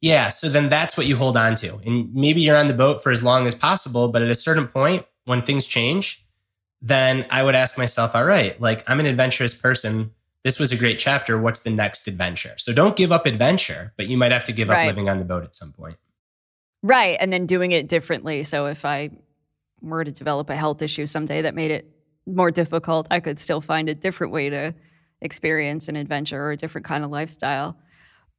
Yeah, 0.02 0.30
so 0.30 0.48
then 0.48 0.70
that's 0.70 0.96
what 0.96 1.08
you 1.08 1.18
hold 1.18 1.36
on 1.36 1.56
to. 1.56 1.78
And 1.86 2.14
maybe 2.14 2.42
you're 2.42 2.56
on 2.56 2.68
the 2.68 2.74
boat 2.74 3.04
for 3.04 3.12
as 3.12 3.22
long 3.22 3.46
as 3.46 3.54
possible, 3.54 4.08
but 4.10 4.22
at 4.22 4.30
a 4.30 4.36
certain 4.36 4.68
point 4.68 5.06
when 5.26 5.42
things 5.42 5.66
change, 5.66 6.26
then 6.82 7.26
I 7.30 7.44
would 7.44 7.56
ask 7.56 7.78
myself, 7.78 8.16
all 8.16 8.24
right, 8.24 8.60
like 8.62 8.84
I'm 8.88 9.00
an 9.00 9.06
adventurous 9.06 9.54
person. 9.54 10.12
This 10.46 10.58
was 10.58 10.72
a 10.72 10.78
great 10.78 11.00
chapter. 11.00 11.38
What's 11.38 11.62
the 11.62 11.70
next 11.70 12.08
adventure? 12.08 12.54
So 12.58 12.74
don't 12.74 12.96
give 12.96 13.12
up 13.12 13.26
adventure, 13.26 13.94
but 13.98 14.08
you 14.08 14.18
might 14.18 14.32
have 14.32 14.46
to 14.46 14.54
give 14.54 14.70
right. 14.70 14.84
up 14.84 14.88
living 14.88 15.10
on 15.10 15.20
the 15.20 15.26
boat 15.26 15.44
at 15.44 15.54
some 15.54 15.74
point. 15.74 15.98
Right. 16.82 17.18
And 17.20 17.34
then 17.34 17.46
doing 17.46 17.74
it 17.74 17.90
differently. 17.90 18.44
So 18.44 18.68
if 18.68 18.86
I 18.86 19.10
were 19.82 20.06
to 20.06 20.12
develop 20.12 20.50
a 20.50 20.56
health 20.56 20.82
issue 20.82 21.06
someday 21.06 21.42
that 21.42 21.56
made 21.56 21.72
it 21.72 21.94
more 22.26 22.52
difficult, 22.52 23.08
I 23.12 23.20
could 23.20 23.38
still 23.38 23.60
find 23.60 23.90
a 23.90 23.96
different 23.96 24.32
way 24.32 24.50
to 24.50 24.74
experience 25.22 25.90
an 25.90 25.98
adventure 25.98 26.42
or 26.42 26.52
a 26.52 26.58
different 26.58 26.88
kind 26.88 27.04
of 27.04 27.12
lifestyle. 27.12 27.78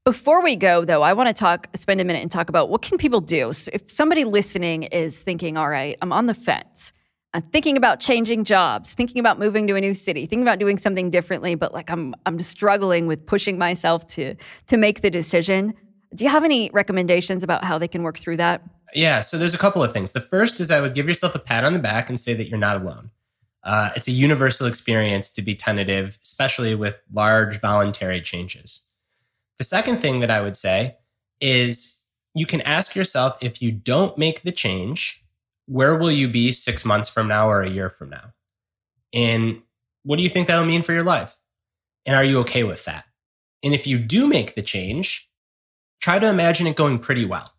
Before 0.04 0.42
we 0.42 0.56
go, 0.56 0.84
though, 0.84 1.02
I 1.02 1.12
want 1.12 1.28
to 1.28 1.34
talk, 1.34 1.68
spend 1.74 2.00
a 2.00 2.04
minute 2.04 2.22
and 2.22 2.30
talk 2.30 2.48
about 2.48 2.70
what 2.70 2.80
can 2.80 2.96
people 2.96 3.20
do. 3.20 3.52
So 3.52 3.70
if 3.74 3.90
somebody 3.90 4.24
listening 4.24 4.84
is 4.84 5.22
thinking, 5.22 5.58
all 5.58 5.68
right, 5.68 5.98
I'm 6.00 6.12
on 6.12 6.26
the 6.26 6.34
fence. 6.34 6.94
I'm 7.34 7.42
thinking 7.42 7.76
about 7.76 8.00
changing 8.00 8.44
jobs, 8.44 8.92
thinking 8.94 9.20
about 9.20 9.38
moving 9.38 9.66
to 9.68 9.76
a 9.76 9.80
new 9.80 9.94
city, 9.94 10.22
thinking 10.22 10.42
about 10.42 10.58
doing 10.58 10.78
something 10.78 11.10
differently, 11.10 11.54
but 11.54 11.72
like 11.72 11.90
I'm 11.90 12.14
I'm 12.26 12.40
struggling 12.40 13.06
with 13.06 13.24
pushing 13.24 13.56
myself 13.56 14.06
to 14.08 14.34
to 14.66 14.76
make 14.76 15.02
the 15.02 15.10
decision. 15.10 15.74
Do 16.14 16.24
you 16.24 16.30
have 16.30 16.42
any 16.42 16.70
recommendations 16.72 17.44
about 17.44 17.62
how 17.62 17.78
they 17.78 17.86
can 17.86 18.02
work 18.02 18.18
through 18.18 18.38
that? 18.38 18.62
Yeah, 18.94 19.20
so 19.20 19.38
there's 19.38 19.54
a 19.54 19.58
couple 19.58 19.82
of 19.82 19.92
things. 19.92 20.10
The 20.10 20.20
first 20.20 20.58
is 20.58 20.72
I 20.72 20.80
would 20.80 20.94
give 20.94 21.06
yourself 21.06 21.36
a 21.36 21.38
pat 21.38 21.62
on 21.62 21.72
the 21.72 21.78
back 21.78 22.08
and 22.08 22.18
say 22.18 22.34
that 22.34 22.48
you're 22.48 22.58
not 22.58 22.82
alone. 22.82 23.10
Uh, 23.62 23.90
it's 23.94 24.08
a 24.08 24.12
universal 24.12 24.66
experience 24.66 25.30
to 25.32 25.42
be 25.42 25.54
tentative, 25.54 26.18
especially 26.22 26.74
with 26.74 27.00
large 27.12 27.60
voluntary 27.60 28.20
changes. 28.20 28.89
The 29.60 29.64
second 29.64 29.98
thing 29.98 30.20
that 30.20 30.30
I 30.30 30.40
would 30.40 30.56
say 30.56 30.96
is 31.38 32.06
you 32.34 32.46
can 32.46 32.62
ask 32.62 32.96
yourself 32.96 33.36
if 33.42 33.60
you 33.60 33.70
don't 33.70 34.16
make 34.16 34.40
the 34.40 34.52
change, 34.52 35.22
where 35.66 35.98
will 35.98 36.10
you 36.10 36.28
be 36.28 36.50
six 36.50 36.82
months 36.82 37.10
from 37.10 37.28
now 37.28 37.50
or 37.50 37.60
a 37.60 37.68
year 37.68 37.90
from 37.90 38.08
now? 38.08 38.32
And 39.12 39.60
what 40.02 40.16
do 40.16 40.22
you 40.22 40.30
think 40.30 40.48
that'll 40.48 40.64
mean 40.64 40.80
for 40.80 40.94
your 40.94 41.02
life? 41.02 41.36
And 42.06 42.16
are 42.16 42.24
you 42.24 42.38
okay 42.38 42.64
with 42.64 42.86
that? 42.86 43.04
And 43.62 43.74
if 43.74 43.86
you 43.86 43.98
do 43.98 44.26
make 44.26 44.54
the 44.54 44.62
change, 44.62 45.30
try 46.00 46.18
to 46.18 46.30
imagine 46.30 46.66
it 46.66 46.74
going 46.74 46.98
pretty 46.98 47.26
well. 47.26 47.52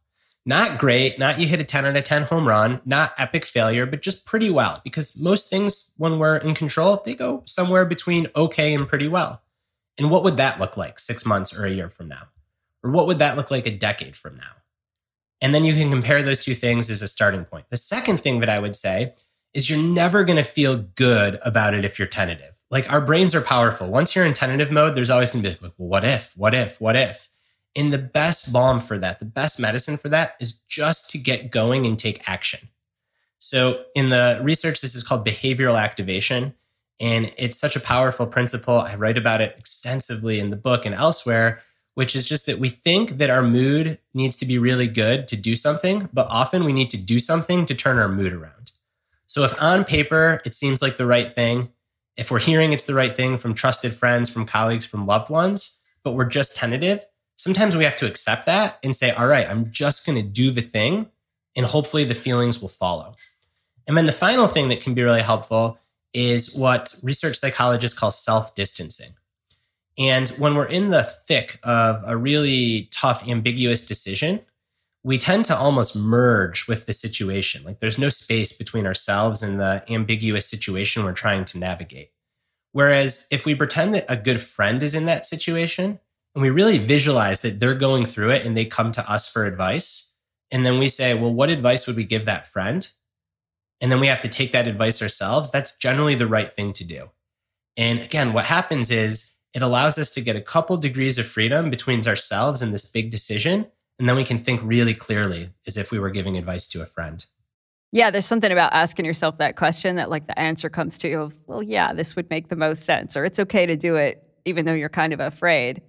Not 0.43 0.79
great, 0.79 1.19
not 1.19 1.39
you 1.39 1.45
hit 1.45 1.59
a 1.59 1.63
10 1.63 1.85
out 1.85 1.95
of 1.95 2.03
10 2.03 2.23
home 2.23 2.47
run, 2.47 2.81
not 2.83 3.13
epic 3.19 3.45
failure, 3.45 3.85
but 3.85 4.01
just 4.01 4.25
pretty 4.25 4.49
well. 4.49 4.81
Because 4.83 5.15
most 5.19 5.51
things, 5.51 5.91
when 5.97 6.17
we're 6.17 6.37
in 6.37 6.55
control, 6.55 7.03
they 7.05 7.13
go 7.13 7.43
somewhere 7.45 7.85
between 7.85 8.25
okay 8.35 8.73
and 8.73 8.87
pretty 8.87 9.07
well. 9.07 9.43
And 10.01 10.09
what 10.09 10.23
would 10.23 10.37
that 10.37 10.59
look 10.59 10.77
like 10.77 10.97
six 10.97 11.27
months 11.27 11.55
or 11.55 11.63
a 11.63 11.69
year 11.69 11.87
from 11.87 12.07
now? 12.07 12.23
Or 12.83 12.89
what 12.89 13.05
would 13.05 13.19
that 13.19 13.37
look 13.37 13.51
like 13.51 13.67
a 13.67 13.77
decade 13.77 14.15
from 14.15 14.35
now? 14.35 14.49
And 15.41 15.53
then 15.53 15.63
you 15.63 15.73
can 15.75 15.91
compare 15.91 16.23
those 16.23 16.43
two 16.43 16.55
things 16.55 16.89
as 16.89 17.03
a 17.03 17.07
starting 17.07 17.45
point. 17.45 17.65
The 17.69 17.77
second 17.77 18.19
thing 18.19 18.39
that 18.39 18.49
I 18.49 18.57
would 18.57 18.75
say 18.75 19.13
is 19.53 19.69
you're 19.69 19.77
never 19.77 20.23
going 20.23 20.37
to 20.37 20.43
feel 20.43 20.77
good 20.95 21.39
about 21.43 21.75
it 21.75 21.85
if 21.85 21.99
you're 21.99 22.07
tentative. 22.07 22.55
Like 22.71 22.91
our 22.91 22.99
brains 22.99 23.35
are 23.35 23.41
powerful. 23.41 23.91
Once 23.91 24.15
you're 24.15 24.25
in 24.25 24.33
tentative 24.33 24.71
mode, 24.71 24.95
there's 24.95 25.11
always 25.11 25.29
going 25.29 25.43
to 25.43 25.51
be 25.51 25.57
like, 25.61 25.73
well, 25.77 25.89
what 25.89 26.03
if, 26.03 26.33
what 26.35 26.55
if, 26.55 26.81
what 26.81 26.95
if? 26.95 27.29
And 27.75 27.93
the 27.93 27.99
best 27.99 28.51
balm 28.51 28.79
for 28.79 28.97
that, 28.97 29.19
the 29.19 29.25
best 29.25 29.59
medicine 29.59 29.97
for 29.97 30.09
that 30.09 30.31
is 30.39 30.53
just 30.67 31.11
to 31.11 31.19
get 31.19 31.51
going 31.51 31.85
and 31.85 31.99
take 31.99 32.27
action. 32.27 32.69
So 33.37 33.83
in 33.93 34.09
the 34.09 34.39
research, 34.41 34.81
this 34.81 34.95
is 34.95 35.03
called 35.03 35.27
behavioral 35.27 35.79
activation. 35.79 36.55
And 37.01 37.33
it's 37.37 37.57
such 37.57 37.75
a 37.75 37.81
powerful 37.81 38.25
principle. 38.25 38.79
I 38.79 38.95
write 38.95 39.17
about 39.17 39.41
it 39.41 39.55
extensively 39.57 40.39
in 40.39 40.51
the 40.51 40.55
book 40.55 40.85
and 40.85 40.95
elsewhere 40.95 41.61
which 41.93 42.15
is 42.15 42.25
just 42.25 42.45
that 42.45 42.59
we 42.59 42.69
think 42.69 43.17
that 43.17 43.29
our 43.29 43.41
mood 43.41 43.97
needs 44.13 44.37
to 44.37 44.45
be 44.45 44.57
really 44.57 44.87
good 44.87 45.27
to 45.27 45.35
do 45.35 45.55
something, 45.55 46.09
but 46.13 46.27
often 46.29 46.63
we 46.63 46.73
need 46.73 46.89
to 46.89 46.97
do 46.97 47.19
something 47.19 47.65
to 47.65 47.75
turn 47.75 47.97
our 47.97 48.07
mood 48.07 48.33
around. 48.33 48.71
So 49.27 49.43
if 49.43 49.53
on 49.61 49.83
paper 49.83 50.41
it 50.45 50.53
seems 50.53 50.81
like 50.81 50.97
the 50.97 51.05
right 51.05 51.33
thing, 51.33 51.69
if 52.17 52.31
we're 52.31 52.39
hearing 52.39 52.73
it's 52.73 52.85
the 52.85 52.93
right 52.93 53.15
thing 53.15 53.37
from 53.37 53.53
trusted 53.53 53.93
friends, 53.93 54.29
from 54.29 54.45
colleagues, 54.45 54.85
from 54.85 55.05
loved 55.05 55.29
ones, 55.29 55.79
but 56.03 56.13
we're 56.13 56.25
just 56.25 56.55
tentative, 56.55 57.05
sometimes 57.35 57.75
we 57.75 57.83
have 57.83 57.95
to 57.97 58.07
accept 58.07 58.45
that 58.45 58.77
and 58.83 58.95
say, 58.95 59.11
all 59.11 59.27
right, 59.27 59.47
I'm 59.49 59.71
just 59.71 60.05
going 60.05 60.21
to 60.21 60.27
do 60.27 60.51
the 60.51 60.61
thing, 60.61 61.07
and 61.55 61.65
hopefully 61.65 62.03
the 62.03 62.15
feelings 62.15 62.61
will 62.61 62.69
follow. 62.69 63.15
And 63.87 63.97
then 63.97 64.05
the 64.05 64.11
final 64.11 64.47
thing 64.47 64.69
that 64.69 64.81
can 64.81 64.93
be 64.93 65.03
really 65.03 65.21
helpful 65.21 65.77
is 66.13 66.55
what 66.55 66.93
research 67.03 67.37
psychologists 67.37 67.97
call 67.97 68.11
self 68.11 68.55
distancing. 68.55 69.11
And 69.97 70.29
when 70.29 70.55
we're 70.55 70.65
in 70.65 70.89
the 70.89 71.03
thick 71.03 71.59
of 71.63 72.01
a 72.05 72.17
really 72.17 72.89
tough, 72.91 73.27
ambiguous 73.27 73.85
decision, 73.85 74.41
we 75.03 75.17
tend 75.17 75.45
to 75.45 75.57
almost 75.57 75.95
merge 75.95 76.67
with 76.67 76.85
the 76.85 76.93
situation. 76.93 77.63
Like 77.63 77.79
there's 77.79 77.97
no 77.97 78.09
space 78.09 78.51
between 78.51 78.85
ourselves 78.85 79.41
and 79.41 79.59
the 79.59 79.83
ambiguous 79.89 80.45
situation 80.45 81.03
we're 81.03 81.13
trying 81.13 81.45
to 81.45 81.57
navigate. 81.57 82.11
Whereas 82.71 83.27
if 83.31 83.45
we 83.45 83.55
pretend 83.55 83.93
that 83.95 84.05
a 84.07 84.15
good 84.15 84.41
friend 84.41 84.81
is 84.81 84.95
in 84.95 85.05
that 85.05 85.25
situation 85.25 85.99
and 86.35 86.41
we 86.41 86.49
really 86.49 86.77
visualize 86.77 87.41
that 87.41 87.59
they're 87.59 87.75
going 87.75 88.05
through 88.05 88.29
it 88.31 88.45
and 88.45 88.55
they 88.55 88.65
come 88.65 88.91
to 88.93 89.11
us 89.11 89.27
for 89.27 89.45
advice, 89.45 90.13
and 90.51 90.65
then 90.65 90.79
we 90.79 90.87
say, 90.87 91.13
well, 91.13 91.33
what 91.33 91.49
advice 91.49 91.87
would 91.87 91.95
we 91.95 92.03
give 92.03 92.25
that 92.25 92.47
friend? 92.47 92.89
And 93.81 93.91
then 93.91 93.99
we 93.99 94.07
have 94.07 94.21
to 94.21 94.29
take 94.29 94.51
that 94.51 94.67
advice 94.67 95.01
ourselves. 95.01 95.51
That's 95.51 95.75
generally 95.77 96.15
the 96.15 96.27
right 96.27 96.53
thing 96.53 96.71
to 96.73 96.83
do. 96.85 97.09
And 97.77 97.99
again, 97.99 98.31
what 98.31 98.45
happens 98.45 98.91
is 98.91 99.33
it 99.53 99.61
allows 99.61 99.97
us 99.97 100.11
to 100.11 100.21
get 100.21 100.35
a 100.35 100.41
couple 100.41 100.77
degrees 100.77 101.17
of 101.17 101.27
freedom 101.27 101.69
between 101.69 102.05
ourselves 102.07 102.61
and 102.61 102.73
this 102.73 102.89
big 102.89 103.09
decision. 103.09 103.67
And 103.99 104.07
then 104.07 104.15
we 104.15 104.23
can 104.23 104.39
think 104.39 104.61
really 104.63 104.93
clearly 104.93 105.49
as 105.67 105.77
if 105.77 105.91
we 105.91 105.99
were 105.99 106.09
giving 106.09 106.37
advice 106.37 106.67
to 106.69 106.81
a 106.81 106.85
friend. 106.85 107.25
Yeah, 107.91 108.09
there's 108.09 108.25
something 108.25 108.51
about 108.51 108.71
asking 108.73 109.05
yourself 109.05 109.37
that 109.37 109.57
question 109.57 109.97
that, 109.97 110.09
like, 110.09 110.25
the 110.25 110.39
answer 110.39 110.69
comes 110.69 110.97
to 110.99 111.09
you 111.09 111.21
of, 111.21 111.37
well, 111.45 111.61
yeah, 111.61 111.91
this 111.91 112.15
would 112.15 112.29
make 112.29 112.47
the 112.47 112.55
most 112.55 112.83
sense, 112.83 113.17
or 113.17 113.25
it's 113.25 113.39
okay 113.39 113.65
to 113.65 113.75
do 113.75 113.95
it 113.95 114.23
even 114.45 114.65
though 114.65 114.73
you're 114.73 114.89
kind 114.89 115.11
of 115.11 115.19
afraid. 115.19 115.81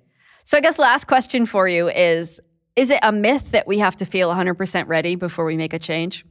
So, 0.45 0.59
I 0.59 0.61
guess 0.61 0.79
last 0.79 1.07
question 1.07 1.47
for 1.47 1.69
you 1.69 1.89
is 1.89 2.41
Is 2.75 2.91
it 2.91 3.01
a 3.03 3.13
myth 3.13 3.53
that 3.53 3.67
we 3.67 3.79
have 3.79 3.97
to 3.99 4.05
feel 4.05 4.31
100% 4.31 4.89
ready 4.89 5.15
before 5.15 5.45
we 5.45 5.57
make 5.57 5.73
a 5.73 5.79
change? 5.79 6.25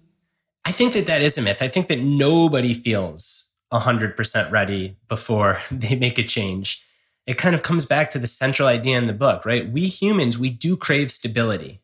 I 0.65 0.71
think 0.71 0.93
that 0.93 1.08
that 1.08 1.21
is 1.21 1.38
a 1.38 1.41
myth. 1.41 1.62
I 1.62 1.67
think 1.67 1.88
that 1.88 2.00
nobody 2.00 2.74
feels 2.74 3.52
100% 3.74 4.52
ready 4.52 4.97
before 5.08 5.60
they 5.71 5.95
make 5.95 6.17
a 6.17 6.24
change 6.24 6.84
it 7.28 7.38
kind 7.38 7.56
of 7.56 7.63
comes 7.63 7.86
back 7.86 8.10
to 8.12 8.19
the 8.19 8.28
central 8.28 8.68
idea 8.68 8.97
in 8.97 9.07
the 9.07 9.14
book, 9.14 9.45
right? 9.45 9.72
We 9.72 9.88
humans, 9.88 10.38
we 10.38 10.49
do 10.49 10.76
crave 10.76 11.12
stability. 11.12 11.80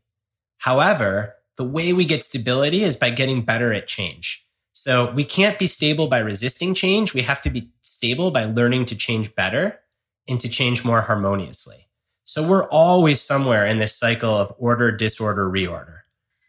However, 0.58 1.36
the 1.58 1.64
way 1.64 1.94
we 1.94 2.06
get 2.06 2.24
stability 2.24 2.82
is 2.82 2.96
by 2.96 3.12
getting 3.12 3.44
better 3.44 3.74
at 3.74 3.88
change. 3.88 4.46
So 4.74 5.12
we 5.14 5.24
can't 5.24 5.60
be 5.60 5.68
stable 5.68 6.08
by 6.08 6.20
resisting 6.20 6.74
change. 6.74 7.14
We 7.14 7.22
have 7.22 7.42
to 7.42 7.50
be 7.50 7.70
stable 7.82 8.32
by 8.32 8.46
learning 8.46 8.86
to 8.86 8.96
change 8.96 9.34
better 9.36 9.80
and 10.28 10.40
to 10.40 10.50
change 10.50 10.84
more 10.84 11.02
harmoniously. 11.02 11.88
So 12.26 12.48
we're 12.48 12.68
always 12.70 13.22
somewhere 13.22 13.66
in 13.66 13.78
this 13.78 13.96
cycle 13.96 14.36
of 14.36 14.54
order, 14.58 14.92
disorder, 14.92 15.50
reorder. 15.50 15.97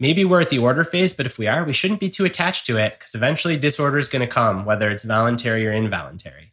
Maybe 0.01 0.25
we're 0.25 0.41
at 0.41 0.51
the 0.51 0.59
order 0.59 0.85
phase, 0.85 1.13
but 1.13 1.27
if 1.27 1.39
we 1.39 1.49
are, 1.49 1.65
we 1.65 1.73
shouldn't 1.73 2.01
be 2.01 2.09
too 2.09 2.25
attached 2.25 2.67
to 2.67 2.77
it 2.77 2.99
because 2.99 3.15
eventually 3.15 3.57
disorder 3.59 3.99
is 3.99 4.07
going 4.07 4.27
to 4.27 4.33
come, 4.33 4.65
whether 4.65 4.91
it's 4.91 5.03
voluntary 5.03 5.67
or 5.67 5.73
involuntary. 5.73 6.51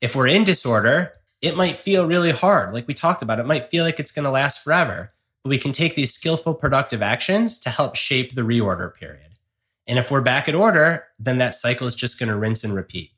If 0.00 0.16
we're 0.16 0.28
in 0.28 0.44
disorder, 0.44 1.12
it 1.42 1.56
might 1.56 1.76
feel 1.76 2.06
really 2.06 2.30
hard. 2.30 2.72
Like 2.72 2.88
we 2.88 2.94
talked 2.94 3.22
about, 3.22 3.38
it 3.38 3.46
might 3.46 3.66
feel 3.66 3.84
like 3.84 4.00
it's 4.00 4.12
going 4.12 4.24
to 4.24 4.30
last 4.30 4.64
forever. 4.64 5.12
But 5.44 5.50
we 5.50 5.58
can 5.58 5.72
take 5.72 5.94
these 5.94 6.14
skillful, 6.14 6.54
productive 6.54 7.02
actions 7.02 7.58
to 7.60 7.70
help 7.70 7.96
shape 7.96 8.34
the 8.34 8.42
reorder 8.42 8.94
period. 8.94 9.38
And 9.86 9.98
if 9.98 10.10
we're 10.10 10.22
back 10.22 10.48
at 10.48 10.54
order, 10.54 11.04
then 11.18 11.38
that 11.38 11.54
cycle 11.54 11.86
is 11.86 11.94
just 11.94 12.18
going 12.18 12.30
to 12.30 12.36
rinse 12.36 12.64
and 12.64 12.74
repeat. 12.74 13.10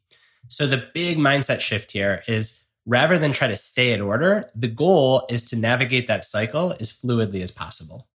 So 0.49 0.67
the 0.67 0.89
big 0.93 1.19
mindset 1.19 1.61
shift 1.61 1.93
here 1.93 2.23
is 2.27 2.65
rather 2.85 3.19
than 3.19 3.33
try 3.33 3.49
to 3.49 3.57
stay 3.57 3.93
at 3.93 4.01
order, 4.01 4.51
the 4.55 4.69
goal 4.69 5.25
is 5.31 5.49
to 5.51 5.57
navigate 5.57 6.09
that 6.09 6.25
cycle 6.25 6.75
as 6.81 6.91
fluidly 6.91 7.43
as 7.43 7.51
possible. 7.51 8.08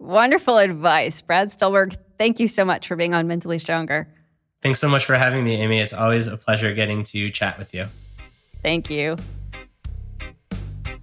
Wonderful 0.00 0.58
advice. 0.58 1.20
Brad 1.22 1.50
Stulberg. 1.50 1.96
thank 2.18 2.38
you 2.38 2.46
so 2.46 2.64
much 2.64 2.86
for 2.86 2.94
being 2.94 3.14
on 3.14 3.26
Mentally 3.26 3.58
Stronger. 3.58 4.06
Thanks 4.62 4.78
so 4.80 4.88
much 4.88 5.04
for 5.04 5.16
having 5.16 5.44
me, 5.44 5.56
Amy. 5.56 5.80
It's 5.80 5.92
always 5.92 6.28
a 6.28 6.36
pleasure 6.36 6.72
getting 6.72 7.02
to 7.04 7.30
chat 7.30 7.58
with 7.58 7.74
you. 7.74 7.86
Thank 8.62 8.90
you. 8.90 9.16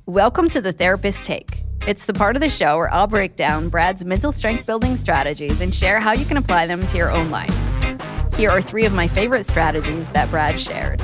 Welcome 0.06 0.50
to 0.50 0.62
the 0.62 0.72
Therapist 0.72 1.26
Take. 1.26 1.64
It's 1.86 2.06
the 2.06 2.14
part 2.14 2.38
of 2.38 2.42
the 2.42 2.50
show 2.50 2.78
where 2.78 2.94
I'll 2.94 3.08
break 3.08 3.36
down 3.36 3.70
Brad's 3.70 4.06
mental 4.06 4.32
strength 4.32 4.66
building 4.66 4.96
strategies 4.98 5.60
and 5.60 5.76
share 5.76 6.00
how 6.00 6.14
you 6.14 6.26
can 6.26 6.38
apply 6.38 6.66
them 6.66 6.86
to 6.86 6.98
your 6.98 7.12
own 7.12 7.30
life. 7.30 7.54
Here 8.36 8.50
are 8.50 8.62
three 8.62 8.86
of 8.86 8.94
my 8.94 9.08
favorite 9.08 9.46
strategies 9.46 10.10
that 10.10 10.30
Brad 10.30 10.60
shared. 10.60 11.02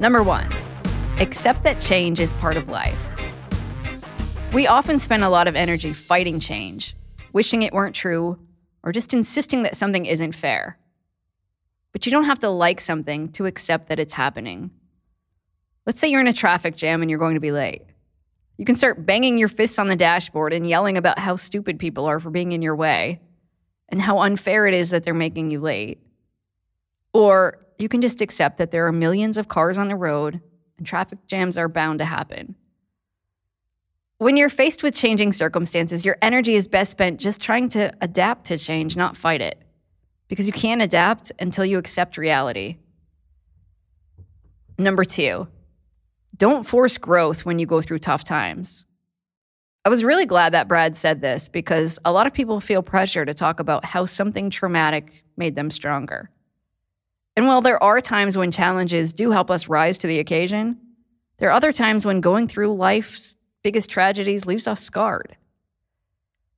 Number 0.00 0.22
one, 0.22 0.52
accept 1.18 1.62
that 1.62 1.80
change 1.80 2.18
is 2.18 2.32
part 2.34 2.56
of 2.56 2.68
life. 2.68 3.08
We 4.50 4.66
often 4.66 4.98
spend 4.98 5.24
a 5.24 5.28
lot 5.28 5.46
of 5.46 5.56
energy 5.56 5.92
fighting 5.92 6.40
change, 6.40 6.96
wishing 7.34 7.62
it 7.62 7.74
weren't 7.74 7.94
true, 7.94 8.38
or 8.82 8.92
just 8.92 9.12
insisting 9.12 9.62
that 9.64 9.76
something 9.76 10.06
isn't 10.06 10.32
fair. 10.32 10.78
But 11.92 12.06
you 12.06 12.12
don't 12.12 12.24
have 12.24 12.38
to 12.40 12.48
like 12.48 12.80
something 12.80 13.30
to 13.32 13.44
accept 13.44 13.88
that 13.88 14.00
it's 14.00 14.14
happening. 14.14 14.70
Let's 15.84 16.00
say 16.00 16.08
you're 16.08 16.22
in 16.22 16.26
a 16.28 16.32
traffic 16.32 16.76
jam 16.76 17.02
and 17.02 17.10
you're 17.10 17.18
going 17.18 17.34
to 17.34 17.40
be 17.40 17.52
late. 17.52 17.82
You 18.56 18.64
can 18.64 18.74
start 18.74 19.04
banging 19.04 19.36
your 19.36 19.48
fists 19.48 19.78
on 19.78 19.88
the 19.88 19.96
dashboard 19.96 20.54
and 20.54 20.66
yelling 20.66 20.96
about 20.96 21.18
how 21.18 21.36
stupid 21.36 21.78
people 21.78 22.06
are 22.06 22.18
for 22.18 22.30
being 22.30 22.52
in 22.52 22.62
your 22.62 22.74
way 22.74 23.20
and 23.90 24.00
how 24.00 24.18
unfair 24.20 24.66
it 24.66 24.74
is 24.74 24.90
that 24.90 25.04
they're 25.04 25.14
making 25.14 25.50
you 25.50 25.60
late. 25.60 26.00
Or 27.12 27.66
you 27.78 27.88
can 27.88 28.00
just 28.00 28.22
accept 28.22 28.56
that 28.58 28.70
there 28.70 28.86
are 28.86 28.92
millions 28.92 29.36
of 29.36 29.48
cars 29.48 29.76
on 29.76 29.88
the 29.88 29.96
road 29.96 30.40
and 30.78 30.86
traffic 30.86 31.18
jams 31.26 31.58
are 31.58 31.68
bound 31.68 31.98
to 31.98 32.06
happen. 32.06 32.54
When 34.18 34.36
you're 34.36 34.48
faced 34.48 34.82
with 34.82 34.96
changing 34.96 35.32
circumstances, 35.32 36.04
your 36.04 36.16
energy 36.20 36.56
is 36.56 36.66
best 36.66 36.90
spent 36.90 37.20
just 37.20 37.40
trying 37.40 37.68
to 37.70 37.92
adapt 38.00 38.46
to 38.46 38.58
change, 38.58 38.96
not 38.96 39.16
fight 39.16 39.40
it, 39.40 39.62
because 40.26 40.48
you 40.48 40.52
can't 40.52 40.82
adapt 40.82 41.30
until 41.38 41.64
you 41.64 41.78
accept 41.78 42.18
reality. 42.18 42.78
Number 44.76 45.04
two, 45.04 45.46
don't 46.36 46.66
force 46.66 46.98
growth 46.98 47.44
when 47.44 47.60
you 47.60 47.66
go 47.66 47.80
through 47.80 48.00
tough 48.00 48.24
times. 48.24 48.86
I 49.84 49.88
was 49.88 50.02
really 50.02 50.26
glad 50.26 50.52
that 50.52 50.66
Brad 50.66 50.96
said 50.96 51.20
this 51.20 51.48
because 51.48 52.00
a 52.04 52.10
lot 52.10 52.26
of 52.26 52.34
people 52.34 52.58
feel 52.58 52.82
pressure 52.82 53.24
to 53.24 53.32
talk 53.32 53.60
about 53.60 53.84
how 53.84 54.04
something 54.04 54.50
traumatic 54.50 55.24
made 55.36 55.54
them 55.54 55.70
stronger. 55.70 56.28
And 57.36 57.46
while 57.46 57.60
there 57.60 57.80
are 57.80 58.00
times 58.00 58.36
when 58.36 58.50
challenges 58.50 59.12
do 59.12 59.30
help 59.30 59.48
us 59.48 59.68
rise 59.68 59.96
to 59.98 60.08
the 60.08 60.18
occasion, 60.18 60.76
there 61.38 61.48
are 61.48 61.52
other 61.52 61.72
times 61.72 62.04
when 62.04 62.20
going 62.20 62.48
through 62.48 62.74
life's 62.74 63.36
biggest 63.62 63.90
tragedies 63.90 64.46
leaves 64.46 64.66
us 64.66 64.80
scarred. 64.82 65.36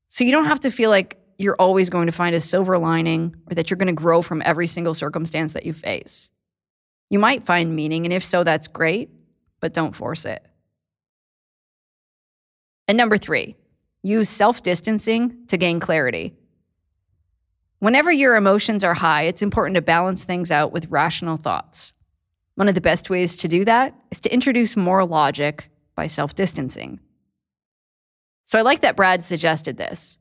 So 0.08 0.24
you 0.24 0.32
don't 0.32 0.46
have 0.46 0.60
to 0.60 0.70
feel 0.70 0.90
like 0.90 1.18
you're 1.38 1.56
always 1.56 1.88
going 1.88 2.06
to 2.06 2.12
find 2.12 2.34
a 2.34 2.40
silver 2.40 2.76
lining 2.78 3.34
or 3.50 3.54
that 3.54 3.70
you're 3.70 3.78
going 3.78 3.86
to 3.86 3.92
grow 3.92 4.20
from 4.22 4.42
every 4.44 4.66
single 4.66 4.94
circumstance 4.94 5.54
that 5.54 5.64
you 5.64 5.72
face. 5.72 6.30
You 7.08 7.18
might 7.18 7.44
find 7.44 7.74
meaning, 7.74 8.04
and 8.04 8.12
if 8.12 8.22
so, 8.22 8.44
that's 8.44 8.68
great, 8.68 9.10
but 9.60 9.72
don't 9.72 9.96
force 9.96 10.24
it. 10.24 10.44
And 12.86 12.98
number 12.98 13.16
three, 13.16 13.56
use 14.02 14.28
self 14.28 14.62
distancing 14.62 15.46
to 15.46 15.56
gain 15.56 15.80
clarity. 15.80 16.34
Whenever 17.78 18.12
your 18.12 18.36
emotions 18.36 18.84
are 18.84 18.94
high, 18.94 19.22
it's 19.22 19.42
important 19.42 19.76
to 19.76 19.82
balance 19.82 20.24
things 20.24 20.50
out 20.50 20.72
with 20.72 20.90
rational 20.90 21.38
thoughts. 21.38 21.94
One 22.56 22.68
of 22.68 22.74
the 22.74 22.82
best 22.82 23.08
ways 23.08 23.36
to 23.38 23.48
do 23.48 23.64
that 23.64 23.94
is 24.10 24.20
to 24.20 24.34
introduce 24.34 24.76
more 24.76 25.06
logic 25.06 25.69
by 26.00 26.06
self 26.06 26.34
distancing. 26.34 26.98
So 28.46 28.58
I 28.58 28.62
like 28.62 28.80
that 28.80 28.96
Brad 28.96 29.22
suggested 29.22 29.76
this. 29.76 30.18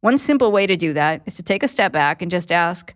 One 0.00 0.18
simple 0.18 0.50
way 0.50 0.66
to 0.66 0.76
do 0.76 0.92
that 0.94 1.22
is 1.24 1.36
to 1.36 1.44
take 1.44 1.62
a 1.62 1.68
step 1.68 1.92
back 1.92 2.20
and 2.20 2.32
just 2.32 2.50
ask, 2.50 2.92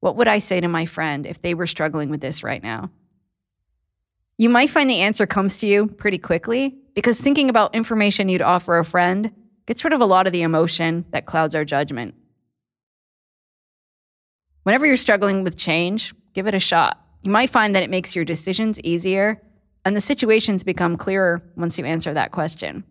what 0.00 0.16
would 0.16 0.28
I 0.28 0.38
say 0.38 0.62
to 0.62 0.66
my 0.68 0.86
friend 0.86 1.26
if 1.26 1.42
they 1.42 1.52
were 1.52 1.66
struggling 1.66 2.08
with 2.08 2.22
this 2.22 2.42
right 2.42 2.62
now? 2.62 2.90
You 4.38 4.48
might 4.48 4.70
find 4.70 4.88
the 4.88 5.02
answer 5.02 5.26
comes 5.26 5.58
to 5.58 5.66
you 5.66 5.88
pretty 5.88 6.16
quickly 6.16 6.74
because 6.94 7.20
thinking 7.20 7.50
about 7.50 7.74
information 7.74 8.30
you'd 8.30 8.40
offer 8.40 8.78
a 8.78 8.84
friend 8.84 9.30
gets 9.66 9.84
rid 9.84 9.92
of 9.92 10.00
a 10.00 10.06
lot 10.06 10.26
of 10.26 10.32
the 10.32 10.40
emotion 10.40 11.04
that 11.10 11.26
clouds 11.26 11.54
our 11.54 11.66
judgment. 11.66 12.14
Whenever 14.62 14.86
you're 14.86 14.96
struggling 14.96 15.44
with 15.44 15.58
change, 15.58 16.14
give 16.32 16.46
it 16.46 16.54
a 16.54 16.60
shot. 16.60 16.98
You 17.24 17.30
might 17.30 17.50
find 17.50 17.76
that 17.76 17.82
it 17.82 17.90
makes 17.90 18.16
your 18.16 18.24
decisions 18.24 18.80
easier 18.80 19.42
and 19.88 19.96
the 19.96 20.02
situations 20.02 20.64
become 20.64 20.98
clearer 20.98 21.42
once 21.56 21.78
you 21.78 21.86
answer 21.86 22.12
that 22.12 22.30
question. 22.30 22.84